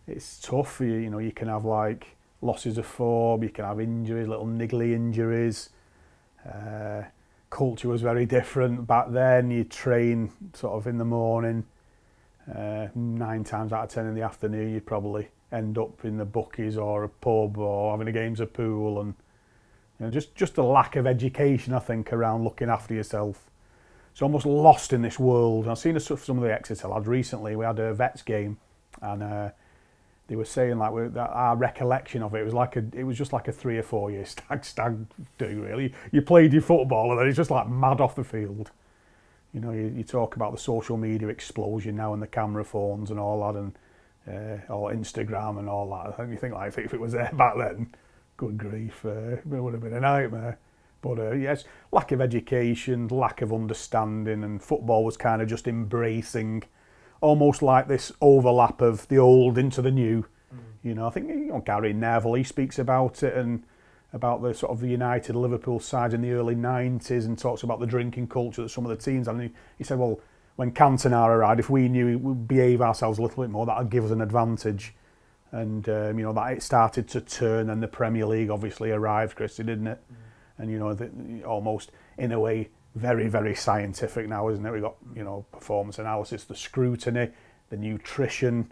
It's 0.08 0.40
tough. 0.40 0.80
You, 0.80 0.94
you 0.94 1.10
know, 1.10 1.20
you 1.20 1.32
can 1.32 1.50
have 1.50 1.66
like 1.66 2.16
losses 2.42 2.78
of 2.78 2.86
form, 2.86 3.44
you 3.44 3.50
can 3.50 3.66
have 3.66 3.80
injuries, 3.80 4.28
little 4.28 4.46
niggly 4.46 4.94
injuries. 4.94 5.70
Uh, 6.48 7.04
culture 7.50 7.90
was 7.90 8.02
very 8.02 8.26
different 8.26 8.88
back 8.88 9.12
then. 9.12 9.52
You 9.52 9.64
train 9.64 10.32
sort 10.54 10.74
of 10.74 10.88
in 10.88 10.98
the 10.98 11.06
morning, 11.06 11.66
uh, 12.54 12.88
nine 12.96 13.44
times 13.44 13.74
out 13.74 13.86
of 13.86 13.90
ten 13.90 14.06
in 14.06 14.16
the 14.16 14.22
afternoon, 14.22 14.74
you'd 14.74 14.86
probably 14.86 15.28
end 15.52 15.78
up 15.78 16.04
in 16.04 16.18
the 16.18 16.26
bookies 16.26 16.78
or 16.78 17.04
a 17.04 17.10
pub 17.10 17.58
or 17.58 17.92
having 17.92 18.08
a 18.08 18.12
games 18.12 18.40
of 18.40 18.52
pool 18.54 19.00
and 19.02 19.14
you 20.00 20.06
know, 20.06 20.12
just 20.12 20.36
just 20.36 20.58
a 20.58 20.64
lack 20.64 20.96
of 20.96 21.08
education, 21.08 21.74
I 21.74 21.80
think, 21.80 22.14
around 22.14 22.44
looking 22.44 22.70
after 22.70 22.94
yourself. 22.94 23.50
It's 24.12 24.22
almost 24.22 24.46
lost 24.46 24.94
in 24.94 25.02
this 25.02 25.20
world. 25.20 25.68
I've 25.68 25.78
seen 25.78 26.00
some 26.00 26.38
of 26.38 26.44
the 26.44 26.54
Exeter 26.54 26.88
lads 26.88 27.08
recently. 27.08 27.56
We 27.56 27.66
had 27.66 27.80
a 27.80 27.94
vets 27.94 28.22
game, 28.22 28.58
and 29.02 29.24
uh, 29.24 29.50
they 30.28 30.36
were 30.36 30.46
saying 30.46 30.78
like 30.78 30.92
we, 30.92 31.08
that 31.08 31.30
our 31.30 31.56
recollection 31.56 32.22
of 32.22 32.36
it, 32.36 32.42
it 32.42 32.46
was 32.46 32.54
like 32.54 32.76
a 32.76 32.84
it 32.94 33.04
was 33.04 33.18
just 33.18 33.34
like 33.34 33.48
a 33.48 33.52
three 33.52 33.78
or 33.78 33.84
four 33.84 34.12
year 34.12 34.26
stag 34.26 34.64
stag 34.64 35.06
do 35.38 35.62
really. 35.62 35.94
You 36.12 36.22
played 36.22 36.54
your 36.54 36.62
football 36.62 37.12
and 37.12 37.20
then 37.20 37.28
it's 37.28 37.38
just 37.38 37.52
like 37.52 37.70
mad 37.70 38.02
off 38.02 38.16
the 38.16 38.24
field. 38.24 38.72
You 39.54 39.62
know, 39.62 39.72
you, 39.72 39.94
you 39.96 40.04
talk 40.04 40.36
about 40.36 40.52
the 40.52 40.60
social 40.60 40.98
media 40.98 41.30
explosion 41.30 41.96
now 41.96 42.14
and 42.14 42.22
the 42.22 42.28
camera 42.28 42.66
phones 42.66 43.10
and 43.10 43.20
all 43.20 43.52
that 43.52 43.60
and 43.60 43.78
uh, 44.28 44.74
or 44.74 44.92
Instagram 44.92 45.58
and 45.60 45.70
all 45.70 45.90
that. 45.92 46.20
And 46.20 46.32
you 46.32 46.38
think 46.38 46.54
like 46.54 46.78
if 46.78 46.94
it 46.94 47.00
was 47.00 47.14
there 47.14 47.32
back 47.34 47.58
then, 47.58 47.94
good 48.36 48.58
grief, 48.58 49.06
uh, 49.06 49.38
it 49.38 49.46
would 49.46 49.74
have 49.74 49.82
been 49.82 49.94
a 49.94 50.02
nightmare. 50.02 50.60
But 51.02 51.20
uh, 51.20 51.32
yes, 51.32 51.64
lack 51.92 52.12
of 52.12 52.22
education, 52.22 53.08
lack 53.08 53.42
of 53.42 53.54
understanding, 53.54 54.44
and 54.44 54.62
football 54.62 55.06
was 55.06 55.16
kind 55.16 55.42
of 55.42 55.48
just 55.48 55.68
embracing 55.68 56.64
almost 57.22 57.62
like 57.62 57.88
this 57.88 58.12
overlap 58.22 58.82
of 58.82 59.08
the 59.08 59.18
old 59.18 59.58
into 59.58 59.82
the 59.82 59.92
new. 59.92 60.26
Mm. 60.54 60.60
You 60.84 60.96
know, 60.96 61.08
I 61.08 61.10
think 61.10 61.30
you 61.30 61.48
know, 61.48 61.60
Gary 61.60 61.94
Neville, 61.94 62.36
he 62.36 62.44
speaks 62.44 62.80
about 62.80 63.24
it 63.24 63.36
and 63.36 63.64
about 64.14 64.42
the 64.42 64.54
sort 64.54 64.72
of 64.72 64.80
the 64.80 64.88
United 64.88 65.36
Liverpool 65.36 65.80
side 65.80 66.14
in 66.14 66.22
the 66.22 66.32
early 66.32 66.56
90s 66.56 67.26
and 67.26 67.38
talks 67.38 67.64
about 67.64 67.80
the 67.80 67.86
drinking 67.86 68.28
culture 68.28 68.64
that 68.64 68.70
some 68.70 68.86
of 68.86 68.90
the 68.90 69.04
teams 69.04 69.28
and 69.28 69.42
he, 69.42 69.50
he 69.78 69.84
said 69.84 70.00
well 70.00 70.20
when 70.56 70.72
Cantona 70.72 71.28
arrived 71.28 71.60
if 71.60 71.70
we 71.70 71.90
knew 71.90 72.06
we 72.06 72.16
would 72.16 72.48
behave 72.48 72.82
ourselves 72.82 73.20
a 73.20 73.22
little 73.22 73.44
bit 73.44 73.52
more 73.52 73.66
that 73.66 73.78
would 73.78 73.90
give 73.90 74.06
us 74.06 74.12
an 74.12 74.22
advantage 74.22 74.94
and 75.52 75.88
um, 75.90 76.18
you 76.18 76.26
know 76.26 76.34
that 76.34 76.54
it 76.54 76.64
started 76.64 77.08
to 77.10 77.22
turn 77.22 77.70
and 77.70 77.84
the 77.84 77.88
Premier 77.88 78.26
League 78.26 78.50
obviously 78.50 78.92
arrived 78.92 79.36
Christy 79.36 79.64
didn't 79.64 79.88
it 79.88 80.02
mm. 80.12 80.16
and 80.58 80.72
you 80.72 80.80
know 80.80 80.94
the, 80.94 81.44
almost 81.44 81.92
in 82.18 82.32
a 82.32 82.40
way 82.40 82.70
very, 82.98 83.28
very 83.28 83.56
scientific 83.56 84.28
now, 84.28 84.50
isn't 84.50 84.66
it? 84.66 84.72
We've 84.72 84.82
got, 84.82 84.96
you 85.16 85.24
know, 85.24 85.46
performance 85.52 86.00
analysis, 86.00 86.44
the 86.44 86.56
scrutiny, 86.56 87.30
the 87.70 87.78
nutrition, 87.78 88.72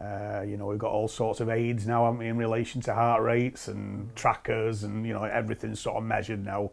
uh, 0.00 0.42
you 0.46 0.56
know, 0.56 0.66
we've 0.66 0.78
got 0.78 0.90
all 0.90 1.06
sorts 1.06 1.40
of 1.40 1.48
aids 1.48 1.86
now, 1.86 2.04
haven't 2.04 2.18
we, 2.18 2.26
in 2.26 2.36
relation 2.36 2.80
to 2.80 2.94
heart 2.94 3.22
rates 3.22 3.68
and 3.68 4.14
trackers 4.16 4.82
and, 4.82 5.06
you 5.06 5.12
know, 5.12 5.22
everything's 5.22 5.80
sort 5.80 5.96
of 5.96 6.02
measured 6.02 6.44
now. 6.44 6.70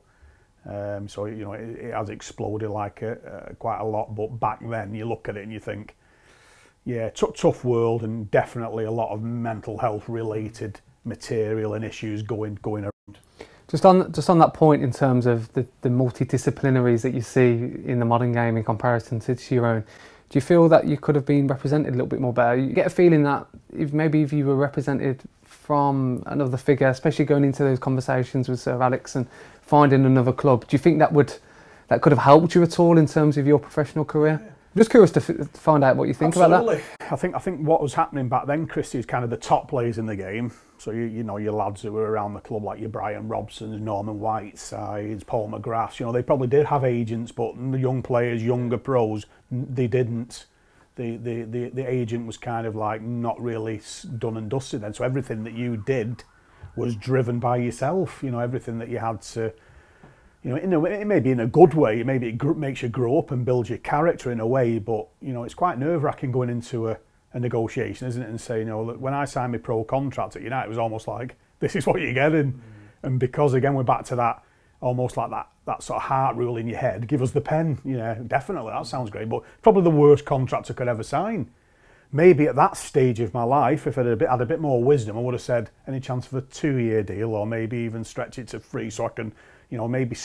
Um, 0.65 1.07
so, 1.07 1.25
you 1.25 1.43
know, 1.43 1.53
it, 1.53 1.77
it 1.77 1.93
has 1.93 2.09
exploded 2.09 2.69
like 2.69 3.01
a, 3.03 3.11
uh, 3.11 3.53
quite 3.55 3.79
a 3.79 3.85
lot. 3.85 4.15
But 4.15 4.39
back 4.39 4.59
then, 4.67 4.95
you 4.95 5.05
look 5.05 5.29
at 5.29 5.37
it 5.37 5.43
and 5.43 5.51
you 5.51 5.59
think, 5.59 5.95
yeah, 6.83 7.09
t- 7.09 7.27
tough 7.35 7.63
world 7.63 8.03
and 8.03 8.29
definitely 8.31 8.85
a 8.85 8.91
lot 8.91 9.13
of 9.13 9.21
mental 9.21 9.77
health 9.77 10.09
related 10.09 10.79
material 11.03 11.75
and 11.75 11.85
issues 11.85 12.23
going 12.23 12.57
going 12.61 12.83
around. 12.83 12.91
Just 13.71 13.85
on 13.85 14.11
just 14.11 14.29
on 14.29 14.37
that 14.39 14.53
point, 14.53 14.83
in 14.83 14.91
terms 14.91 15.25
of 15.25 15.51
the, 15.53 15.65
the 15.81 15.87
multidisciplinaries 15.87 17.03
that 17.03 17.13
you 17.13 17.21
see 17.21 17.51
in 17.85 17.99
the 17.99 18.05
modern 18.05 18.33
game 18.33 18.57
in 18.57 18.65
comparison 18.65 19.21
to, 19.21 19.33
to 19.33 19.55
your 19.55 19.65
own, 19.65 19.81
do 19.81 20.37
you 20.37 20.41
feel 20.41 20.67
that 20.67 20.85
you 20.87 20.97
could 20.97 21.15
have 21.15 21.25
been 21.25 21.47
represented 21.47 21.87
a 21.87 21.91
little 21.91 22.05
bit 22.05 22.19
more 22.19 22.33
better? 22.33 22.57
You 22.57 22.73
get 22.73 22.87
a 22.87 22.89
feeling 22.89 23.23
that 23.23 23.47
if 23.73 23.93
maybe 23.93 24.23
if 24.23 24.33
you 24.33 24.45
were 24.45 24.57
represented 24.57 25.21
from 25.43 26.21
another 26.25 26.57
figure, 26.57 26.89
especially 26.89 27.23
going 27.23 27.45
into 27.45 27.63
those 27.63 27.79
conversations 27.79 28.49
with 28.49 28.59
Sir 28.59 28.81
Alex 28.81 29.15
and 29.15 29.25
finding 29.61 30.05
another 30.05 30.33
club, 30.33 30.67
do 30.67 30.75
you 30.75 30.79
think 30.79 30.99
that 30.99 31.13
would 31.13 31.33
that 31.87 32.01
could 32.01 32.11
have 32.11 32.19
helped 32.19 32.53
you 32.53 32.63
at 32.63 32.77
all 32.77 32.97
in 32.97 33.07
terms 33.07 33.37
of 33.37 33.47
your 33.47 33.57
professional 33.57 34.03
career? 34.03 34.53
I'm 34.73 34.79
just 34.79 34.89
curious 34.89 35.11
to 35.11 35.19
f- 35.19 35.49
find 35.51 35.83
out 35.83 35.97
what 35.97 36.07
you 36.07 36.13
think 36.13 36.35
Absolutely. 36.37 36.75
about 36.75 36.99
that. 36.99 37.11
I 37.11 37.17
think 37.17 37.35
I 37.35 37.39
think 37.39 37.59
what 37.59 37.81
was 37.81 37.93
happening 37.93 38.29
back 38.29 38.47
then, 38.47 38.67
Christy, 38.67 38.99
is 38.99 39.05
kind 39.05 39.25
of 39.25 39.29
the 39.29 39.35
top 39.37 39.67
players 39.67 39.97
in 39.97 40.05
the 40.05 40.15
game. 40.15 40.53
So 40.77 40.91
you 40.91 41.03
you 41.03 41.23
know 41.23 41.35
your 41.37 41.51
lads 41.51 41.81
who 41.81 41.91
were 41.91 42.09
around 42.09 42.35
the 42.35 42.39
club 42.39 42.63
like 42.63 42.79
your 42.79 42.87
Brian 42.87 43.27
Robsons, 43.27 43.81
Norman 43.81 44.19
Whitesides, 44.19 45.25
Paul 45.25 45.49
McGrath. 45.49 45.99
You 45.99 46.05
know 46.05 46.13
they 46.13 46.23
probably 46.23 46.47
did 46.47 46.67
have 46.67 46.85
agents, 46.85 47.33
but 47.33 47.53
the 47.71 47.79
young 47.79 48.01
players, 48.01 48.41
younger 48.43 48.77
pros, 48.77 49.25
they 49.51 49.87
didn't. 49.87 50.45
The, 50.95 51.17
the, 51.17 51.43
the, 51.43 51.69
the 51.69 51.89
agent 51.89 52.27
was 52.27 52.37
kind 52.37 52.67
of 52.67 52.75
like 52.75 53.01
not 53.01 53.41
really 53.41 53.81
done 54.17 54.37
and 54.37 54.49
dusted 54.49 54.81
then. 54.81 54.93
So 54.93 55.03
everything 55.03 55.43
that 55.45 55.53
you 55.53 55.77
did 55.77 56.23
was 56.75 56.95
driven 56.95 57.39
by 57.39 57.57
yourself. 57.57 58.21
You 58.23 58.31
know 58.31 58.39
everything 58.39 58.79
that 58.79 58.87
you 58.87 58.99
had 58.99 59.21
to 59.33 59.53
you 60.43 60.51
know, 60.51 60.55
in 60.55 60.73
a 60.73 60.79
way, 60.79 61.01
it 61.01 61.07
may 61.07 61.19
be 61.19 61.31
in 61.31 61.39
a 61.39 61.47
good 61.47 61.73
way. 61.73 62.01
Maybe 62.03 62.27
it 62.27 62.37
gr- 62.37 62.53
makes 62.53 62.81
you 62.81 62.89
grow 62.89 63.19
up 63.19 63.31
and 63.31 63.45
build 63.45 63.69
your 63.69 63.77
character 63.77 64.31
in 64.31 64.39
a 64.39 64.47
way. 64.47 64.79
But 64.79 65.07
you 65.21 65.33
know, 65.33 65.43
it's 65.43 65.53
quite 65.53 65.77
nerve 65.77 66.03
wracking 66.03 66.31
going 66.31 66.49
into 66.49 66.89
a 66.89 66.97
a 67.33 67.39
negotiation, 67.39 68.07
isn't 68.07 68.21
it? 68.21 68.29
And 68.29 68.39
say, 68.39 68.59
you 68.59 68.65
know, 68.65 68.85
that 68.87 68.99
when 68.99 69.13
I 69.13 69.25
signed 69.25 69.53
my 69.53 69.57
pro 69.57 69.83
contract 69.83 70.35
at 70.35 70.41
United, 70.41 70.65
it 70.65 70.69
was 70.69 70.77
almost 70.77 71.07
like 71.07 71.35
this 71.59 71.75
is 71.75 71.85
what 71.85 72.01
you're 72.01 72.13
getting. 72.13 72.53
Mm. 72.53 72.59
And 73.03 73.19
because 73.19 73.53
again, 73.53 73.73
we're 73.73 73.83
back 73.83 74.05
to 74.05 74.15
that 74.17 74.43
almost 74.81 75.15
like 75.15 75.29
that 75.29 75.47
that 75.65 75.83
sort 75.83 75.97
of 75.97 76.03
heart 76.03 76.35
rule 76.35 76.57
in 76.57 76.67
your 76.67 76.79
head. 76.79 77.07
Give 77.07 77.21
us 77.21 77.31
the 77.31 77.41
pen, 77.41 77.79
you 77.85 77.97
know, 77.97 78.15
definitely 78.27 78.71
that 78.71 78.87
sounds 78.87 79.09
great. 79.09 79.29
But 79.29 79.43
probably 79.61 79.83
the 79.83 79.91
worst 79.91 80.25
contract 80.25 80.71
I 80.71 80.73
could 80.73 80.87
ever 80.87 81.03
sign. 81.03 81.51
Maybe 82.11 82.47
at 82.47 82.55
that 82.55 82.75
stage 82.75 83.21
of 83.21 83.33
my 83.33 83.43
life, 83.43 83.87
if 83.87 83.97
I 83.97 84.01
had 84.01 84.11
a 84.11 84.15
bit, 84.17 84.27
had 84.29 84.41
a 84.41 84.45
bit 84.45 84.59
more 84.59 84.83
wisdom, 84.83 85.17
I 85.17 85.21
would 85.21 85.33
have 85.33 85.41
said 85.41 85.69
any 85.87 86.01
chance 86.01 86.27
of 86.27 86.33
a 86.33 86.41
two-year 86.41 87.03
deal, 87.03 87.33
or 87.33 87.47
maybe 87.47 87.77
even 87.77 88.03
stretch 88.03 88.37
it 88.37 88.49
to 88.49 88.59
three, 88.59 88.89
so 88.89 89.05
I 89.05 89.09
can, 89.09 89.31
you 89.71 89.77
know, 89.77 89.87
maybe 89.87 90.15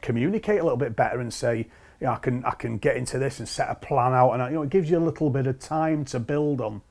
communicate 0.00 0.60
a 0.60 0.62
little 0.62 0.76
bit 0.76 0.94
better 0.94 1.20
and 1.20 1.32
say, 1.32 1.66
you 2.00 2.06
know, 2.06 2.12
I 2.12 2.16
can 2.16 2.44
I 2.44 2.50
can 2.50 2.78
get 2.78 2.96
into 2.96 3.18
this 3.18 3.40
and 3.40 3.48
set 3.48 3.68
a 3.70 3.74
plan 3.74 4.12
out, 4.12 4.32
and 4.32 4.42
you 4.50 4.56
know, 4.56 4.62
it 4.62 4.70
gives 4.70 4.90
you 4.90 4.98
a 4.98 5.00
little 5.00 5.30
bit 5.30 5.46
of 5.46 5.58
time 5.58 6.04
to 6.06 6.20
build 6.20 6.60
on. 6.60 6.82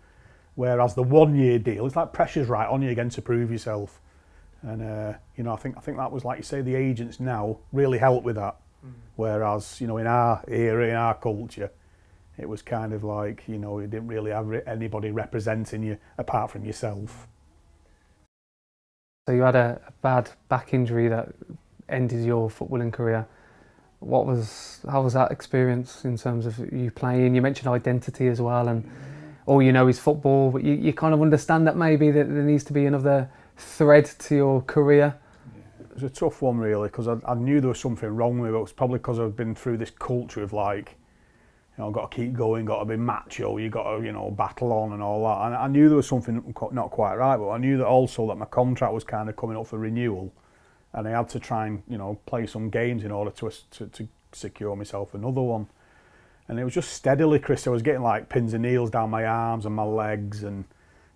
Whereas 0.55 0.93
the 0.93 1.03
one-year 1.03 1.59
deal, 1.59 1.85
it's 1.85 1.95
like 1.95 2.13
pressure's 2.13 2.47
right 2.47 2.67
on 2.67 2.81
you 2.81 2.89
again 2.89 3.09
to 3.09 3.21
prove 3.21 3.51
yourself. 3.51 3.99
And 4.61 4.81
uh, 4.81 5.13
you 5.35 5.43
know, 5.43 5.53
I 5.53 5.57
think 5.57 5.77
I 5.77 5.81
think 5.81 5.97
that 5.97 6.11
was 6.11 6.25
like 6.25 6.37
you 6.37 6.43
say, 6.43 6.61
the 6.61 6.75
agents 6.75 7.19
now 7.19 7.59
really 7.71 7.99
help 7.99 8.23
with 8.23 8.35
that. 8.35 8.57
Mm. 8.85 8.93
Whereas 9.15 9.79
you 9.79 9.87
know, 9.87 9.97
in 9.97 10.07
our 10.07 10.43
era, 10.47 10.87
in 10.87 10.95
our 10.95 11.13
culture, 11.15 11.71
it 12.37 12.49
was 12.49 12.61
kind 12.61 12.93
of 12.93 13.03
like 13.03 13.43
you 13.47 13.57
know, 13.57 13.79
you 13.79 13.87
didn't 13.87 14.07
really 14.07 14.31
have 14.31 14.51
anybody 14.65 15.11
representing 15.11 15.83
you 15.83 15.97
apart 16.17 16.49
from 16.49 16.65
yourself. 16.65 17.27
So 19.27 19.33
you 19.33 19.41
had 19.41 19.55
a, 19.55 19.81
a 19.87 19.91
bad 20.01 20.31
back 20.49 20.73
injury 20.73 21.07
that 21.07 21.29
ended 21.89 22.25
your 22.25 22.49
footballing 22.49 22.91
career 22.91 23.27
what 24.03 24.25
was 24.25 24.79
how 24.89 25.01
was 25.01 25.13
that 25.13 25.31
experience 25.31 26.05
in 26.05 26.17
terms 26.17 26.45
of 26.45 26.59
you 26.73 26.91
playing? 26.91 27.35
You 27.35 27.41
mentioned 27.41 27.67
identity 27.69 28.27
as 28.27 28.41
well, 28.41 28.67
and 28.67 28.89
all 29.45 29.61
you 29.61 29.71
know 29.71 29.87
is 29.87 29.99
football, 29.99 30.51
but 30.51 30.63
you, 30.63 30.73
you 30.73 30.93
kind 30.93 31.13
of 31.13 31.21
understand 31.21 31.67
that 31.67 31.75
maybe 31.75 32.11
that 32.11 32.25
there 32.29 32.43
needs 32.43 32.63
to 32.65 32.73
be 32.73 32.85
another 32.85 33.29
thread 33.57 34.05
to 34.05 34.35
your 34.35 34.61
career. 34.61 35.15
It 35.79 35.95
was 35.95 36.03
a 36.03 36.09
tough 36.09 36.41
one 36.41 36.57
really 36.57 36.87
because 36.87 37.07
I, 37.07 37.17
I 37.25 37.35
knew 37.35 37.61
there 37.61 37.69
was 37.69 37.79
something 37.79 38.09
wrong 38.09 38.39
with 38.39 38.51
it. 38.51 38.57
It 38.57 38.61
was 38.61 38.71
probably 38.71 38.97
because 38.97 39.19
I've 39.19 39.35
been 39.35 39.55
through 39.55 39.77
this 39.77 39.91
culture 39.91 40.41
of 40.41 40.51
like, 40.51 40.95
you 41.77 41.83
know, 41.83 41.91
got 41.91 42.11
to 42.11 42.15
keep 42.15 42.33
going, 42.33 42.65
got 42.65 42.79
to 42.79 42.85
be 42.85 42.97
macho, 42.97 43.57
you 43.57 43.69
got 43.69 43.97
to, 43.97 44.03
you 44.03 44.11
know, 44.11 44.31
battle 44.31 44.73
on 44.73 44.93
and 44.93 45.03
all 45.03 45.23
that. 45.23 45.45
And 45.45 45.55
I 45.55 45.67
knew 45.67 45.89
there 45.89 45.97
was 45.97 46.07
something 46.07 46.53
not 46.71 46.89
quite 46.89 47.15
right, 47.15 47.37
but 47.37 47.49
I 47.49 47.57
knew 47.57 47.77
that 47.77 47.85
also 47.85 48.27
that 48.29 48.35
my 48.35 48.45
contract 48.45 48.93
was 48.93 49.03
kind 49.03 49.29
of 49.29 49.35
coming 49.35 49.55
up 49.55 49.67
for 49.67 49.77
renewal 49.77 50.33
and 50.93 51.07
I 51.07 51.11
had 51.11 51.29
to 51.29 51.39
try 51.39 51.67
and 51.67 51.83
you 51.87 51.97
know 51.97 52.19
play 52.25 52.45
some 52.45 52.69
games 52.69 53.03
in 53.03 53.11
order 53.11 53.31
to 53.31 53.51
to, 53.71 53.87
to 53.87 54.07
secure 54.31 54.75
myself 54.75 55.13
another 55.13 55.41
one. 55.41 55.67
And 56.47 56.59
it 56.59 56.63
was 56.63 56.73
just 56.73 56.93
steadily, 56.93 57.39
Chris. 57.39 57.67
I 57.67 57.69
was 57.69 57.81
getting 57.81 58.01
like 58.01 58.29
pins 58.29 58.53
and 58.53 58.63
needles 58.63 58.89
down 58.89 59.09
my 59.09 59.25
arms 59.25 59.65
and 59.65 59.73
my 59.73 59.83
legs, 59.83 60.43
and 60.43 60.65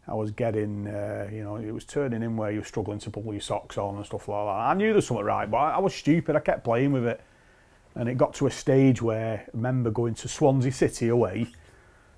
I 0.07 0.13
was 0.13 0.31
getting, 0.31 0.87
uh, 0.87 1.29
you 1.31 1.43
know, 1.43 1.57
it 1.57 1.71
was 1.71 1.83
turning 1.83 2.23
in 2.23 2.37
where 2.37 2.49
you 2.49 2.59
were 2.59 2.65
struggling 2.65 2.99
to 2.99 3.09
pull 3.09 3.33
your 3.33 3.41
socks 3.41 3.77
on 3.77 3.97
and 3.97 4.05
stuff 4.05 4.27
like 4.29 4.45
that. 4.45 4.49
I 4.49 4.73
knew 4.73 4.87
there 4.87 4.95
was 4.95 5.07
something 5.07 5.25
right, 5.25 5.49
but 5.51 5.57
I, 5.57 5.71
I 5.73 5.79
was 5.79 5.93
stupid. 5.93 6.37
I 6.37 6.39
kept 6.39 6.63
playing 6.63 6.93
with 6.93 7.05
it, 7.05 7.21
and 7.95 8.07
it 8.07 8.17
got 8.17 8.33
to 8.35 8.47
a 8.47 8.51
stage 8.51 9.01
where 9.01 9.45
I 9.45 9.49
remember 9.53 9.91
going 9.91 10.13
to 10.15 10.29
Swansea 10.29 10.71
City 10.71 11.09
away, 11.09 11.47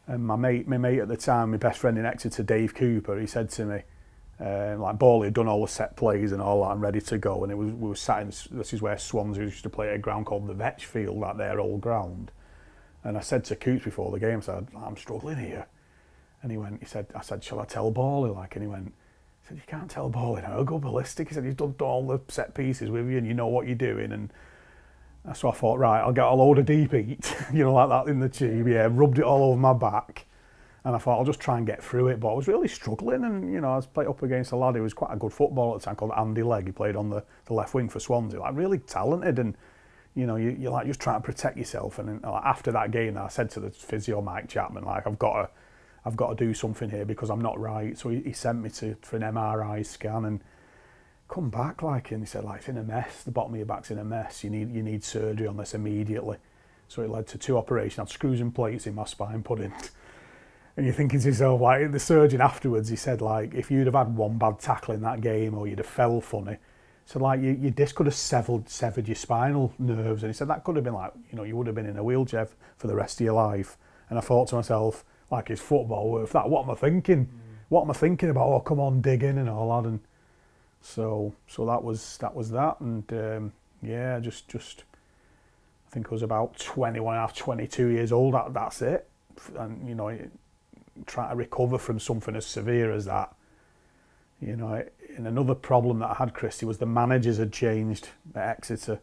and 0.06 0.24
my 0.26 0.36
mate, 0.36 0.68
my 0.68 0.78
mate 0.78 1.00
at 1.00 1.08
the 1.08 1.18
time, 1.18 1.52
my 1.52 1.58
best 1.58 1.80
friend 1.80 1.98
in 1.98 2.06
Exeter, 2.06 2.44
Dave 2.44 2.76
Cooper, 2.76 3.20
he 3.20 3.26
said 3.26 3.50
to 3.52 3.66
me, 3.66 3.82
uh, 4.44 4.76
like 4.78 4.98
Bally 4.98 5.28
had 5.28 5.34
done 5.34 5.48
all 5.48 5.62
the 5.62 5.68
set 5.68 5.98
plays 5.98 6.32
and 6.32 6.42
all 6.42 6.64
that 6.64 6.72
and 6.72 6.82
ready 6.82 7.02
to 7.02 7.18
go 7.18 7.44
and 7.44 7.52
it 7.52 7.56
was 7.56 7.74
we 7.74 7.90
were 7.90 7.96
sat 7.96 8.22
in 8.22 8.28
this 8.52 8.74
is 8.74 8.82
where 8.82 8.98
Swansea 8.98 9.44
used 9.44 9.64
to 9.64 9.70
play 9.70 9.90
at 9.90 9.96
a 9.96 9.98
ground 9.98 10.26
called 10.26 10.48
the 10.48 10.54
Vetch 10.54 10.86
Field 10.86 11.22
at 11.24 11.38
their 11.38 11.60
old 11.60 11.82
ground. 11.82 12.32
And 13.04 13.18
I 13.18 13.22
said 13.22 13.44
to 13.46 13.56
Coots 13.56 13.84
before 13.84 14.12
the 14.12 14.20
game 14.20 14.38
I 14.38 14.42
said 14.42 14.68
I'm 14.78 14.96
struggling 14.96 15.38
here. 15.38 15.68
And 16.42 16.52
he 16.52 16.58
went 16.58 16.80
he 16.80 16.86
said 16.86 17.08
I 17.14 17.22
said 17.22 17.44
shall 17.44 17.60
I 17.60 17.66
tell 17.66 17.92
Bally 17.92 18.30
like 18.30 18.56
and 18.56 18.64
he 18.64 18.70
went 18.70 18.94
he 19.42 19.48
said 19.50 19.58
you 19.58 19.64
can't 19.68 19.92
tell 19.92 20.08
Bally 20.08 20.42
now 20.42 20.64
go 20.64 20.80
ballistic 20.80 21.28
he 21.28 21.34
said 21.34 21.44
you've 21.44 21.58
done 21.58 21.76
all 21.82 22.08
the 22.08 22.22
set 22.30 22.54
pieces 22.54 22.90
with 22.90 23.10
you 23.10 23.18
and 23.18 23.28
you 23.28 23.34
know 23.34 23.48
what 23.48 23.68
you're 23.68 23.76
doing. 23.76 24.14
And 24.14 24.32
so 25.36 25.50
I 25.50 25.54
thought 25.54 25.80
right 25.80 26.00
I'll 26.00 26.14
get 26.14 26.26
a 26.26 26.34
load 26.34 26.60
of 26.60 26.66
deep 26.66 26.94
heat 26.94 27.36
you 27.54 27.66
know 27.66 27.74
like 27.74 27.90
that 27.90 28.10
in 28.10 28.22
the 28.22 28.30
tube. 28.30 28.70
Yeah 28.70 28.88
rubbed 28.90 29.20
it 29.20 29.26
all 29.26 29.44
over 29.52 29.60
my 29.60 29.74
back 29.74 30.28
and 30.84 30.96
I 30.96 31.00
thought 31.00 31.18
I'll 31.20 31.26
just 31.26 31.40
try 31.40 31.58
and 31.58 31.68
get 31.68 31.84
through 31.84 32.08
it. 32.08 32.20
But 32.20 32.32
I 32.32 32.34
was 32.34 32.48
really 32.48 32.68
struggling, 32.68 33.24
and 33.24 33.52
you 33.54 33.62
know 33.62 33.74
I 33.74 33.76
was 33.76 33.86
playing 33.86 34.10
up 34.10 34.24
against 34.24 34.52
a 34.52 34.56
lad 34.56 34.76
who 34.76 34.84
was 34.84 34.94
quite 34.94 35.14
a 35.14 35.18
good 35.18 35.34
footballer 35.34 35.76
at 35.76 35.82
the 35.82 35.86
time 35.86 35.96
called 35.96 36.12
Andy 36.18 36.44
Legg. 36.44 36.66
He 36.66 36.72
played 36.72 36.96
on 36.96 37.10
the, 37.10 37.24
the 37.46 37.54
left 37.54 37.74
wing 37.74 37.90
for 37.90 38.00
Swansea, 38.00 38.40
like 38.40 38.56
really 38.56 38.80
talented, 38.80 39.40
and 39.40 39.56
you 40.16 40.26
know 40.26 40.38
you, 40.38 40.56
you're 40.58 40.72
like 40.72 40.88
just 40.88 41.00
trying 41.00 41.22
to 41.22 41.26
protect 41.26 41.58
yourself. 41.58 42.00
And 42.00 42.24
uh, 42.24 42.32
like, 42.32 42.46
after 42.46 42.72
that 42.72 42.92
game, 42.92 43.18
I 43.18 43.28
said 43.28 43.50
to 43.52 43.60
the 43.60 43.70
physio 43.70 44.22
Mike 44.22 44.48
Chapman, 44.48 44.84
like 44.84 45.06
I've 45.06 45.20
got 45.20 45.34
to, 45.34 45.50
I've 46.06 46.16
got 46.16 46.38
to 46.38 46.46
do 46.46 46.54
something 46.54 46.90
here 46.90 47.06
because 47.06 47.30
I'm 47.30 47.42
not 47.42 47.60
right. 47.60 47.98
So 47.98 48.10
he, 48.10 48.22
he 48.22 48.34
sent 48.34 48.62
me 48.62 48.70
to 48.72 48.96
for 49.02 49.18
an 49.18 49.24
MRI 49.24 49.86
scan 49.86 50.26
and 50.26 50.44
come 51.30 51.50
back 51.50 51.84
like 51.84 52.12
and 52.12 52.22
he 52.22 52.26
said 52.26 52.44
like 52.44 52.58
it's 52.58 52.70
in 52.70 52.78
a 52.78 52.84
mess 52.84 53.22
the 53.24 53.30
bottom 53.30 53.54
of 53.54 53.58
your 53.58 53.66
back's 53.66 53.92
in 53.92 54.00
a 54.00 54.04
mess 54.04 54.44
you 54.44 54.50
need 54.50 54.74
you 54.74 54.82
need 54.82 55.04
surgery 55.04 55.46
on 55.46 55.56
this 55.58 55.76
immediately 55.76 56.38
so 56.88 57.04
it 57.04 57.10
led 57.12 57.28
to 57.28 57.38
two 57.38 57.56
operations 57.56 58.00
I 58.00 58.02
had 58.02 58.10
screws 58.10 58.42
and 58.42 58.54
plates 58.54 58.88
in 58.88 58.96
my 58.96 59.06
spine 59.06 59.44
put 59.44 59.60
in 59.60 59.72
and 60.80 60.86
you're 60.86 60.96
thinking 60.96 61.20
to 61.20 61.28
yourself 61.28 61.62
like 61.62 61.92
the 61.92 62.00
surgeon 62.00 62.42
afterwards 62.42 62.90
he 62.90 62.96
said 62.96 63.22
like 63.22 63.54
if 63.54 63.70
you'd 63.70 63.86
have 63.86 63.96
had 63.96 64.16
one 64.16 64.38
bad 64.38 64.60
tackle 64.60 64.94
in 64.94 65.02
that 65.02 65.22
game 65.22 65.54
or 65.54 65.68
you'd 65.68 65.78
have 65.78 65.88
fell 65.88 66.20
funny 66.22 66.58
so 67.10 67.18
like 67.18 67.42
you, 67.42 67.58
your 67.60 67.72
disc 67.72 67.96
could 67.96 68.06
have 68.06 68.14
severed 68.14 68.70
severed 68.70 69.08
your 69.08 69.16
spinal 69.16 69.74
nerves. 69.80 70.22
And 70.22 70.32
he 70.32 70.38
said 70.38 70.48
that 70.50 70.64
could 70.64 70.76
have 70.76 70.86
been 70.86 70.94
like 70.94 71.12
you 71.32 71.38
know 71.38 71.44
you 71.44 71.56
would 71.56 71.66
have 71.66 71.76
been 71.76 71.88
in 71.88 71.98
a 71.98 72.04
wheelchair 72.04 72.48
for 72.78 72.86
the 72.86 72.94
rest 72.94 73.20
of 73.20 73.26
your 73.26 73.34
life. 73.34 73.78
And 74.12 74.20
I 74.20 74.22
thought 74.22 74.50
to 74.50 74.56
myself 74.56 75.04
like 75.32 75.50
is 75.50 75.60
football 75.60 76.12
worth 76.12 76.34
that? 76.34 76.48
What 76.48 76.66
am 76.66 76.70
I 76.70 76.76
thinking? 76.76 77.26
Mm. 77.26 77.30
what 77.70 77.82
am 77.82 77.90
I 77.90 77.94
thinking 77.96 78.30
about? 78.30 78.48
Oh 78.50 78.60
come 78.60 78.80
on 78.80 79.02
dig 79.02 79.24
in 79.24 79.40
and 79.40 79.50
all 79.50 79.82
that. 79.82 79.90
And 79.90 80.02
so 80.82 81.34
so 81.48 81.66
that 81.66 81.84
was 81.84 82.18
that 82.18 82.36
was 82.36 82.52
that, 82.52 82.80
and 82.80 83.12
um, 83.12 83.54
yeah, 83.82 84.20
just 84.20 84.48
just 84.48 84.84
I 85.88 85.92
think 85.92 86.10
I 86.10 86.12
was 86.12 86.22
about 86.22 86.60
21 86.60 87.16
and 87.16 87.18
a 87.18 87.22
half, 87.22 87.36
22 87.36 87.88
years 87.88 88.12
old. 88.12 88.36
That, 88.36 88.54
that's 88.54 88.84
it, 88.84 89.10
and 89.58 89.90
you 89.90 89.96
know, 89.96 90.16
trying 91.06 91.30
to 91.30 91.36
recover 91.36 91.78
from 91.78 92.00
something 92.00 92.36
as 92.36 92.46
severe 92.46 92.92
as 92.92 93.06
that. 93.06 93.34
You 94.42 94.56
know, 94.56 94.84
and 95.16 95.28
another 95.28 95.56
problem 95.56 96.00
that 96.00 96.12
I 96.12 96.14
had, 96.16 96.34
Christy, 96.34 96.66
was 96.66 96.78
the 96.78 96.86
managers 96.86 97.38
had 97.38 97.52
changed 97.52 98.10
at 98.34 98.58
Exeter. 98.58 99.00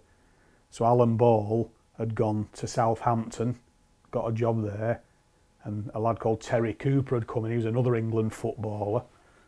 So 0.70 0.84
Alan 0.84 1.16
Ball 1.16 1.70
had 1.98 2.14
gone 2.14 2.48
to 2.54 2.66
Southampton, 2.66 3.58
got 4.10 4.28
a 4.28 4.32
job 4.32 4.62
there, 4.62 5.02
and 5.64 5.90
a 5.94 6.00
lad 6.00 6.18
called 6.18 6.40
Terry 6.40 6.72
Cooper 6.72 7.16
had 7.16 7.26
come 7.26 7.44
in. 7.44 7.50
He 7.50 7.56
was 7.56 7.66
another 7.66 7.94
England 7.94 8.32
footballer, 8.32 9.02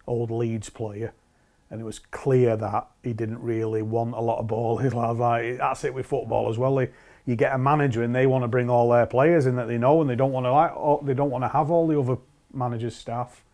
old 0.06 0.30
Leeds 0.30 0.70
player 0.70 1.12
and 1.70 1.80
it 1.80 1.84
was 1.84 1.98
clear 1.98 2.56
that 2.56 2.88
he 3.02 3.12
didn't 3.12 3.42
really 3.42 3.82
want 3.82 4.14
a 4.14 4.20
lot 4.20 4.38
of 4.38 4.46
ball. 4.46 4.78
He's 4.78 4.94
like, 4.94 5.58
that's 5.58 5.84
it 5.84 5.92
with 5.92 6.06
football 6.06 6.48
as 6.48 6.58
well. 6.58 6.74
They, 6.76 6.90
you 7.26 7.36
get 7.36 7.54
a 7.54 7.58
manager 7.58 8.02
and 8.02 8.14
they 8.14 8.26
want 8.26 8.44
to 8.44 8.48
bring 8.48 8.70
all 8.70 8.88
their 8.90 9.06
players 9.06 9.46
in 9.46 9.56
that 9.56 9.68
they 9.68 9.76
know, 9.76 10.00
and 10.00 10.08
they 10.08 10.16
don't 10.16 10.32
want 10.32 10.46
to 10.46 10.52
like, 10.52 11.06
they 11.06 11.14
don't 11.14 11.30
want 11.30 11.44
to 11.44 11.48
have 11.48 11.70
all 11.70 11.86
the 11.86 11.98
other 11.98 12.16
managers' 12.52 12.96
staff. 12.96 13.44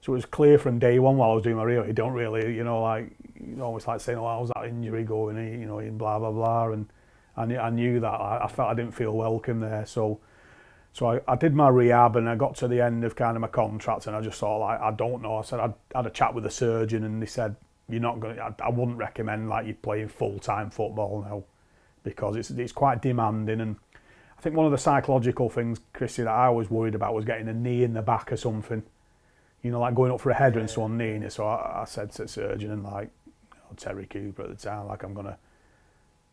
So 0.00 0.12
it 0.12 0.16
was 0.16 0.24
clear 0.24 0.58
from 0.58 0.78
day 0.78 0.98
one 0.98 1.16
while 1.16 1.32
I 1.32 1.34
was 1.34 1.44
doing 1.44 1.56
my 1.56 1.64
Rio, 1.64 1.84
you 1.84 1.92
don't 1.92 2.14
really, 2.14 2.54
you 2.54 2.64
know, 2.64 2.82
like 2.82 3.10
you 3.38 3.62
always 3.62 3.86
like 3.86 4.00
saying, 4.00 4.18
"Oh, 4.18 4.26
how's 4.26 4.48
that 4.48 4.64
injury 4.64 5.04
going?" 5.04 5.36
You 5.60 5.66
know, 5.66 5.80
blah 5.92 6.18
blah 6.18 6.30
blah, 6.32 6.70
and 6.70 6.90
I 7.36 7.44
knew, 7.44 7.58
I 7.58 7.70
knew 7.70 8.00
that 8.00 8.08
I, 8.08 8.44
I 8.44 8.48
felt 8.48 8.70
I 8.70 8.74
didn't 8.74 8.94
feel 8.94 9.12
welcome 9.12 9.60
there. 9.60 9.84
So 9.84 10.20
so 10.92 11.06
I, 11.06 11.20
I 11.28 11.36
did 11.36 11.54
my 11.54 11.68
rehab 11.68 12.16
and 12.16 12.28
I 12.28 12.34
got 12.34 12.56
to 12.56 12.68
the 12.68 12.80
end 12.80 13.04
of 13.04 13.14
kind 13.14 13.36
of 13.36 13.40
my 13.40 13.48
contract 13.48 14.06
and 14.06 14.16
I 14.16 14.20
just 14.20 14.38
thought 14.40 14.58
like 14.58 14.80
I 14.80 14.90
don't 14.90 15.22
know. 15.22 15.36
I 15.36 15.42
said 15.42 15.60
I'd 15.60 15.74
had 15.94 16.06
a 16.06 16.10
chat 16.10 16.34
with 16.34 16.44
the 16.44 16.50
surgeon 16.50 17.04
and 17.04 17.22
they 17.22 17.26
said 17.26 17.56
you're 17.88 18.00
not 18.00 18.20
going. 18.20 18.38
I, 18.38 18.52
I 18.62 18.70
wouldn't 18.70 18.98
recommend 18.98 19.48
like 19.48 19.66
you 19.66 19.74
playing 19.74 20.08
full 20.08 20.38
time 20.38 20.70
football 20.70 21.22
now 21.28 21.44
because 22.02 22.36
it's 22.36 22.50
it's 22.50 22.72
quite 22.72 23.02
demanding 23.02 23.60
and 23.60 23.76
I 24.40 24.42
think 24.42 24.56
one 24.56 24.64
of 24.64 24.72
the 24.72 24.78
psychological 24.78 25.50
things, 25.50 25.80
Chrissy, 25.92 26.22
that 26.22 26.30
I 26.30 26.48
was 26.48 26.70
worried 26.70 26.94
about 26.94 27.12
was 27.12 27.26
getting 27.26 27.46
a 27.48 27.52
knee 27.52 27.82
in 27.82 27.92
the 27.92 28.00
back 28.00 28.32
or 28.32 28.38
something. 28.38 28.82
You 29.62 29.70
know, 29.70 29.80
like 29.80 29.94
going 29.94 30.10
up 30.10 30.18
for 30.18 30.30
a 30.30 30.34
header 30.34 30.58
and 30.58 30.70
someone 30.70 30.96
kneeing 30.96 31.22
it. 31.22 31.34
So 31.34 31.46
I, 31.46 31.82
I 31.82 31.84
said 31.84 32.10
to 32.12 32.22
the 32.22 32.28
surgeon 32.28 32.70
and 32.70 32.82
like 32.82 33.10
you 33.52 33.58
know, 33.58 33.76
Terry 33.76 34.06
Cooper 34.06 34.44
at 34.44 34.48
the 34.48 34.54
time, 34.54 34.86
like 34.86 35.02
I'm 35.02 35.12
gonna 35.12 35.36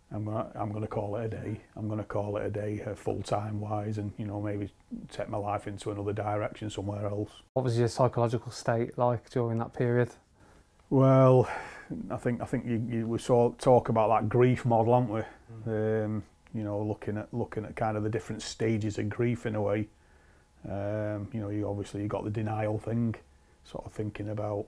I'm 0.10 0.24
gonna 0.24 0.50
I'm 0.56 0.72
gonna 0.72 0.88
call 0.88 1.18
it 1.18 1.26
a 1.26 1.28
day. 1.28 1.60
I'm 1.76 1.90
gonna 1.90 2.06
call 2.06 2.38
it 2.38 2.46
a 2.46 2.50
day, 2.50 2.82
uh, 2.88 2.96
full 2.96 3.22
time 3.24 3.60
wise, 3.60 3.98
and 3.98 4.14
you 4.18 4.26
know 4.26 4.40
maybe 4.40 4.70
take 5.12 5.28
my 5.28 5.38
life 5.38 5.68
into 5.68 5.92
another 5.92 6.14
direction 6.14 6.70
somewhere 6.70 7.08
else. 7.08 7.32
What 7.56 7.66
was 7.66 7.78
your 7.78 7.90
psychological 7.90 8.54
state 8.54 8.98
like 8.98 9.30
during 9.32 9.58
that 9.58 9.74
period? 9.74 10.12
Well, 10.90 11.50
I 12.10 12.16
think 12.16 12.42
I 12.42 12.46
think 12.46 12.66
you, 12.66 12.82
you 12.90 13.06
we 13.06 13.20
saw 13.20 13.52
talk 13.58 13.90
about 13.90 14.08
that 14.18 14.30
grief 14.30 14.64
model, 14.64 14.94
aren't 14.94 15.10
we? 15.10 15.22
Mm. 15.68 16.06
Um, 16.06 16.24
you 16.58 16.64
know, 16.64 16.82
looking 16.82 17.18
at 17.18 17.32
looking 17.34 17.66
at 17.66 17.76
kind 17.76 17.96
of 17.96 18.04
the 18.04 18.10
different 18.10 18.42
stages 18.42 18.98
of 18.98 19.10
grief 19.10 19.46
in 19.46 19.56
a 19.56 19.62
way. 19.62 19.88
Um, 20.68 21.28
you 21.32 21.40
know, 21.40 21.50
you 21.50 21.68
obviously 21.70 22.02
you 22.02 22.08
got 22.08 22.24
the 22.24 22.32
denial 22.32 22.80
thing, 22.80 23.16
sort 23.64 23.86
of 23.86 23.94
thinking 23.94 24.30
about, 24.30 24.66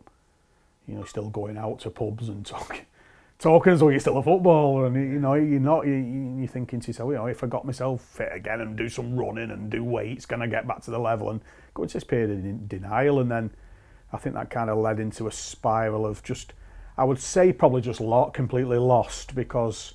you 0.87 0.93
know, 0.93 1.03
still 1.03 1.29
going 1.29 1.57
out 1.57 1.79
to 1.79 1.89
pubs 1.89 2.29
and 2.29 2.45
talking 2.45 2.85
talking 3.39 3.71
as 3.71 3.79
though 3.79 3.89
you're 3.89 3.99
still 4.01 4.17
a 4.17 4.23
footballer, 4.23 4.85
and 4.85 4.95
you 4.95 5.19
know 5.19 5.33
you're 5.33 5.59
not. 5.59 5.87
You, 5.87 6.43
are 6.43 6.47
thinking 6.47 6.79
to 6.81 6.87
yourself, 6.87 7.09
you 7.09 7.15
know, 7.15 7.25
if 7.25 7.43
I 7.43 7.47
got 7.47 7.65
myself 7.65 8.01
fit 8.01 8.29
again 8.31 8.61
and 8.61 8.77
do 8.77 8.87
some 8.87 9.15
running 9.15 9.49
and 9.49 9.69
do 9.69 9.83
weights, 9.83 10.25
can 10.25 10.41
I 10.41 10.47
get 10.47 10.67
back 10.67 10.81
to 10.83 10.91
the 10.91 10.99
level? 10.99 11.31
And 11.31 11.41
go 11.73 11.83
into 11.83 11.93
this 11.93 12.03
period 12.03 12.31
of 12.31 12.69
denial, 12.69 13.19
and 13.19 13.31
then 13.31 13.51
I 14.13 14.17
think 14.17 14.35
that 14.35 14.49
kind 14.49 14.69
of 14.69 14.77
led 14.77 14.99
into 14.99 15.27
a 15.27 15.31
spiral 15.31 16.05
of 16.05 16.21
just, 16.23 16.53
I 16.97 17.03
would 17.03 17.19
say 17.19 17.53
probably 17.53 17.81
just 17.81 18.01
lot 18.01 18.33
completely 18.33 18.77
lost 18.77 19.33
because, 19.33 19.93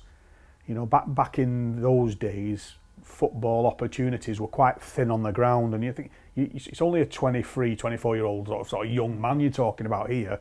you 0.67 0.75
know, 0.75 0.85
back 0.85 1.03
back 1.07 1.39
in 1.39 1.81
those 1.81 2.15
days, 2.15 2.75
football 3.03 3.67
opportunities 3.67 4.39
were 4.39 4.47
quite 4.47 4.81
thin 4.81 5.11
on 5.11 5.23
the 5.23 5.31
ground, 5.31 5.73
and 5.73 5.83
you 5.83 5.93
think 5.93 6.11
you, 6.35 6.49
it's 6.53 6.81
only 6.81 7.01
a 7.01 7.05
23, 7.05 7.75
24 7.75 8.15
year 8.15 8.25
old 8.25 8.47
sort 8.47 8.61
of, 8.61 8.69
sort 8.69 8.87
of 8.87 8.93
young 8.93 9.19
man 9.19 9.39
you're 9.39 9.51
talking 9.51 9.85
about 9.85 10.09
here 10.09 10.39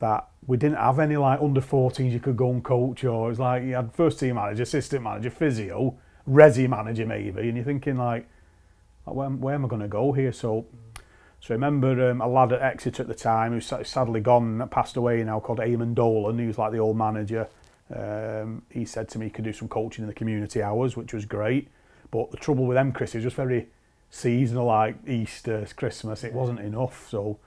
that 0.00 0.28
we 0.46 0.56
didn't 0.56 0.76
have 0.76 0.98
any 0.98 1.16
like 1.16 1.40
under 1.40 1.60
14s 1.60 2.12
you 2.12 2.20
could 2.20 2.36
go 2.36 2.50
and 2.50 2.62
coach 2.62 3.04
or 3.04 3.30
it's 3.30 3.38
like 3.38 3.62
you 3.62 3.74
had 3.74 3.92
first 3.92 4.20
team 4.20 4.34
manager, 4.34 4.62
assistant 4.62 5.02
manager, 5.02 5.30
physio, 5.30 5.96
resi 6.28 6.68
manager 6.68 7.06
maybe, 7.06 7.48
and 7.48 7.56
you're 7.56 7.64
thinking 7.64 7.96
like, 7.96 8.28
where, 9.04 9.28
where 9.28 9.54
am 9.54 9.64
I 9.64 9.68
going 9.68 9.82
to 9.82 9.88
go 9.88 10.12
here? 10.12 10.32
So, 10.32 10.66
so 11.40 11.52
I 11.52 11.56
remember 11.56 12.10
um, 12.10 12.20
a 12.20 12.26
lad 12.26 12.52
at 12.52 12.62
Exeter 12.62 13.02
at 13.02 13.08
the 13.08 13.14
time 13.14 13.52
who's 13.52 13.72
sadly 13.88 14.20
gone, 14.20 14.66
passed 14.70 14.96
away 14.96 15.22
now, 15.24 15.40
called 15.40 15.58
Eamonn 15.58 15.94
Dolan. 15.94 16.46
Was 16.46 16.58
like 16.58 16.72
the 16.72 16.78
old 16.78 16.96
manager. 16.96 17.48
Um, 17.92 18.62
he 18.70 18.84
said 18.84 19.08
to 19.10 19.18
me 19.18 19.26
he 19.26 19.30
could 19.30 19.44
do 19.44 19.52
some 19.52 19.68
coaching 19.68 20.02
in 20.04 20.08
the 20.08 20.14
community 20.14 20.62
hours, 20.62 20.96
which 20.96 21.12
was 21.12 21.24
great. 21.24 21.68
But 22.10 22.30
the 22.30 22.36
trouble 22.36 22.66
with 22.66 22.76
them, 22.76 22.92
Chris, 22.92 23.14
is 23.14 23.22
just 23.22 23.36
very 23.36 23.68
seasonal, 24.10 24.66
like 24.66 24.96
Easter, 25.06 25.66
Christmas. 25.76 26.24
It 26.24 26.32
wasn't 26.32 26.60
enough. 26.60 27.08
So, 27.10 27.38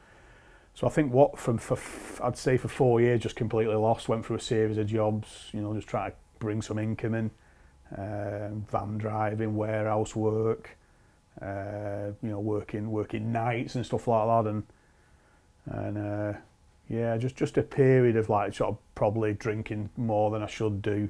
so 0.74 0.88
I 0.88 0.90
think 0.90 1.14
what 1.14 1.40
from 1.40 1.58
for 1.58 1.78
I'd 2.24 2.38
say 2.38 2.58
for 2.58 2.68
four 2.68 3.02
years 3.02 3.22
just 3.22 3.36
completely 3.36 3.76
lost. 3.76 4.10
Went 4.10 4.26
through 4.26 4.36
a 4.36 4.42
series 4.42 4.78
of 4.78 4.88
jobs, 4.88 5.50
you 5.54 5.62
know, 5.62 5.74
just 5.74 5.88
trying 5.88 6.12
to 6.12 6.18
bring 6.40 6.62
some 6.62 6.78
income 6.78 7.16
in, 7.16 7.32
um, 7.98 8.66
van 8.70 8.98
driving, 8.98 9.56
warehouse 9.56 10.16
work, 10.16 10.78
uh, 11.42 12.12
you 12.22 12.30
know, 12.30 12.40
working 12.40 12.92
working 12.92 13.32
nights 13.32 13.76
and 13.76 13.86
stuff 13.86 14.08
like 14.08 14.28
that, 14.28 14.50
and 14.50 14.64
and. 15.66 15.98
Uh, 15.98 16.38
yeah, 16.90 17.18
just 17.18 17.36
just 17.36 17.58
a 17.58 17.64
period 17.64 18.16
of 18.16 18.30
like 18.30 18.54
sort 18.54 18.72
of 18.72 18.78
probably 18.96 19.34
drinking 19.34 19.90
more 19.98 20.32
than 20.32 20.44
I 20.44 20.48
should 20.48 20.82
do, 20.82 21.10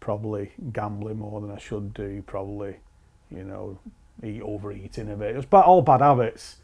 probably 0.00 0.52
gambling 0.72 1.18
more 1.18 1.40
than 1.40 1.50
I 1.50 1.58
should 1.58 1.94
do, 1.94 2.22
probably, 2.26 2.76
you 3.30 3.44
know, 3.44 3.78
eat 4.22 4.42
overeating 4.42 5.10
a 5.10 5.16
bit. 5.16 5.34
It 5.34 5.36
was 5.36 5.46
all 5.52 5.82
bad 5.82 6.00
habits 6.00 6.56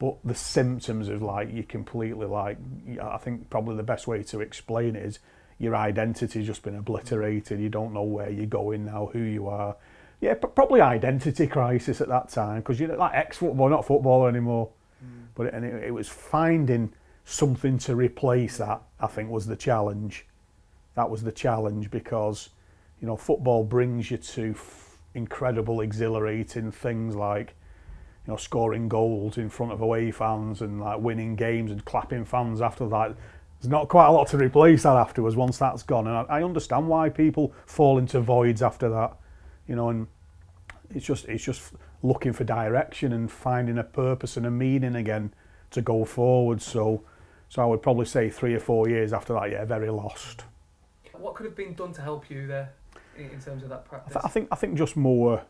but 0.00 0.16
the 0.24 0.34
symptoms 0.34 1.08
of 1.08 1.22
like 1.22 1.52
you 1.52 1.62
completely 1.62 2.26
like 2.26 2.56
I 3.00 3.18
think 3.18 3.50
probably 3.50 3.76
the 3.76 3.82
best 3.82 4.08
way 4.08 4.22
to 4.24 4.40
explain 4.40 4.96
it 4.96 5.04
is 5.04 5.18
your 5.58 5.76
identity's 5.76 6.46
just 6.46 6.62
been 6.62 6.74
obliterated. 6.74 7.60
You 7.60 7.68
don't 7.68 7.92
know 7.92 8.02
where 8.02 8.30
you're 8.30 8.46
going 8.46 8.86
now, 8.86 9.10
who 9.12 9.20
you 9.20 9.46
are. 9.48 9.76
Yeah, 10.22 10.34
probably 10.34 10.80
identity 10.80 11.46
crisis 11.46 12.00
at 12.00 12.08
that 12.08 12.30
time 12.30 12.60
because 12.60 12.80
you're 12.80 12.96
like 12.96 13.14
ex-football, 13.14 13.68
not 13.68 13.84
footballer 13.84 14.30
anymore. 14.30 14.70
Mm. 15.04 15.26
But 15.34 15.48
it, 15.48 15.54
and 15.54 15.64
it, 15.66 15.84
it 15.84 15.90
was 15.90 16.08
finding 16.08 16.94
something 17.24 17.78
to 17.78 17.96
replace 17.96 18.58
that. 18.58 18.82
I 18.98 19.06
think 19.06 19.30
was 19.30 19.46
the 19.46 19.56
challenge. 19.56 20.26
That 20.94 21.10
was 21.10 21.22
the 21.22 21.32
challenge 21.32 21.90
because 21.90 22.50
you 23.00 23.06
know 23.06 23.16
football 23.16 23.64
brings 23.64 24.10
you 24.10 24.18
to 24.18 24.50
f- 24.50 24.98
incredible, 25.14 25.80
exhilarating 25.80 26.70
things 26.70 27.14
like 27.14 27.54
you 28.26 28.32
know, 28.32 28.36
scoring 28.36 28.88
goals 28.88 29.38
in 29.38 29.48
front 29.48 29.72
of 29.72 29.80
away 29.80 30.10
fans 30.10 30.60
and 30.60 30.80
like 30.80 31.00
winning 31.00 31.36
games 31.36 31.70
and 31.70 31.84
clapping 31.84 32.24
fans 32.24 32.60
after 32.60 32.86
that. 32.88 33.16
There's 33.60 33.70
not 33.70 33.88
quite 33.88 34.06
a 34.06 34.12
lot 34.12 34.28
to 34.28 34.38
replace 34.38 34.84
that 34.84 34.96
afterwards 34.96 35.36
once 35.36 35.58
that's 35.58 35.82
gone. 35.82 36.06
And 36.06 36.16
I, 36.16 36.38
I 36.38 36.42
understand 36.42 36.88
why 36.88 37.08
people 37.08 37.52
fall 37.66 37.98
into 37.98 38.20
voids 38.20 38.62
after 38.62 38.88
that, 38.90 39.16
you 39.66 39.76
know, 39.76 39.88
and 39.88 40.06
it's 40.94 41.06
just 41.06 41.26
it's 41.26 41.44
just 41.44 41.72
looking 42.02 42.32
for 42.32 42.44
direction 42.44 43.12
and 43.12 43.30
finding 43.30 43.78
a 43.78 43.84
purpose 43.84 44.36
and 44.36 44.46
a 44.46 44.50
meaning 44.50 44.94
again 44.94 45.32
to 45.70 45.82
go 45.82 46.04
forward. 46.04 46.62
So 46.62 47.04
so 47.50 47.60
I 47.60 47.66
would 47.66 47.82
probably 47.82 48.06
say 48.06 48.30
three 48.30 48.54
or 48.54 48.60
four 48.60 48.88
years 48.88 49.12
after 49.12 49.34
that, 49.34 49.50
yeah, 49.50 49.64
very 49.64 49.90
lost. 49.90 50.44
What 51.12 51.34
could 51.34 51.44
have 51.44 51.56
been 51.56 51.74
done 51.74 51.92
to 51.94 52.00
help 52.00 52.30
you 52.30 52.46
there 52.46 52.72
in 53.18 53.40
terms 53.40 53.64
of 53.64 53.68
that 53.68 53.84
practice? 53.84 54.16
I, 54.16 54.20
th- 54.20 54.24
I 54.24 54.28
think 54.28 54.48
I 54.52 54.56
think 54.56 54.78
just 54.78 54.96
more 54.96 55.42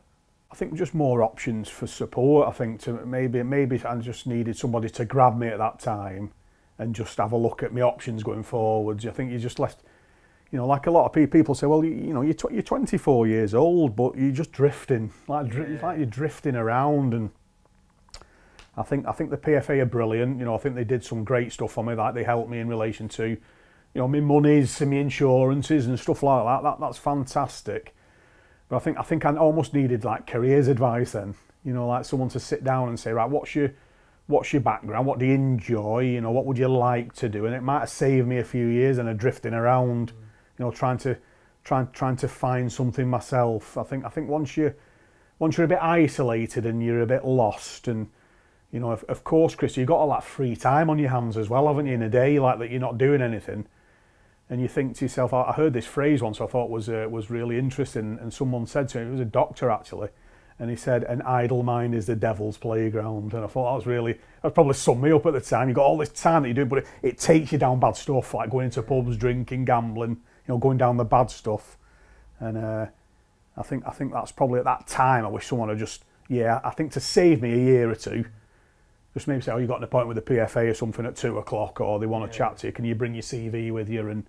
I 0.50 0.54
think 0.56 0.74
just 0.74 0.94
more 0.94 1.22
options 1.22 1.68
for 1.68 1.86
support. 1.86 2.48
I 2.48 2.52
think 2.52 2.80
to 2.82 3.04
maybe 3.06 3.42
maybe 3.42 3.80
I 3.84 3.96
just 3.96 4.26
needed 4.26 4.56
somebody 4.56 4.88
to 4.88 5.04
grab 5.04 5.38
me 5.38 5.48
at 5.48 5.58
that 5.58 5.78
time 5.78 6.32
and 6.78 6.94
just 6.94 7.18
have 7.18 7.32
a 7.32 7.36
look 7.36 7.62
at 7.62 7.72
my 7.72 7.82
options 7.82 8.22
going 8.22 8.42
forwards. 8.42 9.06
I 9.06 9.10
think 9.10 9.30
you 9.30 9.38
just 9.38 9.58
left, 9.58 9.80
you 10.50 10.56
know, 10.56 10.66
like 10.66 10.86
a 10.86 10.90
lot 10.90 11.04
of 11.04 11.30
people 11.30 11.54
say, 11.54 11.66
well, 11.66 11.84
you, 11.84 11.90
you 11.90 12.14
know, 12.14 12.22
you're, 12.22 12.32
tw- 12.32 12.50
you're 12.50 12.62
24 12.62 13.26
years 13.26 13.52
old, 13.52 13.94
but 13.94 14.16
you're 14.16 14.32
just 14.32 14.52
drifting, 14.52 15.12
like 15.28 15.52
yeah. 15.52 15.78
like 15.82 15.98
you're 15.98 16.06
drifting 16.06 16.56
around. 16.56 17.12
And 17.12 17.30
I 18.76 18.82
think 18.82 19.06
I 19.06 19.12
think 19.12 19.30
the 19.30 19.36
PFA 19.36 19.80
are 19.80 19.86
brilliant. 19.86 20.38
You 20.38 20.44
know, 20.44 20.54
I 20.54 20.58
think 20.58 20.74
they 20.74 20.84
did 20.84 21.04
some 21.04 21.24
great 21.24 21.52
stuff 21.52 21.72
for 21.72 21.84
me. 21.84 21.94
Like 21.94 22.14
they 22.14 22.24
helped 22.24 22.50
me 22.50 22.60
in 22.60 22.68
relation 22.68 23.08
to, 23.10 23.26
you 23.26 23.38
know, 23.94 24.08
my 24.08 24.20
monies 24.20 24.80
and 24.80 24.90
my 24.90 24.98
insurances 24.98 25.86
and 25.86 25.98
stuff 25.98 26.22
like 26.22 26.44
that. 26.44 26.62
That 26.62 26.80
that's 26.80 26.98
fantastic. 26.98 27.94
But 28.68 28.76
I 28.76 28.78
think 28.78 28.98
I 28.98 29.02
think 29.02 29.24
I 29.24 29.36
almost 29.36 29.74
needed 29.74 30.04
like 30.04 30.26
careers 30.26 30.68
advice 30.68 31.12
then. 31.12 31.34
You 31.64 31.74
know, 31.74 31.88
like 31.88 32.04
someone 32.04 32.28
to 32.30 32.40
sit 32.40 32.64
down 32.64 32.88
and 32.88 32.98
say, 32.98 33.12
right, 33.12 33.28
what's 33.28 33.54
your 33.54 33.72
what's 34.28 34.52
your 34.52 34.62
background? 34.62 35.06
What 35.06 35.18
do 35.18 35.26
you 35.26 35.34
enjoy? 35.34 36.00
You 36.00 36.20
know, 36.20 36.30
what 36.30 36.46
would 36.46 36.56
you 36.56 36.68
like 36.68 37.12
to 37.14 37.28
do? 37.28 37.46
And 37.46 37.54
it 37.54 37.62
might 37.62 37.80
have 37.80 37.90
saved 37.90 38.28
me 38.28 38.38
a 38.38 38.44
few 38.44 38.66
years 38.66 38.98
and 38.98 39.08
a 39.08 39.14
drifting 39.14 39.52
around, 39.52 40.12
you 40.58 40.64
know, 40.64 40.70
trying 40.70 40.98
to 40.98 41.18
trying 41.64 41.88
trying 41.92 42.16
to 42.16 42.28
find 42.28 42.72
something 42.72 43.08
myself. 43.08 43.76
I 43.76 43.82
think 43.82 44.04
I 44.04 44.08
think 44.08 44.28
once 44.28 44.56
you 44.56 44.72
once 45.40 45.56
you're 45.56 45.64
a 45.64 45.68
bit 45.68 45.82
isolated 45.82 46.64
and 46.64 46.82
you're 46.82 47.00
a 47.00 47.06
bit 47.06 47.24
lost 47.24 47.88
and 47.88 48.08
you 48.72 48.80
know, 48.80 48.92
of, 48.92 49.04
of 49.04 49.24
course, 49.24 49.54
Chris, 49.54 49.76
you've 49.76 49.88
got 49.88 49.96
all 49.96 50.10
that 50.10 50.24
free 50.24 50.54
time 50.54 50.90
on 50.90 50.98
your 50.98 51.10
hands 51.10 51.36
as 51.36 51.48
well, 51.48 51.66
haven't 51.66 51.86
you, 51.86 51.94
in 51.94 52.02
a 52.02 52.08
day 52.08 52.38
like 52.38 52.58
that 52.60 52.70
you're 52.70 52.80
not 52.80 52.98
doing 52.98 53.20
anything. 53.20 53.66
And 54.48 54.60
you 54.60 54.68
think 54.68 54.96
to 54.96 55.04
yourself, 55.04 55.32
I 55.32 55.52
heard 55.52 55.72
this 55.72 55.86
phrase 55.86 56.22
once 56.22 56.40
I 56.40 56.46
thought 56.46 56.70
was 56.70 56.88
uh, 56.88 57.06
was 57.08 57.30
really 57.30 57.56
interesting, 57.56 58.18
and 58.20 58.34
someone 58.34 58.66
said 58.66 58.88
to 58.90 58.98
me, 58.98 59.06
it 59.06 59.10
was 59.12 59.20
a 59.20 59.24
doctor 59.24 59.70
actually, 59.70 60.08
and 60.58 60.70
he 60.70 60.74
said, 60.74 61.04
"An 61.04 61.22
idle 61.22 61.62
mind 61.62 61.94
is 61.94 62.06
the 62.06 62.16
devil's 62.16 62.58
playground." 62.58 63.32
And 63.32 63.44
I 63.44 63.46
thought 63.46 63.70
that 63.70 63.76
was 63.76 63.86
really 63.86 64.18
that 64.42 64.54
probably 64.54 64.74
summed 64.74 65.02
me 65.02 65.12
up 65.12 65.24
at 65.26 65.34
the 65.34 65.40
time. 65.40 65.68
You've 65.68 65.76
got 65.76 65.84
all 65.84 65.98
this 65.98 66.08
time 66.08 66.42
that 66.42 66.48
you 66.48 66.54
do, 66.54 66.64
but 66.64 66.80
it, 66.80 66.86
it 67.02 67.18
takes 67.18 67.52
you 67.52 67.58
down 67.58 67.78
bad 67.78 67.94
stuff, 67.96 68.34
like 68.34 68.50
going 68.50 68.64
into 68.64 68.82
pubs, 68.82 69.16
drinking, 69.16 69.66
gambling, 69.66 70.10
you 70.10 70.16
know, 70.48 70.58
going 70.58 70.78
down 70.78 70.96
the 70.96 71.04
bad 71.04 71.30
stuff. 71.30 71.78
And 72.40 72.58
uh, 72.58 72.86
I 73.56 73.62
think 73.62 73.84
I 73.86 73.90
think 73.90 74.12
that's 74.12 74.32
probably 74.32 74.58
at 74.58 74.64
that 74.64 74.88
time. 74.88 75.24
I 75.24 75.28
wish 75.28 75.46
someone 75.46 75.68
had 75.68 75.78
just 75.78 76.04
yeah. 76.28 76.60
I 76.64 76.70
think 76.70 76.90
to 76.92 77.00
save 77.00 77.40
me 77.40 77.52
a 77.52 77.56
year 77.56 77.88
or 77.88 77.94
two, 77.94 78.24
just 79.14 79.28
maybe 79.28 79.40
say, 79.42 79.52
"Oh, 79.52 79.58
you 79.58 79.66
got 79.66 79.78
an 79.78 79.84
appointment 79.84 80.16
with 80.16 80.24
the 80.24 80.34
PFA 80.34 80.70
or 80.70 80.74
something 80.74 81.06
at 81.06 81.16
two 81.16 81.38
o'clock, 81.38 81.80
or 81.80 81.98
they 81.98 82.06
want 82.06 82.30
to 82.30 82.36
yeah. 82.36 82.46
chat 82.46 82.58
to 82.58 82.68
you. 82.68 82.72
Can 82.72 82.84
you 82.84 82.94
bring 82.94 83.14
your 83.14 83.22
CV 83.22 83.72
with 83.72 83.88
you?" 83.88 84.08
And 84.08 84.24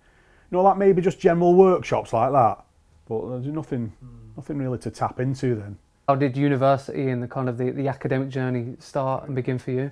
you 0.51 0.57
know, 0.57 0.63
that 0.63 0.77
maybe 0.77 1.01
just 1.01 1.19
general 1.19 1.53
workshops 1.53 2.13
like 2.13 2.31
that. 2.31 2.63
But 3.07 3.29
there's 3.29 3.47
nothing, 3.47 3.93
mm. 4.03 4.37
nothing 4.37 4.57
really 4.57 4.77
to 4.79 4.91
tap 4.91 5.19
into 5.19 5.55
then. 5.55 5.77
How 6.07 6.15
did 6.15 6.35
university 6.35 7.09
and 7.09 7.21
the 7.23 7.27
kind 7.27 7.47
of 7.47 7.57
the, 7.57 7.71
the 7.71 7.87
academic 7.87 8.29
journey 8.29 8.75
start 8.79 9.25
and 9.25 9.35
begin 9.35 9.59
for 9.59 9.71
you? 9.71 9.91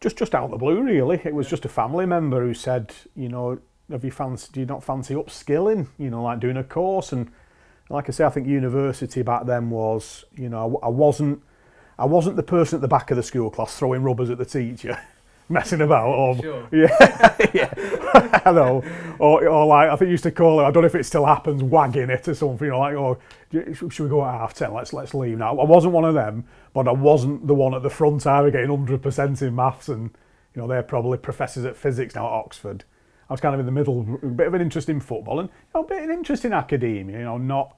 Just 0.00 0.16
just 0.16 0.34
out 0.34 0.44
of 0.44 0.50
the 0.50 0.56
blue, 0.56 0.82
really. 0.82 1.20
It 1.24 1.34
was 1.34 1.48
just 1.48 1.64
a 1.64 1.68
family 1.68 2.06
member 2.06 2.42
who 2.42 2.54
said, 2.54 2.94
you 3.14 3.28
know, 3.28 3.58
have 3.90 4.04
you 4.04 4.10
fancy, 4.10 4.48
do 4.52 4.60
you 4.60 4.66
not 4.66 4.84
fancy 4.84 5.14
upskilling? 5.14 5.88
You 5.98 6.10
know, 6.10 6.22
like 6.22 6.40
doing 6.40 6.56
a 6.56 6.64
course. 6.64 7.12
And 7.12 7.30
like 7.90 8.08
I 8.08 8.12
say, 8.12 8.24
I 8.24 8.30
think 8.30 8.46
university 8.46 9.22
back 9.22 9.46
then 9.46 9.70
was, 9.70 10.24
you 10.34 10.48
know, 10.48 10.78
I, 10.82 10.86
I 10.86 10.88
wasn't, 10.90 11.42
I 11.98 12.04
wasn't 12.04 12.36
the 12.36 12.42
person 12.42 12.76
at 12.76 12.80
the 12.80 12.88
back 12.88 13.10
of 13.10 13.16
the 13.16 13.22
school 13.22 13.50
class 13.50 13.76
throwing 13.76 14.02
rubbers 14.02 14.30
at 14.30 14.38
the 14.38 14.44
teacher. 14.44 15.00
messing 15.48 15.80
about 15.80 16.08
or 16.08 16.36
sure. 16.36 16.68
yeah 16.72 17.36
yeah 17.54 18.42
I 18.44 18.52
know 18.52 18.82
or, 19.18 19.48
or 19.48 19.66
like 19.66 19.88
I 19.88 19.96
think 19.96 20.08
you 20.08 20.12
used 20.12 20.24
to 20.24 20.30
call 20.30 20.60
it 20.60 20.64
I 20.64 20.70
don't 20.70 20.82
know 20.82 20.88
if 20.88 20.94
it 20.94 21.06
still 21.06 21.24
happens 21.24 21.62
wagging 21.62 22.10
it 22.10 22.28
or 22.28 22.34
something 22.34 22.66
you 22.66 22.72
know 22.72 22.80
like 22.80 22.94
oh 22.94 23.18
should 23.72 24.00
we 24.00 24.08
go 24.08 24.24
at 24.24 24.32
half 24.32 24.54
ten 24.54 24.74
let's 24.74 24.92
let's 24.92 25.14
leave 25.14 25.38
now 25.38 25.58
I 25.58 25.64
wasn't 25.64 25.94
one 25.94 26.04
of 26.04 26.14
them 26.14 26.44
but 26.74 26.86
I 26.86 26.92
wasn't 26.92 27.46
the 27.46 27.54
one 27.54 27.74
at 27.74 27.82
the 27.82 27.90
front 27.90 28.26
either 28.26 28.50
getting 28.50 28.68
100% 28.68 29.42
in 29.42 29.54
maths 29.54 29.88
and 29.88 30.10
you 30.54 30.62
know 30.62 30.68
they're 30.68 30.82
probably 30.82 31.16
professors 31.16 31.64
at 31.64 31.76
physics 31.76 32.14
now 32.14 32.26
at 32.26 32.32
Oxford 32.32 32.84
I 33.30 33.32
was 33.32 33.40
kind 33.40 33.54
of 33.54 33.60
in 33.60 33.66
the 33.66 33.72
middle 33.72 34.00
a 34.22 34.26
bit 34.26 34.48
of 34.48 34.54
an 34.54 34.60
interest 34.60 34.90
in 34.90 35.00
football 35.00 35.40
and 35.40 35.48
you 35.48 35.54
know, 35.74 35.84
a 35.84 35.88
bit 35.88 35.98
of 36.02 36.10
an 36.10 36.10
interest 36.10 36.44
in 36.44 36.52
academia 36.52 37.18
you 37.20 37.24
know 37.24 37.38
not 37.38 37.74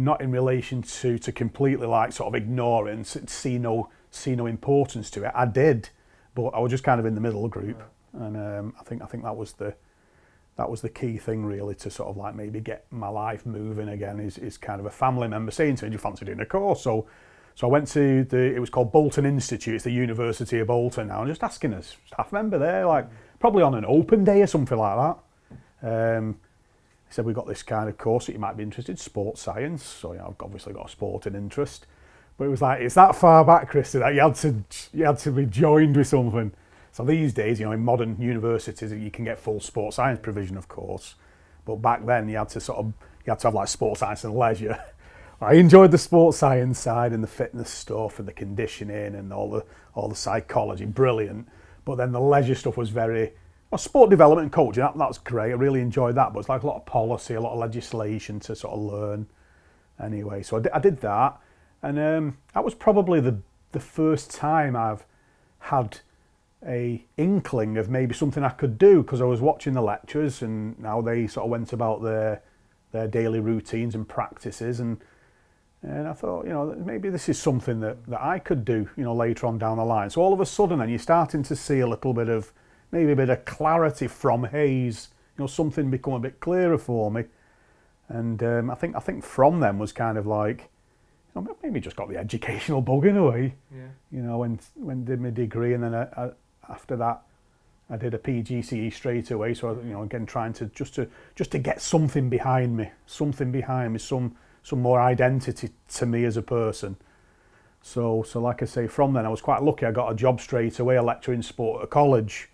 not 0.00 0.20
in 0.20 0.30
relation 0.30 0.82
to 0.82 1.18
to 1.18 1.32
completely 1.32 1.86
like 1.86 2.12
sort 2.12 2.28
of 2.28 2.34
ignore 2.34 2.88
it 2.88 2.92
and 2.92 3.06
see 3.06 3.58
no 3.58 3.88
see 4.10 4.34
no 4.34 4.46
importance 4.46 5.10
to 5.10 5.24
it 5.24 5.32
I 5.34 5.46
did 5.46 5.90
but 6.34 6.48
I 6.48 6.60
was 6.60 6.70
just 6.70 6.84
kind 6.84 7.00
of 7.00 7.06
in 7.06 7.14
the 7.14 7.20
middle 7.20 7.48
group, 7.48 7.82
and 8.12 8.36
um, 8.36 8.74
I 8.78 8.84
think 8.84 9.02
I 9.02 9.06
think 9.06 9.24
that 9.24 9.36
was 9.36 9.52
the 9.52 9.74
that 10.56 10.70
was 10.70 10.80
the 10.80 10.88
key 10.88 11.16
thing 11.16 11.44
really 11.44 11.74
to 11.76 11.90
sort 11.90 12.08
of 12.08 12.16
like 12.16 12.34
maybe 12.34 12.60
get 12.60 12.84
my 12.90 13.08
life 13.08 13.46
moving 13.46 13.88
again. 13.88 14.20
Is 14.20 14.38
is 14.38 14.56
kind 14.56 14.80
of 14.80 14.86
a 14.86 14.90
family 14.90 15.28
member 15.28 15.50
saying 15.50 15.76
to 15.76 15.84
me, 15.84 15.90
"Do 15.90 15.94
you 15.94 15.98
fancy 15.98 16.24
doing 16.24 16.40
a 16.40 16.46
course?" 16.46 16.82
So 16.82 17.06
so 17.54 17.66
I 17.66 17.70
went 17.70 17.88
to 17.88 18.24
the 18.24 18.38
it 18.38 18.60
was 18.60 18.70
called 18.70 18.92
Bolton 18.92 19.26
Institute. 19.26 19.74
It's 19.74 19.84
the 19.84 19.90
University 19.90 20.58
of 20.60 20.68
Bolton 20.68 21.08
now, 21.08 21.20
and 21.20 21.28
just 21.28 21.42
asking 21.42 21.72
a 21.72 21.82
staff 21.82 22.32
member 22.32 22.58
there, 22.58 22.86
like 22.86 23.08
probably 23.38 23.62
on 23.62 23.74
an 23.74 23.84
open 23.86 24.24
day 24.24 24.42
or 24.42 24.46
something 24.46 24.78
like 24.78 25.16
that. 25.82 26.16
Um, 26.18 26.38
he 27.10 27.14
said, 27.14 27.24
We've 27.24 27.34
got 27.34 27.48
this 27.48 27.64
kind 27.64 27.88
of 27.88 27.98
course 27.98 28.26
that 28.26 28.34
you 28.34 28.38
might 28.38 28.56
be 28.56 28.62
interested 28.62 28.92
in, 28.92 28.96
sports 28.96 29.42
science. 29.42 29.82
So, 29.82 30.12
you 30.12 30.18
know, 30.18 30.28
I've 30.28 30.44
obviously 30.44 30.72
got 30.72 30.86
a 30.86 30.88
sporting 30.88 31.34
interest. 31.34 31.86
But 32.38 32.44
it 32.44 32.48
was 32.48 32.62
like 32.62 32.80
it's 32.82 32.94
that 32.94 33.16
far 33.16 33.44
back, 33.44 33.68
Chris, 33.68 33.90
that 33.92 34.14
you 34.14 34.20
had 34.20 34.36
to 34.36 34.54
you 34.94 35.06
had 35.06 35.18
to 35.18 35.32
be 35.32 35.44
joined 35.44 35.96
with 35.96 36.06
something. 36.06 36.52
So 36.92 37.04
these 37.04 37.34
days, 37.34 37.58
you 37.58 37.66
know, 37.66 37.72
in 37.72 37.84
modern 37.84 38.16
universities, 38.20 38.92
you 38.92 39.10
can 39.10 39.24
get 39.24 39.40
full 39.40 39.58
sports 39.58 39.96
science 39.96 40.20
provision, 40.22 40.56
of 40.56 40.68
course. 40.68 41.16
But 41.64 41.76
back 41.76 42.06
then, 42.06 42.28
you 42.28 42.36
had 42.36 42.48
to 42.50 42.60
sort 42.60 42.78
of 42.78 42.86
you 42.86 43.30
had 43.30 43.40
to 43.40 43.48
have 43.48 43.54
like 43.54 43.66
sports 43.68 44.00
science 44.00 44.22
and 44.22 44.36
leisure. 44.36 44.78
I 45.40 45.54
enjoyed 45.54 45.90
the 45.90 45.98
sports 45.98 46.38
science 46.38 46.78
side 46.78 47.12
and 47.12 47.24
the 47.24 47.28
fitness 47.28 47.70
stuff 47.70 48.20
and 48.20 48.28
the 48.28 48.32
conditioning 48.32 49.16
and 49.16 49.32
all 49.32 49.50
the 49.50 49.64
all 49.94 50.08
the 50.08 50.14
psychology, 50.14 50.84
brilliant. 50.84 51.48
But 51.84 51.96
then 51.96 52.12
the 52.12 52.20
leisure 52.20 52.54
stuff 52.54 52.76
was 52.76 52.90
very 52.90 53.32
well, 53.70 53.78
sport 53.78 54.10
development 54.10 54.46
and 54.46 54.52
coaching. 54.52 54.82
That, 54.82 54.98
that's 54.98 55.18
great. 55.18 55.50
I 55.50 55.54
really 55.54 55.80
enjoyed 55.80 56.16
that. 56.16 56.32
But 56.32 56.40
it's 56.40 56.48
like 56.48 56.62
a 56.62 56.66
lot 56.66 56.76
of 56.76 56.86
policy, 56.86 57.34
a 57.34 57.40
lot 57.40 57.52
of 57.52 57.58
legislation 57.58 58.40
to 58.40 58.56
sort 58.56 58.74
of 58.74 58.80
learn. 58.80 59.26
Anyway, 60.02 60.42
so 60.42 60.56
I 60.56 60.60
did, 60.60 60.72
I 60.72 60.78
did 60.80 61.00
that. 61.00 61.38
And 61.82 61.98
um, 61.98 62.38
that 62.54 62.64
was 62.64 62.74
probably 62.74 63.20
the, 63.20 63.38
the 63.72 63.80
first 63.80 64.30
time 64.30 64.74
I've 64.74 65.06
had 65.60 65.98
a 66.66 67.04
inkling 67.16 67.78
of 67.78 67.88
maybe 67.88 68.14
something 68.14 68.44
I 68.44 68.50
could 68.50 68.76
do 68.76 69.02
because 69.02 69.20
I 69.20 69.24
was 69.24 69.40
watching 69.40 69.72
the 69.72 69.80
lectures 69.80 70.42
and 70.42 70.78
now 70.78 71.00
they 71.00 71.26
sort 71.26 71.44
of 71.44 71.50
went 71.50 71.72
about 71.72 72.02
their 72.02 72.42
their 72.92 73.06
daily 73.06 73.40
routines 73.40 73.94
and 73.94 74.06
practices 74.06 74.80
and 74.80 74.98
and 75.82 76.06
I 76.06 76.12
thought, 76.12 76.44
you 76.44 76.52
know, 76.52 76.74
maybe 76.84 77.08
this 77.08 77.30
is 77.30 77.38
something 77.38 77.80
that, 77.80 78.04
that 78.08 78.20
I 78.20 78.38
could 78.38 78.66
do, 78.66 78.86
you 78.98 79.02
know, 79.02 79.14
later 79.14 79.46
on 79.46 79.56
down 79.56 79.78
the 79.78 79.84
line. 79.84 80.10
So 80.10 80.20
all 80.20 80.34
of 80.34 80.40
a 80.40 80.44
sudden 80.44 80.80
then 80.80 80.90
you're 80.90 80.98
starting 80.98 81.42
to 81.44 81.56
see 81.56 81.80
a 81.80 81.86
little 81.86 82.12
bit 82.12 82.28
of 82.28 82.52
maybe 82.90 83.12
a 83.12 83.16
bit 83.16 83.30
of 83.30 83.44
clarity 83.44 84.06
from 84.06 84.44
Hayes, 84.44 85.08
you 85.36 85.42
know, 85.42 85.46
something 85.46 85.90
become 85.90 86.14
a 86.14 86.20
bit 86.20 86.40
clearer 86.40 86.78
for 86.78 87.10
me. 87.10 87.24
And 88.08 88.42
um, 88.42 88.70
I 88.70 88.74
think 88.74 88.96
I 88.96 89.00
think 89.00 89.24
from 89.24 89.60
them 89.60 89.78
was 89.78 89.92
kind 89.92 90.18
of 90.18 90.26
like 90.26 90.68
you 91.34 91.42
know, 91.42 91.56
maybe 91.62 91.80
just 91.80 91.96
got 91.96 92.08
the 92.08 92.16
educational 92.16 92.80
bug 92.80 93.06
in 93.06 93.16
a 93.16 93.24
way. 93.24 93.54
Yeah. 93.72 93.88
You 94.10 94.22
know, 94.22 94.38
when 94.38 94.58
when 94.74 95.04
did 95.04 95.20
my 95.20 95.30
degree, 95.30 95.74
and 95.74 95.84
then 95.84 95.94
I, 95.94 96.02
I, 96.16 96.30
after 96.68 96.96
that, 96.96 97.22
I 97.88 97.96
did 97.96 98.14
a 98.14 98.18
PGCE 98.18 98.92
straight 98.92 99.30
away. 99.30 99.54
So 99.54 99.72
you 99.84 99.92
know, 99.92 100.02
again, 100.02 100.26
trying 100.26 100.52
to 100.54 100.66
just 100.66 100.94
to 100.96 101.08
just 101.34 101.52
to 101.52 101.58
get 101.58 101.80
something 101.80 102.28
behind 102.28 102.76
me, 102.76 102.90
something 103.06 103.52
behind 103.52 103.92
me, 103.92 103.98
some 103.98 104.36
some 104.62 104.82
more 104.82 105.00
identity 105.00 105.70
to 105.94 106.06
me 106.06 106.24
as 106.24 106.36
a 106.36 106.42
person. 106.42 106.96
So 107.82 108.22
so 108.22 108.40
like 108.40 108.62
I 108.62 108.66
say, 108.66 108.86
from 108.86 109.12
then 109.12 109.24
I 109.24 109.28
was 109.28 109.40
quite 109.40 109.62
lucky. 109.62 109.86
I 109.86 109.92
got 109.92 110.10
a 110.10 110.14
job 110.14 110.40
straight 110.40 110.78
away, 110.78 110.96
a 110.96 111.02
lecturer 111.02 111.34
in 111.34 111.42
sport 111.42 111.80
at 111.80 111.84
a 111.84 111.86
college. 111.88 112.48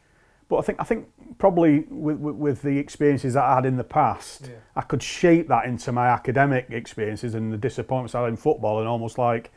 But 0.48 0.58
I 0.58 0.62
think 0.62 0.80
I 0.80 0.84
think 0.84 1.08
probably 1.38 1.80
with, 1.90 2.18
with, 2.18 2.34
with 2.36 2.62
the 2.62 2.78
experiences 2.78 3.34
that 3.34 3.44
I 3.44 3.56
had 3.56 3.66
in 3.66 3.76
the 3.76 3.84
past, 3.84 4.48
yeah. 4.48 4.56
I 4.76 4.82
could 4.82 5.02
shape 5.02 5.48
that 5.48 5.66
into 5.66 5.92
my 5.92 6.08
academic 6.08 6.68
experiences 6.70 7.34
and 7.34 7.52
the 7.52 7.56
disappointments 7.56 8.14
I 8.14 8.22
had 8.22 8.28
in 8.30 8.36
football, 8.36 8.78
and 8.78 8.88
almost 8.88 9.18
like 9.18 9.50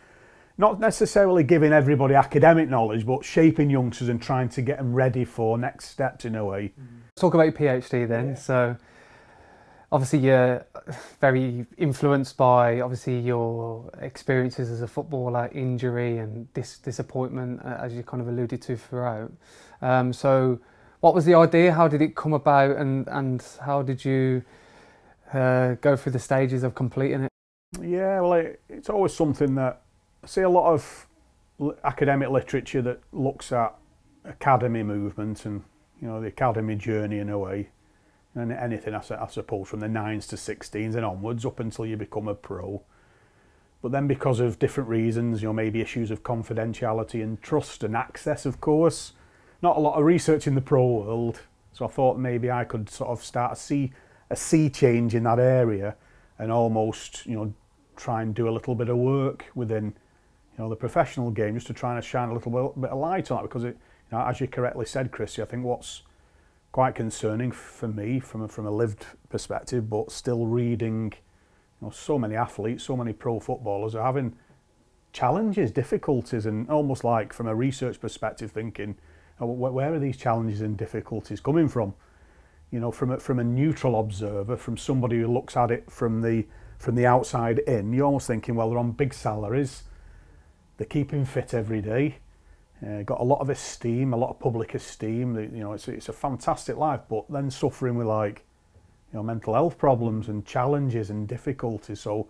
not 0.57 0.79
necessarily 0.79 1.43
giving 1.43 1.71
everybody 1.71 2.15
academic 2.15 2.67
knowledge, 2.67 3.05
but 3.05 3.23
shaping 3.23 3.69
youngsters 3.69 4.09
and 4.09 4.21
trying 4.21 4.49
to 4.49 4.61
get 4.61 4.77
them 4.77 4.93
ready 4.93 5.23
for 5.23 5.57
next 5.57 5.85
steps 5.85 6.25
in 6.25 6.35
a 6.35 6.43
way. 6.43 6.73
Let's 6.77 7.21
talk 7.21 7.33
about 7.33 7.43
your 7.43 7.53
PhD 7.53 8.05
then. 8.05 8.29
Yeah. 8.29 8.35
So 8.35 8.77
obviously 9.89 10.19
you're 10.19 10.65
very 11.21 11.65
influenced 11.77 12.35
by 12.35 12.81
obviously 12.81 13.19
your 13.19 13.89
experiences 14.01 14.69
as 14.69 14.81
a 14.81 14.87
footballer, 14.87 15.49
injury 15.53 16.17
and 16.17 16.51
dis- 16.53 16.79
disappointment, 16.79 17.61
uh, 17.63 17.77
as 17.79 17.93
you 17.93 18.03
kind 18.03 18.21
of 18.21 18.27
alluded 18.27 18.61
to 18.63 18.75
throughout. 18.75 19.31
Um, 19.81 20.11
so 20.11 20.59
what 20.99 21.15
was 21.15 21.25
the 21.25 21.35
idea? 21.35 21.73
How 21.73 21.87
did 21.87 22.01
it 22.01 22.15
come 22.15 22.33
about, 22.33 22.75
and 22.77 23.07
and 23.07 23.43
how 23.65 23.81
did 23.81 24.03
you 24.03 24.43
uh, 25.33 25.75
go 25.75 25.95
through 25.95 26.11
the 26.13 26.19
stages 26.19 26.63
of 26.63 26.75
completing 26.75 27.23
it? 27.23 27.29
Yeah, 27.81 28.21
well, 28.21 28.33
it, 28.33 28.61
it's 28.67 28.89
always 28.89 29.13
something 29.13 29.55
that 29.55 29.81
I 30.23 30.27
see 30.27 30.41
a 30.41 30.49
lot 30.49 30.73
of 30.73 31.07
academic 31.83 32.29
literature 32.29 32.81
that 32.81 32.99
looks 33.11 33.51
at 33.51 33.75
academy 34.25 34.83
movement 34.83 35.45
and 35.45 35.63
you 36.01 36.07
know 36.07 36.21
the 36.21 36.27
academy 36.27 36.75
journey 36.75 37.19
in 37.19 37.29
a 37.29 37.37
way, 37.37 37.69
and 38.35 38.51
anything 38.51 38.93
I, 38.93 39.01
I 39.19 39.27
suppose 39.27 39.69
from 39.69 39.79
the 39.79 39.87
nines 39.87 40.27
to 40.27 40.37
sixteens 40.37 40.95
and 40.95 41.05
onwards 41.05 41.45
up 41.45 41.59
until 41.59 41.85
you 41.85 41.95
become 41.97 42.27
a 42.27 42.35
pro. 42.35 42.81
but 43.81 43.91
then 43.91 44.07
because 44.07 44.39
of 44.39 44.59
different 44.59 44.89
reasons, 44.89 45.41
you 45.41 45.47
know, 45.47 45.53
maybe 45.53 45.79
issues 45.79 46.11
of 46.11 46.23
confidentiality 46.23 47.23
and 47.23 47.41
trust 47.41 47.83
and 47.83 47.95
access, 47.95 48.45
of 48.45 48.59
course, 48.59 49.13
not 49.61 49.77
a 49.77 49.79
lot 49.79 49.97
of 49.97 50.05
research 50.05 50.47
in 50.47 50.55
the 50.55 50.61
pro 50.61 50.85
world. 50.85 51.41
So 51.73 51.85
I 51.85 51.87
thought 51.87 52.17
maybe 52.17 52.51
I 52.51 52.63
could 52.63 52.89
sort 52.89 53.09
of 53.09 53.23
start 53.23 53.53
a 53.53 53.55
sea 53.55 53.91
a 54.29 54.35
sea 54.35 54.69
change 54.69 55.15
in 55.15 55.23
that 55.23 55.39
area 55.39 55.95
and 56.37 56.51
almost, 56.51 57.25
you 57.25 57.35
know, 57.35 57.53
try 57.95 58.21
and 58.21 58.33
do 58.33 58.47
a 58.47 58.51
little 58.51 58.75
bit 58.75 58.89
of 58.89 58.97
work 58.97 59.45
within, 59.55 59.85
you 59.85 60.57
know, 60.57 60.69
the 60.69 60.75
professional 60.75 61.31
game 61.31 61.55
just 61.55 61.67
to 61.67 61.73
try 61.73 61.95
and 61.95 62.03
shine 62.03 62.29
a 62.29 62.33
little 62.33 62.73
bit 62.79 62.91
of 62.91 62.97
light 62.99 63.31
on 63.31 63.39
it 63.39 63.41
because 63.43 63.63
it, 63.63 63.77
you 64.11 64.17
know, 64.17 64.23
as 64.25 64.39
you 64.39 64.47
correctly 64.47 64.85
said, 64.85 65.11
Chrissy, 65.11 65.41
I 65.41 65.45
think 65.45 65.63
what's 65.63 66.03
quite 66.71 66.95
concerning 66.95 67.51
for 67.51 67.87
me 67.87 68.19
from 68.19 68.43
a, 68.43 68.47
from 68.47 68.65
a 68.65 68.71
lived 68.71 69.05
perspective, 69.29 69.89
but 69.89 70.11
still 70.11 70.45
reading, 70.45 71.11
you 71.81 71.87
know, 71.87 71.89
so 71.89 72.19
many 72.19 72.35
athletes, 72.35 72.83
so 72.83 72.95
many 72.95 73.13
pro 73.13 73.39
footballers 73.39 73.95
are 73.95 74.05
having 74.05 74.35
challenges, 75.11 75.71
difficulties, 75.71 76.45
and 76.45 76.69
almost 76.69 77.03
like 77.03 77.33
from 77.33 77.47
a 77.47 77.55
research 77.55 77.99
perspective, 77.99 78.51
thinking, 78.51 78.95
where 79.47 79.93
are 79.93 79.99
these 79.99 80.17
challenges 80.17 80.61
and 80.61 80.77
difficulties 80.77 81.39
coming 81.39 81.67
from? 81.67 81.93
You 82.71 82.79
know, 82.79 82.91
from 82.91 83.11
a, 83.11 83.19
from 83.19 83.39
a 83.39 83.43
neutral 83.43 83.99
observer, 83.99 84.55
from 84.57 84.77
somebody 84.77 85.19
who 85.19 85.27
looks 85.27 85.57
at 85.57 85.71
it 85.71 85.89
from 85.89 86.21
the 86.21 86.45
from 86.77 86.95
the 86.95 87.05
outside 87.05 87.59
in, 87.59 87.91
you're 87.91 88.05
almost 88.05 88.27
thinking, 88.27 88.55
well, 88.55 88.69
they're 88.69 88.79
on 88.79 88.91
big 88.91 89.13
salaries, 89.13 89.83
they're 90.77 90.87
keeping 90.87 91.25
fit 91.25 91.53
every 91.53 91.81
day, 91.81 92.19
uh, 92.85 93.01
got 93.01 93.19
a 93.19 93.23
lot 93.23 93.41
of 93.41 93.49
esteem, 93.49 94.13
a 94.13 94.17
lot 94.17 94.29
of 94.29 94.39
public 94.39 94.73
esteem. 94.73 95.35
You 95.37 95.63
know, 95.63 95.73
it's 95.73 95.89
a, 95.89 95.91
it's 95.91 96.07
a 96.07 96.13
fantastic 96.13 96.77
life, 96.77 97.01
but 97.09 97.25
then 97.29 97.51
suffering 97.51 97.95
with 97.95 98.07
like, 98.07 98.45
you 99.11 99.17
know, 99.17 99.23
mental 99.23 99.53
health 99.55 99.77
problems 99.77 100.29
and 100.29 100.45
challenges 100.45 101.09
and 101.09 101.27
difficulties. 101.27 101.99
So, 101.99 102.27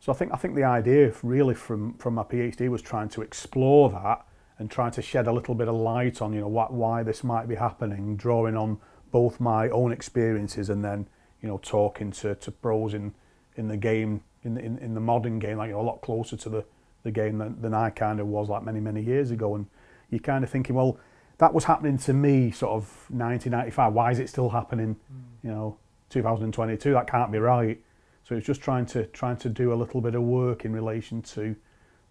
so 0.00 0.12
I 0.12 0.14
think 0.14 0.32
I 0.32 0.36
think 0.36 0.54
the 0.54 0.64
idea 0.64 1.12
really 1.22 1.54
from 1.54 1.94
from 1.94 2.14
my 2.14 2.22
PhD 2.22 2.70
was 2.70 2.80
trying 2.80 3.10
to 3.10 3.22
explore 3.22 3.90
that 3.90 4.24
and 4.58 4.70
trying 4.70 4.90
to 4.92 5.02
shed 5.02 5.26
a 5.26 5.32
little 5.32 5.54
bit 5.54 5.68
of 5.68 5.74
light 5.74 6.20
on 6.20 6.32
you 6.32 6.40
know 6.40 6.48
what 6.48 6.72
why 6.72 7.02
this 7.02 7.22
might 7.22 7.48
be 7.48 7.54
happening, 7.54 8.16
drawing 8.16 8.56
on 8.56 8.78
both 9.10 9.40
my 9.40 9.68
own 9.70 9.92
experiences 9.92 10.68
and 10.68 10.84
then 10.84 11.06
you 11.40 11.48
know 11.48 11.58
talking 11.62 12.10
to 12.10 12.34
to 12.36 12.50
pros 12.50 12.94
in 12.94 13.14
in 13.56 13.68
the 13.68 13.76
game 13.76 14.22
in 14.42 14.56
in, 14.58 14.78
in 14.78 14.94
the 14.94 15.00
modern 15.00 15.38
game, 15.38 15.58
like 15.58 15.68
you 15.68 15.74
know, 15.74 15.80
a 15.80 15.82
lot 15.82 16.00
closer 16.00 16.36
to 16.36 16.48
the 16.48 16.64
the 17.04 17.10
game 17.10 17.38
than, 17.38 17.60
than 17.60 17.74
I 17.74 17.90
kind 17.90 18.20
of 18.20 18.26
was 18.26 18.48
like 18.48 18.62
many 18.62 18.80
many 18.80 19.02
years 19.02 19.30
ago, 19.30 19.54
and 19.54 19.66
you're 20.10 20.20
kind 20.20 20.44
of 20.44 20.50
thinking, 20.50 20.74
well, 20.74 20.98
that 21.38 21.54
was 21.54 21.64
happening 21.64 21.98
to 21.98 22.12
me 22.12 22.50
sort 22.50 22.72
of 22.72 22.84
1995. 23.10 23.92
Why 23.92 24.10
is 24.10 24.18
it 24.18 24.28
still 24.28 24.50
happening? 24.50 24.96
Mm. 24.96 25.44
You 25.44 25.50
know, 25.50 25.76
2022. 26.10 26.92
That 26.92 27.06
can't 27.06 27.30
be 27.30 27.38
right. 27.38 27.80
So 28.24 28.34
it's 28.34 28.46
just 28.46 28.60
trying 28.60 28.86
to 28.86 29.06
trying 29.06 29.36
to 29.38 29.48
do 29.48 29.72
a 29.72 29.76
little 29.76 30.00
bit 30.00 30.14
of 30.14 30.22
work 30.22 30.64
in 30.64 30.72
relation 30.72 31.22
to, 31.22 31.54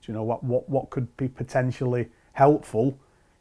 you 0.04 0.14
know, 0.14 0.24
what 0.24 0.44
what 0.44 0.70
what 0.70 0.90
could 0.90 1.16
be 1.18 1.28
potentially 1.28 2.10
helpful 2.38 2.98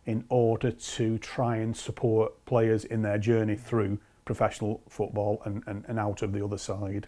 in 0.07 0.25
order 0.29 0.71
to 0.71 1.19
try 1.19 1.57
and 1.57 1.77
support 1.77 2.45
players 2.45 2.85
in 2.85 3.03
their 3.03 3.19
journey 3.19 3.57
through 3.57 3.99
professional 4.25 4.81
football 4.89 5.43
and, 5.45 5.63
and, 5.67 5.85
and 5.89 5.99
out 5.99 6.23
of 6.23 6.33
the 6.33 6.45
other 6.45 6.59
side 6.59 7.07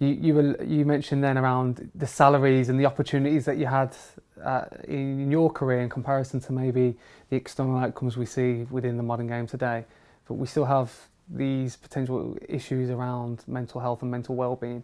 you 0.00 0.08
you 0.08 0.34
were 0.34 0.62
you 0.64 0.84
mentioned 0.84 1.22
then 1.22 1.38
around 1.38 1.90
the 1.94 2.06
salaries 2.06 2.68
and 2.68 2.80
the 2.80 2.86
opportunities 2.86 3.44
that 3.44 3.58
you 3.58 3.66
had 3.66 3.94
uh, 4.42 4.64
in 4.88 5.30
your 5.30 5.50
career 5.50 5.80
in 5.80 5.88
comparison 5.88 6.40
to 6.40 6.52
maybe 6.52 6.96
the 7.28 7.36
external 7.36 7.76
outcomes 7.76 8.16
we 8.16 8.26
see 8.26 8.66
within 8.70 8.96
the 8.96 9.02
modern 9.02 9.28
game 9.28 9.46
today. 9.46 9.84
But 10.26 10.34
we 10.34 10.46
still 10.46 10.64
have 10.64 10.90
these 11.28 11.76
potential 11.76 12.36
issues 12.48 12.90
around 12.90 13.44
mental 13.46 13.80
health 13.80 14.02
and 14.02 14.10
mental 14.10 14.34
well-being. 14.34 14.82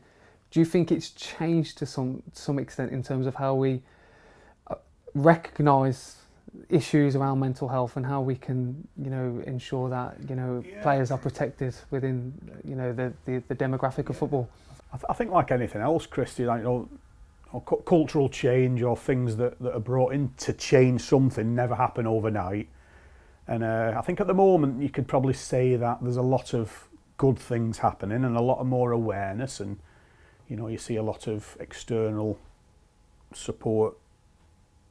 Do 0.51 0.61
you 0.61 0.67
think 0.67 0.93
it's 0.93 1.11
changed 1.11 1.79
to 1.79 1.87
some 1.87 2.23
some 2.33 2.59
extent 2.59 2.93
in 2.93 3.03
terms 3.03 3.27
of 3.27 3.35
how 3.35 3.55
we 3.55 3.83
uh, 4.71 4.75
recognise 5.15 6.17
issues 6.69 7.17
around 7.17 7.39
mental 7.39 7.69
health 7.69 7.97
and 7.97 8.05
how 8.07 8.21
we 8.21 8.35
can 8.35 8.87
you 9.03 9.11
know 9.11 9.43
ensure 9.47 9.89
that 9.89 10.17
you 10.29 10.35
know 10.35 10.63
yeah. 10.67 10.83
players 10.83 11.11
are 11.11 11.19
protected 11.19 11.75
within 11.91 12.33
you 12.65 12.75
know 12.75 12.93
the 12.93 13.13
the, 13.25 13.43
the 13.49 13.55
demographic 13.55 14.05
yeah. 14.05 14.11
of 14.11 14.17
football 14.17 14.49
I, 14.93 14.97
th 14.97 15.05
I 15.09 15.15
think 15.15 15.31
like 15.31 15.51
anything 15.51 15.83
else 15.83 16.07
Christy 16.07 16.45
like 16.45 16.59
you 16.59 16.65
know 16.65 16.89
or 17.53 17.61
cu 17.63 17.77
cultural 17.83 18.29
change 18.29 18.83
or 18.83 18.97
things 18.97 19.37
that 19.37 19.59
that 19.61 19.75
are 19.75 19.87
brought 19.93 20.13
in 20.13 20.33
to 20.39 20.53
change 20.53 21.01
something 21.03 21.55
never 21.55 21.75
happen 21.75 22.07
overnight 22.07 22.69
and 23.49 23.63
uh, 23.63 23.95
I 23.97 24.03
think 24.03 24.21
at 24.21 24.27
the 24.27 24.35
moment 24.35 24.83
you 24.83 24.89
could 24.89 25.07
probably 25.07 25.35
say 25.35 25.77
that 25.77 25.99
there's 26.03 26.17
a 26.17 26.31
lot 26.37 26.53
of 26.55 26.89
good 27.17 27.39
things 27.39 27.79
happening 27.79 28.25
and 28.25 28.37
a 28.37 28.43
lot 28.43 28.59
of 28.59 28.67
more 28.67 28.93
awareness 28.93 29.61
and 29.61 29.79
you 30.49 30.57
know 30.57 30.69
you 30.69 30.79
see 30.79 30.97
a 30.97 31.03
lot 31.03 31.27
of 31.27 31.57
external 31.61 32.39
support 33.33 33.97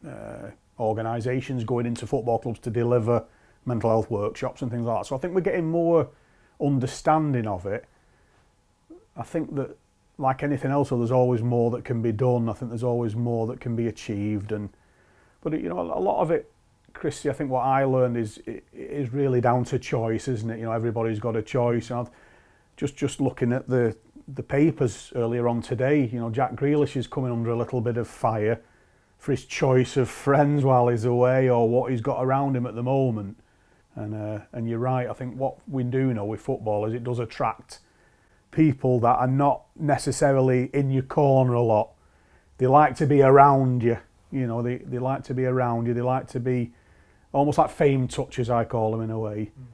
uh, 0.07 0.49
organisations 0.79 1.63
going 1.63 1.85
into 1.85 2.05
football 2.05 2.39
clubs 2.39 2.59
to 2.59 2.69
deliver 2.69 3.23
mental 3.65 3.89
health 3.89 4.09
workshops 4.09 4.61
and 4.61 4.71
things 4.71 4.85
like 4.85 4.99
that. 5.01 5.07
So 5.07 5.15
I 5.15 5.19
think 5.19 5.33
we're 5.33 5.41
getting 5.41 5.69
more 5.69 6.09
understanding 6.61 7.47
of 7.47 7.65
it. 7.65 7.85
I 9.17 9.23
think 9.23 9.55
that, 9.55 9.77
like 10.17 10.43
anything 10.43 10.71
else, 10.71 10.89
there's 10.89 11.11
always 11.11 11.41
more 11.41 11.71
that 11.71 11.83
can 11.83 12.01
be 12.01 12.11
done. 12.11 12.47
I 12.47 12.53
think 12.53 12.71
there's 12.71 12.83
always 12.83 13.15
more 13.15 13.47
that 13.47 13.59
can 13.59 13.75
be 13.75 13.87
achieved. 13.87 14.51
And 14.51 14.69
but 15.41 15.59
you 15.59 15.67
know, 15.67 15.79
a 15.79 15.99
lot 15.99 16.21
of 16.21 16.31
it, 16.31 16.51
Christy. 16.93 17.29
I 17.29 17.33
think 17.33 17.49
what 17.49 17.65
I 17.65 17.83
learned 17.83 18.15
is 18.15 18.39
is 18.73 19.11
really 19.11 19.41
down 19.41 19.65
to 19.65 19.79
choice, 19.79 20.27
isn't 20.27 20.49
it? 20.49 20.59
You 20.59 20.65
know, 20.65 20.71
everybody's 20.71 21.19
got 21.19 21.35
a 21.35 21.41
choice. 21.41 21.91
And 21.91 22.07
just 22.77 22.95
just 22.95 23.19
looking 23.19 23.51
at 23.51 23.67
the 23.67 23.95
the 24.27 24.43
papers 24.43 25.11
earlier 25.15 25.47
on 25.47 25.61
today, 25.61 26.05
you 26.05 26.19
know, 26.19 26.29
Jack 26.29 26.53
Grealish 26.53 26.95
is 26.95 27.07
coming 27.07 27.31
under 27.31 27.51
a 27.51 27.57
little 27.57 27.81
bit 27.81 27.97
of 27.97 28.07
fire. 28.07 28.61
For 29.25 29.31
his 29.31 29.45
choice 29.45 29.97
of 29.97 30.07
friends 30.07 30.63
while 30.63 30.87
he's 30.87 31.03
away 31.03 31.49
or 31.49 31.67
what 31.67 31.89
he's 31.89 31.99
got 31.99 32.23
around 32.23 32.55
him 32.55 32.67
at 32.67 32.75
the 32.75 32.83
moment. 32.83 33.35
And 33.95 34.13
uh, 34.13 34.41
and 34.51 34.69
you're 34.69 34.77
right. 34.77 35.09
I 35.09 35.13
think 35.13 35.35
what 35.35 35.57
we 35.67 35.83
do 35.83 36.13
know 36.13 36.25
with 36.25 36.41
football 36.41 36.85
is 36.85 36.93
it 36.93 37.03
does 37.03 37.17
attract 37.17 37.79
people 38.51 38.99
that 38.99 39.15
are 39.15 39.27
not 39.27 39.63
necessarily 39.75 40.69
in 40.75 40.91
your 40.91 41.01
corner 41.01 41.53
a 41.53 41.61
lot. 41.63 41.93
They 42.59 42.67
like 42.67 42.95
to 42.97 43.07
be 43.07 43.23
around 43.23 43.81
you. 43.81 43.97
You 44.31 44.45
know, 44.45 44.61
they, 44.61 44.77
they 44.77 44.99
like 44.99 45.23
to 45.23 45.33
be 45.33 45.45
around 45.45 45.87
you. 45.87 45.95
They 45.95 46.01
like 46.01 46.27
to 46.27 46.39
be 46.39 46.73
almost 47.33 47.57
like 47.57 47.71
fame 47.71 48.07
touches, 48.07 48.51
I 48.51 48.63
call 48.63 48.91
them 48.91 49.01
in 49.01 49.09
a 49.09 49.17
way. 49.17 49.49
Mm. 49.59 49.65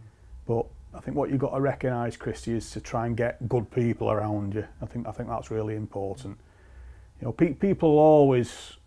But 0.48 0.66
I 0.98 1.02
think 1.02 1.18
what 1.18 1.30
you've 1.30 1.40
got 1.40 1.56
to 1.56 1.60
recognise, 1.60 2.16
Christy, 2.16 2.54
is 2.54 2.72
to 2.72 2.80
try 2.80 3.06
and 3.06 3.18
get 3.18 3.50
good 3.50 3.70
people 3.70 4.12
around 4.12 4.54
you. 4.54 4.66
I 4.82 4.86
think 4.86 5.08
I 5.08 5.12
think 5.12 5.28
that's 5.28 5.52
really 5.52 5.76
important. 5.76 6.38
You 7.20 7.26
know, 7.26 7.32
pe- 7.34 7.54
people 7.54 8.00
always 8.00 8.78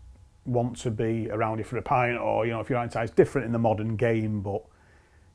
want 0.47 0.77
to 0.79 0.91
be 0.91 1.29
around 1.31 1.59
you 1.59 1.65
for 1.65 1.77
a 1.77 1.83
pint, 1.83 2.19
or 2.19 2.47
you 2.47 2.53
know, 2.53 2.61
if 2.61 2.69
you're 2.69 2.79
outside, 2.79 3.05
it's 3.05 3.13
different 3.13 3.47
in 3.47 3.53
the 3.53 3.59
modern 3.59 3.97
game. 3.97 4.41
But 4.41 4.63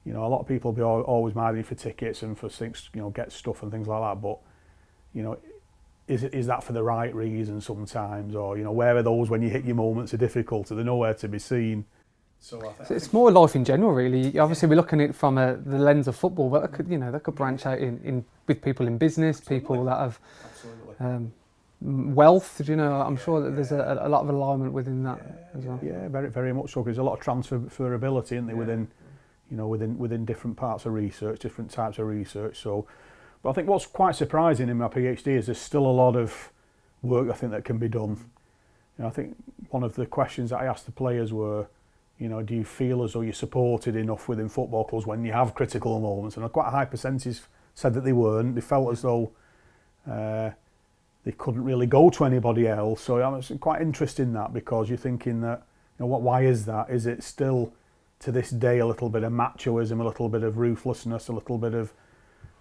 you 0.05 0.13
know, 0.13 0.25
a 0.25 0.27
lot 0.27 0.39
of 0.39 0.47
people 0.47 0.71
will 0.71 0.75
be 0.75 0.83
always 0.83 1.35
minding 1.35 1.63
for 1.63 1.75
tickets 1.75 2.23
and 2.23 2.37
for 2.37 2.49
things, 2.49 2.89
you 2.93 3.01
know, 3.01 3.09
get 3.09 3.31
stuff 3.31 3.63
and 3.63 3.71
things 3.71 3.87
like 3.87 4.01
that. 4.01 4.21
But 4.21 4.39
you 5.13 5.23
know, 5.23 5.37
is 6.07 6.23
is 6.23 6.47
that 6.47 6.63
for 6.63 6.73
the 6.73 6.83
right 6.83 7.13
reason 7.13 7.61
sometimes, 7.61 8.35
or 8.35 8.57
you 8.57 8.63
know, 8.63 8.71
where 8.71 8.95
are 8.97 9.03
those 9.03 9.29
when 9.29 9.41
you 9.41 9.49
hit 9.49 9.65
your 9.65 9.75
moments 9.75 10.13
of 10.13 10.19
difficulty? 10.19 10.75
They're 10.75 10.83
nowhere 10.83 11.13
to 11.15 11.27
be 11.27 11.39
seen. 11.39 11.85
So, 12.41 12.73
so 12.87 12.93
it's 12.95 13.11
more 13.11 13.31
life 13.31 13.55
in 13.55 13.65
general, 13.65 13.91
really. 13.91 14.39
Obviously, 14.39 14.69
we're 14.69 14.75
looking 14.75 15.01
at 15.01 15.09
it 15.09 15.15
from 15.15 15.37
a, 15.37 15.57
the 15.57 15.77
lens 15.77 16.07
of 16.07 16.15
football, 16.15 16.49
but 16.49 16.61
that 16.61 16.71
could, 16.71 16.87
you 16.87 16.97
know, 16.97 17.11
that 17.11 17.23
could 17.23 17.35
branch 17.35 17.65
out 17.65 17.79
in, 17.79 17.99
in 18.03 18.25
with 18.47 18.61
people 18.61 18.87
in 18.87 18.97
business, 18.97 19.39
Absolutely. 19.39 19.59
people 19.59 19.83
that 19.83 19.97
have 19.97 20.19
um, 21.01 21.33
wealth. 21.81 22.61
You 22.67 22.75
know, 22.75 23.01
I'm 23.01 23.15
yeah, 23.15 23.23
sure 23.23 23.41
that 23.41 23.55
there's 23.55 23.71
a, 23.71 23.99
a 24.01 24.09
lot 24.09 24.21
of 24.21 24.29
alignment 24.29 24.73
within 24.73 25.03
that 25.03 25.19
yeah, 25.25 25.57
as 25.57 25.65
well. 25.65 25.79
Yeah, 25.81 26.07
very 26.07 26.29
very 26.29 26.53
much 26.53 26.71
so. 26.71 26.83
There's 26.83 26.97
a 26.97 27.03
lot 27.03 27.19
of 27.19 27.25
transferability, 27.25 28.33
isn't 28.33 28.47
there, 28.47 28.55
yeah. 28.55 28.59
within 28.59 28.87
you 29.49 29.57
know 29.57 29.67
within 29.67 29.97
within 29.97 30.25
different 30.25 30.57
parts 30.57 30.85
of 30.85 30.93
research, 30.93 31.39
different 31.39 31.71
types 31.71 31.99
of 31.99 32.07
research. 32.07 32.59
So, 32.59 32.87
but 33.41 33.51
I 33.51 33.53
think 33.53 33.67
what's 33.67 33.85
quite 33.85 34.15
surprising 34.15 34.69
in 34.69 34.77
my 34.77 34.87
PhD 34.87 35.27
is 35.27 35.45
there's 35.45 35.59
still 35.59 35.85
a 35.85 35.87
lot 35.87 36.15
of 36.15 36.51
work 37.01 37.29
I 37.29 37.33
think 37.33 37.51
that 37.53 37.63
can 37.63 37.77
be 37.77 37.87
done. 37.87 38.17
You 38.97 39.03
know, 39.03 39.07
I 39.07 39.11
think 39.11 39.37
one 39.69 39.83
of 39.83 39.95
the 39.95 40.05
questions 40.05 40.49
that 40.49 40.59
I 40.59 40.65
asked 40.65 40.85
the 40.85 40.91
players 40.91 41.33
were. 41.33 41.67
You 42.17 42.27
know, 42.27 42.41
do 42.41 42.53
you 42.53 42.65
feel 42.65 43.05
as 43.05 43.13
though 43.13 43.21
you're 43.21 43.31
supported 43.31 43.95
enough 43.95 44.27
within 44.27 44.49
football 44.49 44.83
clubs 44.83 45.07
when 45.07 45.23
you 45.23 45.31
have 45.31 45.55
critical 45.55 45.97
moments? 46.01 46.35
And 46.35 46.51
quite 46.51 46.67
a 46.67 46.71
high 46.71 46.83
percentage 46.83 47.39
said 47.75 47.93
that 47.93 48.01
they 48.01 48.11
weren't. 48.11 48.55
They 48.55 48.59
felt 48.59 48.91
as 48.91 49.03
though 49.03 49.31
uh, 50.05 50.49
they 51.23 51.31
couldn't 51.31 51.63
really 51.63 51.85
go 51.85 52.09
to 52.09 52.25
anybody 52.25 52.67
else. 52.67 53.01
So 53.01 53.17
yeah, 53.17 53.35
it's 53.37 53.51
quite 53.59 53.81
interesting 53.81 54.33
that 54.33 54.53
because 54.53 54.89
you're 54.89 54.97
thinking 54.97 55.41
that, 55.41 55.63
you 55.97 56.03
know, 56.03 56.07
what? 56.07 56.21
Why 56.21 56.43
is 56.43 56.65
that? 56.65 56.89
Is 56.89 57.05
it 57.05 57.23
still 57.23 57.73
to 58.19 58.31
this 58.31 58.49
day 58.49 58.79
a 58.79 58.85
little 58.85 59.09
bit 59.09 59.23
of 59.23 59.31
machoism, 59.31 59.99
a 59.99 60.03
little 60.03 60.29
bit 60.29 60.43
of 60.43 60.57
ruthlessness, 60.57 61.27
a 61.27 61.33
little 61.33 61.57
bit 61.57 61.73
of 61.73 61.93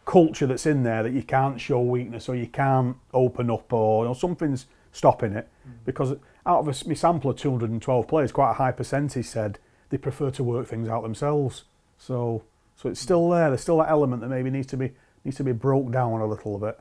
culture 0.05 0.47
that's 0.47 0.67
in 0.67 0.83
there 0.85 1.03
that 1.03 1.13
you 1.13 1.23
can't 1.23 1.61
show 1.61 1.81
weakness 1.81 2.29
or 2.29 2.35
you 2.35 2.47
can't 2.47 2.97
open 3.13 3.51
up 3.51 3.71
or 3.73 4.05
you 4.05 4.09
know, 4.09 4.15
something's 4.15 4.67
stopping 4.93 5.35
it. 5.35 5.49
Mm. 5.69 5.73
Because 5.85 6.13
out 6.47 6.61
of 6.61 6.69
a 6.69 6.89
my 6.89 6.95
sample 6.95 7.31
of 7.31 7.37
212 7.37 8.09
players, 8.09 8.33
quite 8.33 8.53
a 8.53 8.55
high 8.55 8.73
percentage 8.73 9.27
said 9.27 9.59
they 9.91 9.99
prefer 9.99 10.31
to 10.31 10.43
work 10.43 10.67
things 10.67 10.89
out 10.89 11.03
themselves. 11.03 11.65
So 11.99 12.45
so 12.77 12.89
it's 12.89 13.01
still 13.01 13.29
there. 13.29 13.49
There's 13.49 13.61
still 13.61 13.79
that 13.79 13.91
element 13.91 14.23
that 14.23 14.29
maybe 14.29 14.51
needs 14.51 14.69
to 14.69 14.77
be 14.77 14.93
needs 15.25 15.37
to 15.37 15.45
be 15.45 15.53
broke 15.53 15.91
down 15.91 16.21
a 16.21 16.27
little 16.27 16.59
bit. 16.59 16.79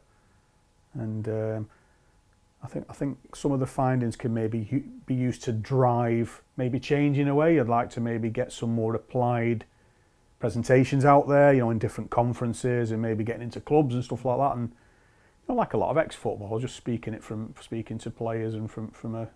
And 0.98 1.28
um, 1.28 1.70
I 2.64 2.68
think 2.68 2.86
I 2.90 2.94
think 2.94 3.36
some 3.36 3.52
of 3.52 3.60
the 3.60 3.68
findings 3.68 4.16
can 4.16 4.34
maybe 4.34 4.84
be 5.06 5.14
used 5.14 5.44
to 5.44 5.52
drive 5.52 6.42
maybe 6.58 6.80
change 6.80 7.18
in 7.18 7.28
a 7.28 7.36
way. 7.36 7.60
I'd 7.60 7.68
like 7.68 7.90
to 7.92 8.02
maybe 8.02 8.30
get 8.30 8.52
some 8.52 8.74
more 8.74 8.96
applied 8.96 9.66
presentations 10.40 11.06
out 11.06 11.28
there, 11.28 11.54
you 11.54 11.60
know, 11.60 11.70
in 11.70 11.80
different 11.80 12.10
conferences 12.10 12.92
and 12.92 13.02
maybe 13.02 13.24
getting 13.24 13.44
into 13.44 13.60
clubs 13.60 13.96
and 13.96 14.04
stuff 14.04 14.26
like 14.26 14.38
that. 14.38 14.58
And 14.58 14.70
you 14.70 14.76
know, 15.50 15.56
like 15.56 15.74
a 15.74 15.78
lot 15.78 15.92
of 15.92 15.98
ex-football, 15.98 16.60
just 16.60 16.76
speaking 16.76 17.14
it 17.14 17.24
from 17.24 17.54
speaking 17.62 17.98
to 18.00 18.12
players 18.12 18.54
and 18.54 18.70
from 18.70 18.90
from 18.92 19.16
a 19.16 19.30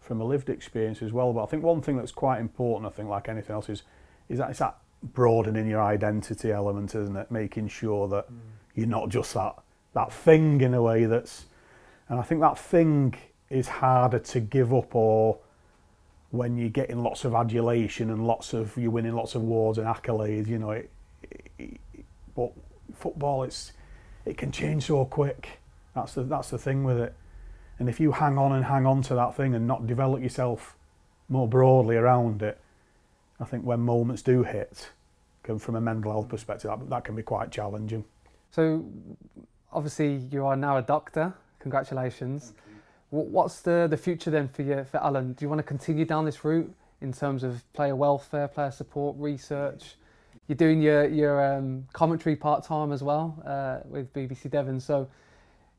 from 0.00 0.20
a 0.20 0.24
lived 0.24 0.50
experience 0.50 1.02
as 1.02 1.12
well. 1.12 1.32
But 1.32 1.44
I 1.44 1.46
think 1.46 1.62
one 1.62 1.80
thing 1.80 1.96
that's 1.96 2.12
quite 2.12 2.40
important, 2.40 2.92
I 2.92 2.94
think, 2.94 3.08
like 3.08 3.28
anything 3.28 3.54
else, 3.54 3.68
is 3.68 3.82
is 4.28 4.38
that 4.38 4.50
it's 4.50 4.58
that 4.58 4.78
broadening 5.02 5.66
your 5.66 5.82
identity 5.82 6.50
element, 6.50 6.94
isn't 6.94 7.16
it? 7.16 7.30
Making 7.30 7.68
sure 7.68 8.08
that 8.08 8.32
mm. 8.32 8.38
you're 8.74 8.86
not 8.86 9.10
just 9.10 9.34
that 9.34 9.54
that 9.94 10.12
thing 10.12 10.60
in 10.60 10.74
a 10.74 10.82
way 10.82 11.04
that's 11.06 11.46
and 12.08 12.18
I 12.18 12.22
think 12.22 12.40
that 12.42 12.58
thing 12.58 13.14
is 13.48 13.68
harder 13.68 14.18
to 14.18 14.40
give 14.40 14.74
up 14.74 14.94
or 14.94 15.38
when 16.30 16.56
you're 16.56 16.68
getting 16.68 17.02
lots 17.02 17.24
of 17.24 17.34
adulation 17.34 18.10
and 18.10 18.26
lots 18.26 18.52
of 18.52 18.76
you're 18.76 18.90
winning 18.90 19.14
lots 19.14 19.34
of 19.34 19.42
awards 19.42 19.78
and 19.78 19.86
accolades, 19.86 20.48
you 20.48 20.58
know, 20.58 20.70
it, 20.70 20.90
it, 21.58 21.80
it, 21.94 22.04
but 22.34 22.52
football 22.94 23.44
it's 23.44 23.72
it 24.24 24.36
can 24.36 24.50
change 24.50 24.84
so 24.86 25.04
quick. 25.04 25.60
That's 25.94 26.14
the 26.14 26.24
that's 26.24 26.50
the 26.50 26.58
thing 26.58 26.84
with 26.84 26.98
it. 26.98 27.14
And 27.78 27.88
if 27.88 28.00
you 28.00 28.12
hang 28.12 28.38
on 28.38 28.52
and 28.52 28.64
hang 28.64 28.86
on 28.86 29.02
to 29.02 29.14
that 29.14 29.36
thing 29.36 29.54
and 29.54 29.66
not 29.66 29.86
develop 29.86 30.22
yourself 30.22 30.76
more 31.28 31.48
broadly 31.48 31.96
around 31.96 32.42
it, 32.42 32.60
I 33.40 33.44
think 33.44 33.64
when 33.64 33.80
moments 33.80 34.22
do 34.22 34.42
hit, 34.42 34.90
from 35.58 35.74
a 35.74 35.80
mental 35.80 36.12
health 36.12 36.28
perspective, 36.28 36.70
that, 36.70 36.88
that 36.88 37.04
can 37.04 37.16
be 37.16 37.22
quite 37.22 37.50
challenging. 37.50 38.04
So, 38.50 38.84
obviously, 39.74 40.16
you 40.30 40.46
are 40.46 40.56
now 40.56 40.78
a 40.78 40.82
doctor. 40.82 41.34
Congratulations. 41.58 42.52
What's 43.10 43.60
the, 43.60 43.86
the 43.88 43.96
future 43.96 44.30
then 44.30 44.48
for 44.48 44.62
you, 44.62 44.84
for 44.90 45.02
Alan? 45.02 45.34
Do 45.34 45.44
you 45.44 45.48
want 45.48 45.58
to 45.58 45.64
continue 45.64 46.04
down 46.04 46.24
this 46.24 46.44
route 46.44 46.72
in 47.00 47.12
terms 47.12 47.44
of 47.44 47.62
player 47.72 47.94
welfare, 47.94 48.48
player 48.48 48.70
support, 48.70 49.16
research? 49.18 49.96
You're 50.48 50.56
doing 50.56 50.82
your 50.82 51.06
your 51.08 51.54
um, 51.54 51.86
commentary 51.92 52.36
part 52.36 52.64
time 52.64 52.92
as 52.92 53.02
well 53.02 53.40
uh, 53.46 53.78
with 53.88 54.12
BBC 54.12 54.50
Devon. 54.50 54.78
So, 54.80 55.08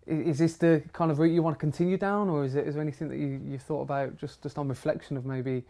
is, 0.07 0.39
this 0.39 0.57
the 0.57 0.81
kind 0.93 1.11
of 1.11 1.19
route 1.19 1.33
you 1.33 1.43
want 1.43 1.55
to 1.55 1.59
continue 1.59 1.97
down, 1.97 2.29
or 2.29 2.45
is 2.45 2.55
it 2.55 2.67
is 2.67 2.73
there 2.75 2.81
anything 2.81 3.09
that 3.09 3.17
you 3.17 3.39
you've 3.45 3.61
thought 3.61 3.81
about 3.81 4.17
just 4.17 4.41
just 4.41 4.57
on 4.57 4.67
reflection 4.67 5.17
of 5.17 5.25
maybe 5.25 5.63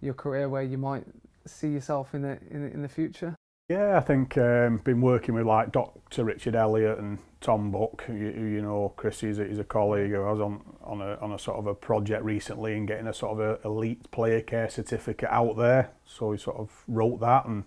your 0.00 0.14
career 0.14 0.48
where 0.48 0.62
you 0.62 0.78
might 0.78 1.04
see 1.44 1.68
yourself 1.68 2.14
in 2.14 2.22
the 2.22 2.38
in, 2.50 2.70
in 2.70 2.82
the 2.82 2.88
future? 2.88 3.34
Yeah, 3.70 3.96
I 3.96 4.00
think 4.00 4.36
um, 4.36 4.78
been 4.78 5.00
working 5.00 5.36
with 5.36 5.46
like 5.46 5.70
Dr. 5.70 6.24
Richard 6.24 6.56
Elliott 6.56 6.98
and 6.98 7.20
Tom 7.40 7.70
Buck, 7.70 8.02
who, 8.02 8.14
who 8.14 8.46
you 8.46 8.62
know, 8.62 8.92
Chris, 8.96 9.20
he's 9.20 9.38
a, 9.38 9.44
a 9.44 9.62
colleague. 9.62 10.12
I 10.12 10.18
was 10.18 10.40
on 10.40 10.60
on 10.82 11.00
a 11.00 11.16
on 11.20 11.30
a 11.30 11.38
sort 11.38 11.56
of 11.56 11.68
a 11.68 11.74
project 11.76 12.24
recently 12.24 12.76
and 12.76 12.88
getting 12.88 13.06
a 13.06 13.14
sort 13.14 13.38
of 13.38 13.38
a 13.38 13.64
elite 13.64 14.10
player 14.10 14.40
care 14.40 14.68
certificate 14.68 15.28
out 15.30 15.56
there. 15.56 15.92
So 16.04 16.30
we 16.30 16.38
sort 16.38 16.56
of 16.56 16.82
wrote 16.88 17.20
that, 17.20 17.44
and 17.44 17.62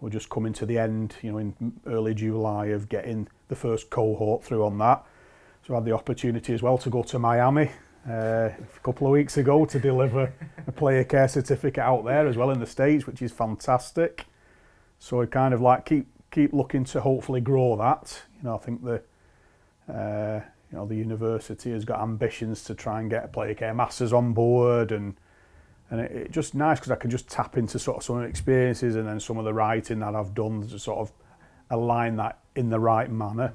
we're 0.00 0.08
just 0.08 0.30
coming 0.30 0.54
to 0.54 0.64
the 0.64 0.78
end, 0.78 1.16
you 1.20 1.32
know, 1.32 1.36
in 1.36 1.74
early 1.86 2.14
July 2.14 2.68
of 2.68 2.88
getting 2.88 3.28
the 3.48 3.54
first 3.54 3.90
cohort 3.90 4.42
through 4.42 4.64
on 4.64 4.78
that. 4.78 5.04
So 5.66 5.74
I 5.74 5.76
had 5.76 5.84
the 5.84 5.92
opportunity 5.92 6.54
as 6.54 6.62
well 6.62 6.78
to 6.78 6.88
go 6.88 7.02
to 7.02 7.18
Miami 7.18 7.70
uh, 8.08 8.48
a 8.48 8.80
couple 8.82 9.06
of 9.06 9.12
weeks 9.12 9.36
ago 9.36 9.66
to 9.66 9.78
deliver 9.78 10.32
a 10.66 10.72
player 10.72 11.04
care 11.04 11.28
certificate 11.28 11.84
out 11.84 12.06
there 12.06 12.26
as 12.26 12.38
well 12.38 12.50
in 12.50 12.60
the 12.60 12.66
States, 12.66 13.06
which 13.06 13.20
is 13.20 13.30
fantastic. 13.30 14.24
So 14.98 15.22
I 15.22 15.26
kind 15.26 15.54
of 15.54 15.60
like 15.60 15.84
keep 15.84 16.06
keep 16.30 16.52
looking 16.52 16.84
to 16.84 17.00
hopefully 17.00 17.40
grow 17.40 17.76
that. 17.76 18.22
You 18.36 18.48
know, 18.48 18.54
I 18.56 18.58
think 18.58 18.84
the 18.84 19.02
uh, 19.92 20.40
you 20.70 20.78
know 20.78 20.86
the 20.86 20.96
university 20.96 21.70
has 21.72 21.84
got 21.84 22.00
ambitions 22.00 22.64
to 22.64 22.74
try 22.74 23.00
and 23.00 23.08
get 23.08 23.24
a 23.24 23.28
player 23.28 23.54
care 23.54 23.74
masters 23.74 24.12
on 24.12 24.32
board, 24.32 24.92
and 24.92 25.16
and 25.90 26.00
it, 26.00 26.12
it 26.12 26.30
just 26.30 26.54
nice 26.54 26.78
because 26.78 26.92
I 26.92 26.96
can 26.96 27.10
just 27.10 27.28
tap 27.28 27.56
into 27.56 27.78
sort 27.78 27.98
of 27.98 28.02
some 28.02 28.22
experiences 28.22 28.96
and 28.96 29.06
then 29.06 29.20
some 29.20 29.38
of 29.38 29.44
the 29.44 29.54
writing 29.54 30.00
that 30.00 30.14
I've 30.14 30.34
done 30.34 30.66
to 30.68 30.78
sort 30.78 30.98
of 30.98 31.12
align 31.70 32.16
that 32.16 32.38
in 32.54 32.70
the 32.70 32.80
right 32.80 33.10
manner. 33.10 33.52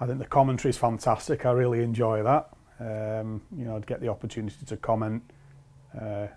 I 0.00 0.06
think 0.06 0.20
the 0.20 0.26
commentary 0.26 0.70
is 0.70 0.78
fantastic. 0.78 1.44
I 1.44 1.50
really 1.50 1.82
enjoy 1.82 2.22
that. 2.22 2.50
Um, 2.80 3.42
you 3.56 3.64
know, 3.64 3.74
I'd 3.74 3.86
get 3.86 4.00
the 4.00 4.08
opportunity 4.08 4.64
to 4.64 4.76
comment 4.76 5.22
uh, 6.00 6.28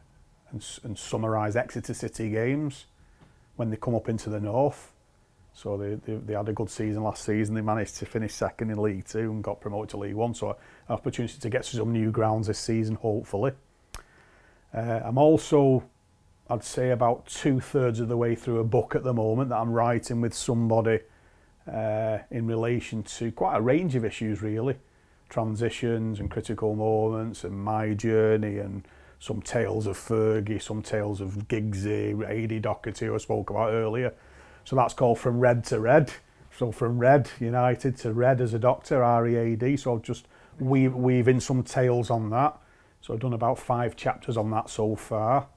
and, 0.50 0.66
and 0.84 0.98
summarise 0.98 1.56
Exeter 1.56 1.94
City 1.94 2.32
games 2.32 2.88
when 3.56 3.70
they 3.70 3.78
come 3.78 3.96
up 3.96 4.10
into 4.10 4.30
the 4.30 4.40
north. 4.40 4.94
So 5.54 5.76
they, 5.78 5.96
they, 5.96 6.16
they 6.16 6.34
had 6.34 6.48
a 6.48 6.54
good 6.54 6.70
season 6.70 7.04
last 7.04 7.26
season. 7.26 7.56
They 7.56 7.62
managed 7.62 7.98
to 7.98 8.06
finish 8.06 8.34
second 8.34 8.70
in 8.70 8.82
League 8.82 9.06
Two 9.06 9.32
and 9.32 9.44
got 9.44 9.60
promoted 9.60 9.90
to 9.90 9.98
League 9.98 10.16
One. 10.16 10.34
So 10.34 10.52
an 10.52 10.56
opportunity 10.88 11.38
to 11.38 11.50
get 11.50 11.64
to 11.64 11.76
some 11.76 11.92
new 11.92 12.12
grounds 12.12 12.48
this 12.48 12.60
season, 12.60 12.96
hopefully. 12.96 13.52
Uh, 14.74 15.02
I'm 15.04 15.18
also, 15.18 15.84
I'd 16.50 16.64
say, 16.64 16.92
about 16.92 17.26
two 17.26 17.60
thirds 17.60 18.00
of 18.00 18.08
the 18.08 18.16
way 18.16 18.36
through 18.36 18.60
a 18.60 18.64
book 18.64 18.96
at 18.96 19.04
the 19.04 19.14
moment 19.14 19.50
that 19.50 19.58
I'm 19.58 19.72
writing 19.72 20.22
with 20.22 20.34
somebody 20.34 21.00
uh, 21.72 22.20
in 22.32 22.48
relation 22.48 23.04
to 23.04 23.32
quite 23.34 23.58
a 23.58 23.62
range 23.62 23.96
of 23.96 24.06
issues, 24.06 24.42
really. 24.42 24.78
Transitions 25.28 26.20
and 26.22 26.32
critical 26.32 26.76
moments 26.76 27.44
and 27.44 27.54
my 27.54 27.94
journey 27.94 28.60
and 28.60 28.88
some 29.22 29.40
tales 29.40 29.86
of 29.86 29.96
Fergie, 29.98 30.60
some 30.60 30.82
tales 30.82 31.22
of 31.22 31.48
Giggsy, 31.48 32.28
Ady 32.28 32.60
Doherty, 32.60 33.06
who 33.06 33.14
I 33.14 33.20
spoke 33.20 33.52
about 33.52 33.72
earlier. 33.72 34.16
So 34.66 34.76
that's 34.76 34.96
called 34.96 35.20
From 35.20 35.40
Red 35.40 35.64
to 35.66 35.80
Read. 35.80 36.12
So 36.58 36.72
from 36.72 36.98
Red 36.98 37.30
United 37.40 37.98
to 37.98 38.14
Read 38.14 38.42
as 38.42 38.56
a 38.56 38.60
doctor, 38.60 39.04
R-E-A-D. 39.04 39.78
So 39.78 39.94
I've 39.94 40.02
just 40.02 40.28
weave, 40.60 40.96
weave 40.96 41.28
in 41.28 41.40
some 41.40 41.62
tales 41.62 42.10
on 42.10 42.32
that. 42.32 42.58
So 43.02 43.14
I've 43.14 43.20
done 43.20 43.34
about 43.34 43.60
five 43.60 43.96
chapters 43.96 44.38
on 44.38 44.50
that 44.52 44.72
so 44.72 44.96
far. 44.96 45.48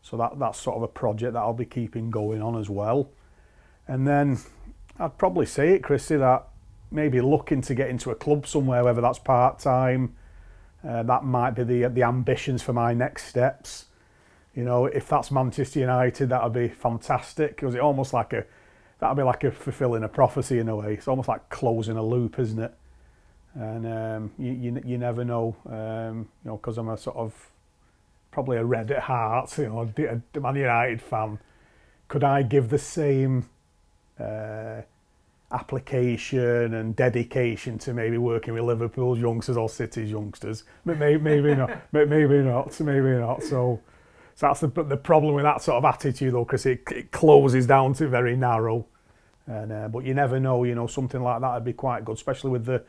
So 0.00 0.16
that, 0.16 0.38
that's 0.38 0.60
sort 0.60 0.76
of 0.76 0.84
a 0.84 0.88
project 0.88 1.32
that 1.32 1.40
I'll 1.40 1.52
be 1.52 1.64
keeping 1.64 2.12
going 2.12 2.40
on 2.40 2.56
as 2.56 2.70
well. 2.70 3.10
And 3.88 4.06
then 4.06 4.38
I'd 4.96 5.18
probably 5.18 5.46
say 5.46 5.70
it, 5.74 5.82
Chrissy, 5.82 6.18
that 6.18 6.46
maybe 6.92 7.20
looking 7.20 7.62
to 7.62 7.74
get 7.74 7.90
into 7.90 8.12
a 8.12 8.14
club 8.14 8.46
somewhere, 8.46 8.84
whether 8.84 9.00
that's 9.00 9.18
part 9.18 9.58
time, 9.58 10.14
uh, 10.88 11.02
that 11.02 11.22
might 11.22 11.50
be 11.50 11.64
the 11.64 11.88
the 11.88 12.02
ambitions 12.02 12.62
for 12.62 12.72
my 12.72 12.94
next 12.94 13.24
steps. 13.26 13.86
You 14.54 14.64
know, 14.64 14.86
if 14.86 15.06
that's 15.06 15.30
Manchester 15.30 15.80
United, 15.80 16.30
that 16.30 16.42
would 16.42 16.54
be 16.54 16.68
fantastic. 16.68 17.56
Because 17.56 17.74
it 17.74 17.80
almost 17.80 18.14
like 18.14 18.32
a 18.32 18.46
that'd 18.98 19.16
be 19.16 19.22
like 19.22 19.44
a 19.44 19.50
fulfilling 19.50 20.02
a 20.02 20.08
prophecy 20.08 20.58
in 20.58 20.68
a 20.68 20.76
way. 20.76 20.94
It's 20.94 21.06
almost 21.06 21.28
like 21.28 21.48
closing 21.50 21.96
a 21.96 22.02
loop, 22.02 22.38
isn't 22.38 22.58
it? 22.58 22.74
And 23.54 23.86
um, 23.86 24.30
you, 24.38 24.52
you 24.52 24.82
you 24.84 24.98
never 24.98 25.24
know. 25.24 25.56
Um, 25.66 26.28
you 26.42 26.50
know, 26.50 26.56
because 26.56 26.78
I'm 26.78 26.88
a 26.88 26.96
sort 26.96 27.16
of 27.16 27.50
probably 28.30 28.56
a 28.56 28.64
red 28.64 28.90
at 28.90 29.02
heart. 29.02 29.56
You 29.58 29.68
know, 29.68 29.92
a 30.34 30.40
Man 30.40 30.56
United 30.56 31.02
fan. 31.02 31.38
Could 32.08 32.24
I 32.24 32.42
give 32.42 32.70
the 32.70 32.78
same? 32.78 33.50
Uh, 34.18 34.82
application 35.50 36.74
and 36.74 36.94
dedication 36.94 37.78
to 37.78 37.94
maybe 37.94 38.18
working 38.18 38.54
with 38.54 38.64
Liverpool's 38.64 39.18
youngsters 39.18 39.56
or 39.56 39.68
City's 39.68 40.10
youngsters. 40.10 40.64
Maybe, 40.84 41.18
maybe 41.18 41.54
not. 41.54 41.70
maybe 41.92 42.42
not. 42.42 42.78
Maybe 42.80 43.10
not. 43.18 43.42
So, 43.42 43.80
so 44.34 44.46
that's 44.46 44.60
the, 44.60 44.68
the 44.68 44.96
problem 44.96 45.34
with 45.34 45.44
that 45.44 45.62
sort 45.62 45.78
of 45.78 45.84
attitude, 45.84 46.34
though, 46.34 46.44
because 46.44 46.66
it, 46.66 46.82
it 46.90 47.12
closes 47.12 47.66
down 47.66 47.94
to 47.94 48.08
very 48.08 48.36
narrow. 48.36 48.86
And 49.46 49.72
uh, 49.72 49.88
but 49.88 50.04
you 50.04 50.12
never 50.12 50.38
know. 50.38 50.64
You 50.64 50.74
know, 50.74 50.86
something 50.86 51.22
like 51.22 51.40
that 51.40 51.54
would 51.54 51.64
be 51.64 51.72
quite 51.72 52.04
good, 52.04 52.16
especially 52.16 52.50
with 52.50 52.66
the 52.66 52.84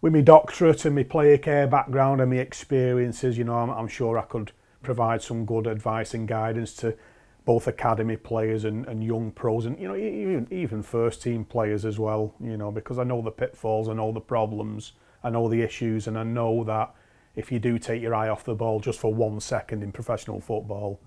with 0.00 0.12
my 0.12 0.20
doctorate 0.20 0.84
and 0.84 0.96
my 0.96 1.04
player 1.04 1.38
care 1.38 1.68
background 1.68 2.20
and 2.20 2.30
my 2.30 2.38
experiences. 2.38 3.38
You 3.38 3.44
know, 3.44 3.54
I'm, 3.54 3.70
I'm 3.70 3.86
sure 3.86 4.18
I 4.18 4.22
could 4.22 4.50
provide 4.82 5.22
some 5.22 5.44
good 5.44 5.68
advice 5.68 6.12
and 6.12 6.26
guidance 6.26 6.74
to 6.76 6.96
both 7.44 7.66
academy 7.66 8.16
players 8.16 8.64
and, 8.64 8.86
and 8.86 9.04
young 9.04 9.30
pros 9.30 9.66
and 9.66 9.78
you 9.78 9.86
know 9.86 9.96
even 9.96 10.46
even 10.50 10.82
first 10.82 11.22
team 11.22 11.44
players 11.44 11.84
as 11.84 11.98
well 11.98 12.34
you 12.40 12.56
know 12.56 12.70
because 12.70 12.98
I 12.98 13.04
know 13.04 13.20
the 13.20 13.30
pitfalls 13.30 13.88
I 13.88 13.92
know 13.92 14.12
the 14.12 14.20
problems 14.20 14.92
I 15.22 15.30
know 15.30 15.48
the 15.48 15.62
issues 15.62 16.06
and 16.06 16.18
I 16.18 16.22
know 16.22 16.64
that 16.64 16.94
if 17.36 17.52
you 17.52 17.58
do 17.58 17.78
take 17.78 18.00
your 18.00 18.14
eye 18.14 18.28
off 18.28 18.44
the 18.44 18.54
ball 18.54 18.80
just 18.80 18.98
for 18.98 19.12
one 19.12 19.40
second 19.40 19.82
in 19.82 19.92
professional 19.92 20.40
football 20.40 21.00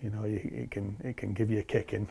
you 0.00 0.10
know 0.10 0.22
it 0.24 0.70
can 0.70 0.96
it 1.02 1.16
can 1.16 1.32
give 1.32 1.50
you 1.50 1.58
a 1.58 1.64
kicking 1.64 2.08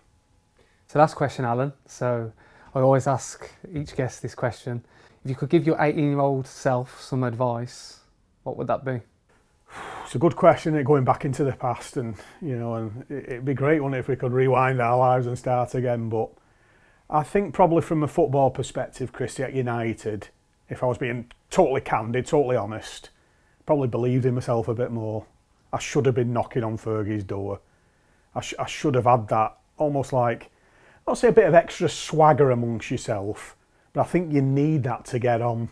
so 0.92 1.00
last 1.00 1.14
question 1.14 1.46
Alan. 1.46 1.72
So 1.86 2.34
I 2.76 2.82
always 2.82 3.08
ask 3.08 3.50
each 3.74 3.96
guest 3.96 4.22
this 4.22 4.36
question. 4.36 4.84
If 5.24 5.30
you 5.30 5.38
could 5.38 5.48
give 5.48 5.66
your 5.66 5.82
18 5.82 6.04
year 6.04 6.20
old 6.20 6.46
self 6.46 7.02
some 7.02 7.24
advice 7.24 8.02
what 8.44 8.58
would 8.58 8.68
that 8.68 8.84
be 8.84 9.00
it's 10.04 10.16
a 10.16 10.20
good 10.20 10.36
question. 10.36 10.76
Eh, 10.76 10.84
going 10.84 11.04
back 11.04 11.26
into 11.26 11.44
the 11.44 11.54
past, 11.54 11.98
and 11.98 12.16
you 12.42 12.58
know, 12.58 12.76
and 12.76 13.06
it'd 13.10 13.46
be 13.46 13.54
great, 13.54 13.82
it, 13.82 13.94
if 13.94 14.08
we 14.08 14.16
could 14.16 14.34
rewind 14.34 14.82
our 14.82 14.98
lives 14.98 15.28
and 15.28 15.38
start 15.38 15.76
again. 15.76 16.10
But 16.10 16.30
I 17.10 17.24
think 17.24 17.54
probably 17.54 17.82
from 17.82 18.04
a 18.04 18.08
football 18.08 18.50
perspective, 18.50 19.12
Christy 19.12 19.44
at 19.44 19.54
United, 19.54 20.30
if 20.70 20.84
I 20.84 20.86
was 20.88 20.98
being 20.98 21.32
totally 21.50 21.82
candid, 21.82 22.26
totally 22.26 22.56
honest, 22.56 23.10
probably 23.66 23.88
believed 23.88 24.26
in 24.26 24.36
myself 24.36 24.68
a 24.68 24.74
bit 24.74 24.92
more. 24.92 25.26
I 25.74 25.80
should 25.80 26.06
have 26.06 26.16
been 26.16 26.34
knocking 26.34 26.64
on 26.64 26.78
Fergie's 26.78 27.24
door. 27.24 27.62
I, 28.36 28.42
sh- 28.42 28.54
I 28.60 28.66
should 28.66 28.96
have 28.96 29.06
had 29.06 29.28
that 29.30 29.58
almost 29.78 30.14
like, 30.14 30.52
I'll 31.08 31.16
say 31.16 31.30
a 31.30 31.34
bit 31.34 31.48
of 31.48 31.54
extra 31.54 31.90
swagger 31.90 32.52
amongst 32.52 32.92
yourself, 32.92 33.56
but 33.94 34.02
I 34.02 34.04
think 34.04 34.34
you 34.34 34.42
need 34.42 34.84
that 34.84 35.06
to 35.06 35.20
get 35.20 35.42
on 35.42 35.70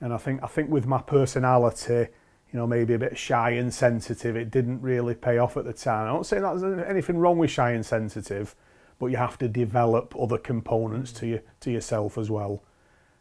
And 0.00 0.12
I 0.12 0.16
think 0.16 0.42
I 0.42 0.46
think 0.46 0.70
with 0.70 0.86
my 0.86 1.00
personality, 1.00 2.08
you 2.52 2.58
know, 2.58 2.66
maybe 2.66 2.94
a 2.94 2.98
bit 2.98 3.16
shy 3.16 3.50
and 3.50 3.72
sensitive, 3.72 4.36
it 4.36 4.50
didn't 4.50 4.82
really 4.82 5.14
pay 5.14 5.38
off 5.38 5.56
at 5.56 5.64
the 5.64 5.72
time. 5.72 6.08
I 6.08 6.12
don't 6.12 6.26
say 6.26 6.40
that 6.40 6.60
there's 6.60 6.88
anything 6.88 7.18
wrong 7.18 7.38
with 7.38 7.50
shy 7.50 7.70
and 7.72 7.86
sensitive, 7.86 8.56
but 8.98 9.06
you 9.06 9.16
have 9.16 9.38
to 9.38 9.48
develop 9.48 10.14
other 10.20 10.38
components 10.38 11.12
to 11.12 11.26
you 11.26 11.40
to 11.60 11.70
yourself 11.70 12.18
as 12.18 12.30
well. 12.30 12.62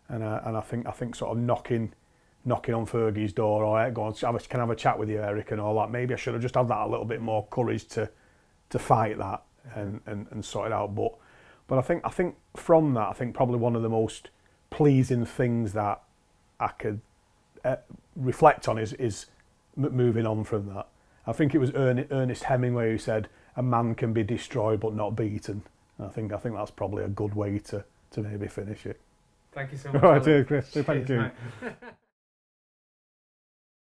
And 0.07 0.23
uh, 0.23 0.41
and 0.45 0.57
I 0.57 0.61
think 0.61 0.87
I 0.87 0.91
think 0.91 1.15
sort 1.15 1.37
of 1.37 1.43
knocking 1.43 1.93
knocking 2.43 2.73
on 2.73 2.85
Fergie's 2.85 3.33
door 3.33 3.63
or 3.63 3.83
hey, 3.83 3.91
go 3.91 4.03
on, 4.03 4.13
can 4.13 4.59
have 4.59 4.69
a 4.71 4.75
chat 4.75 4.97
with 4.97 5.09
you, 5.09 5.21
Eric, 5.21 5.51
and 5.51 5.61
all 5.61 5.75
that. 5.75 5.91
Maybe 5.91 6.13
I 6.13 6.17
should 6.17 6.33
have 6.33 6.41
just 6.41 6.55
had 6.55 6.67
that 6.69 6.87
a 6.87 6.87
little 6.87 7.05
bit 7.05 7.21
more 7.21 7.45
courage 7.51 7.87
to 7.89 8.09
to 8.69 8.79
fight 8.79 9.17
that 9.17 9.43
and, 9.75 10.01
and, 10.05 10.27
and 10.31 10.43
sort 10.43 10.67
it 10.67 10.73
out. 10.73 10.95
But 10.95 11.13
but 11.67 11.77
I 11.77 11.81
think 11.81 12.01
I 12.03 12.09
think 12.09 12.35
from 12.55 12.95
that, 12.95 13.09
I 13.09 13.13
think 13.13 13.35
probably 13.35 13.57
one 13.57 13.75
of 13.75 13.83
the 13.83 13.89
most 13.89 14.31
pleasing 14.71 15.25
things 15.25 15.73
that 15.73 16.01
I 16.59 16.69
could 16.69 17.01
uh, 17.63 17.77
reflect 18.15 18.67
on 18.67 18.77
is 18.77 18.93
is 18.93 19.27
moving 19.75 20.25
on 20.25 20.43
from 20.43 20.73
that. 20.73 20.87
I 21.27 21.33
think 21.33 21.53
it 21.53 21.59
was 21.59 21.71
Ernest 21.73 22.43
Hemingway 22.43 22.91
who 22.91 22.97
said, 22.97 23.29
"A 23.55 23.63
man 23.63 23.95
can 23.95 24.13
be 24.13 24.23
destroyed 24.23 24.79
but 24.79 24.93
not 24.95 25.15
beaten." 25.15 25.63
And 25.97 26.07
I 26.07 26.09
think 26.09 26.33
I 26.33 26.37
think 26.37 26.55
that's 26.55 26.71
probably 26.71 27.03
a 27.03 27.09
good 27.09 27.33
way 27.33 27.59
to 27.59 27.83
to 28.11 28.21
maybe 28.21 28.47
finish 28.47 28.85
it. 28.85 28.99
Thank 29.51 29.71
you 29.71 29.77
so 29.77 29.91
much. 29.91 30.03
All 30.03 30.19
right, 30.19 30.47
Chris. 30.47 30.69
Thank 30.69 31.09
you. 31.09 31.31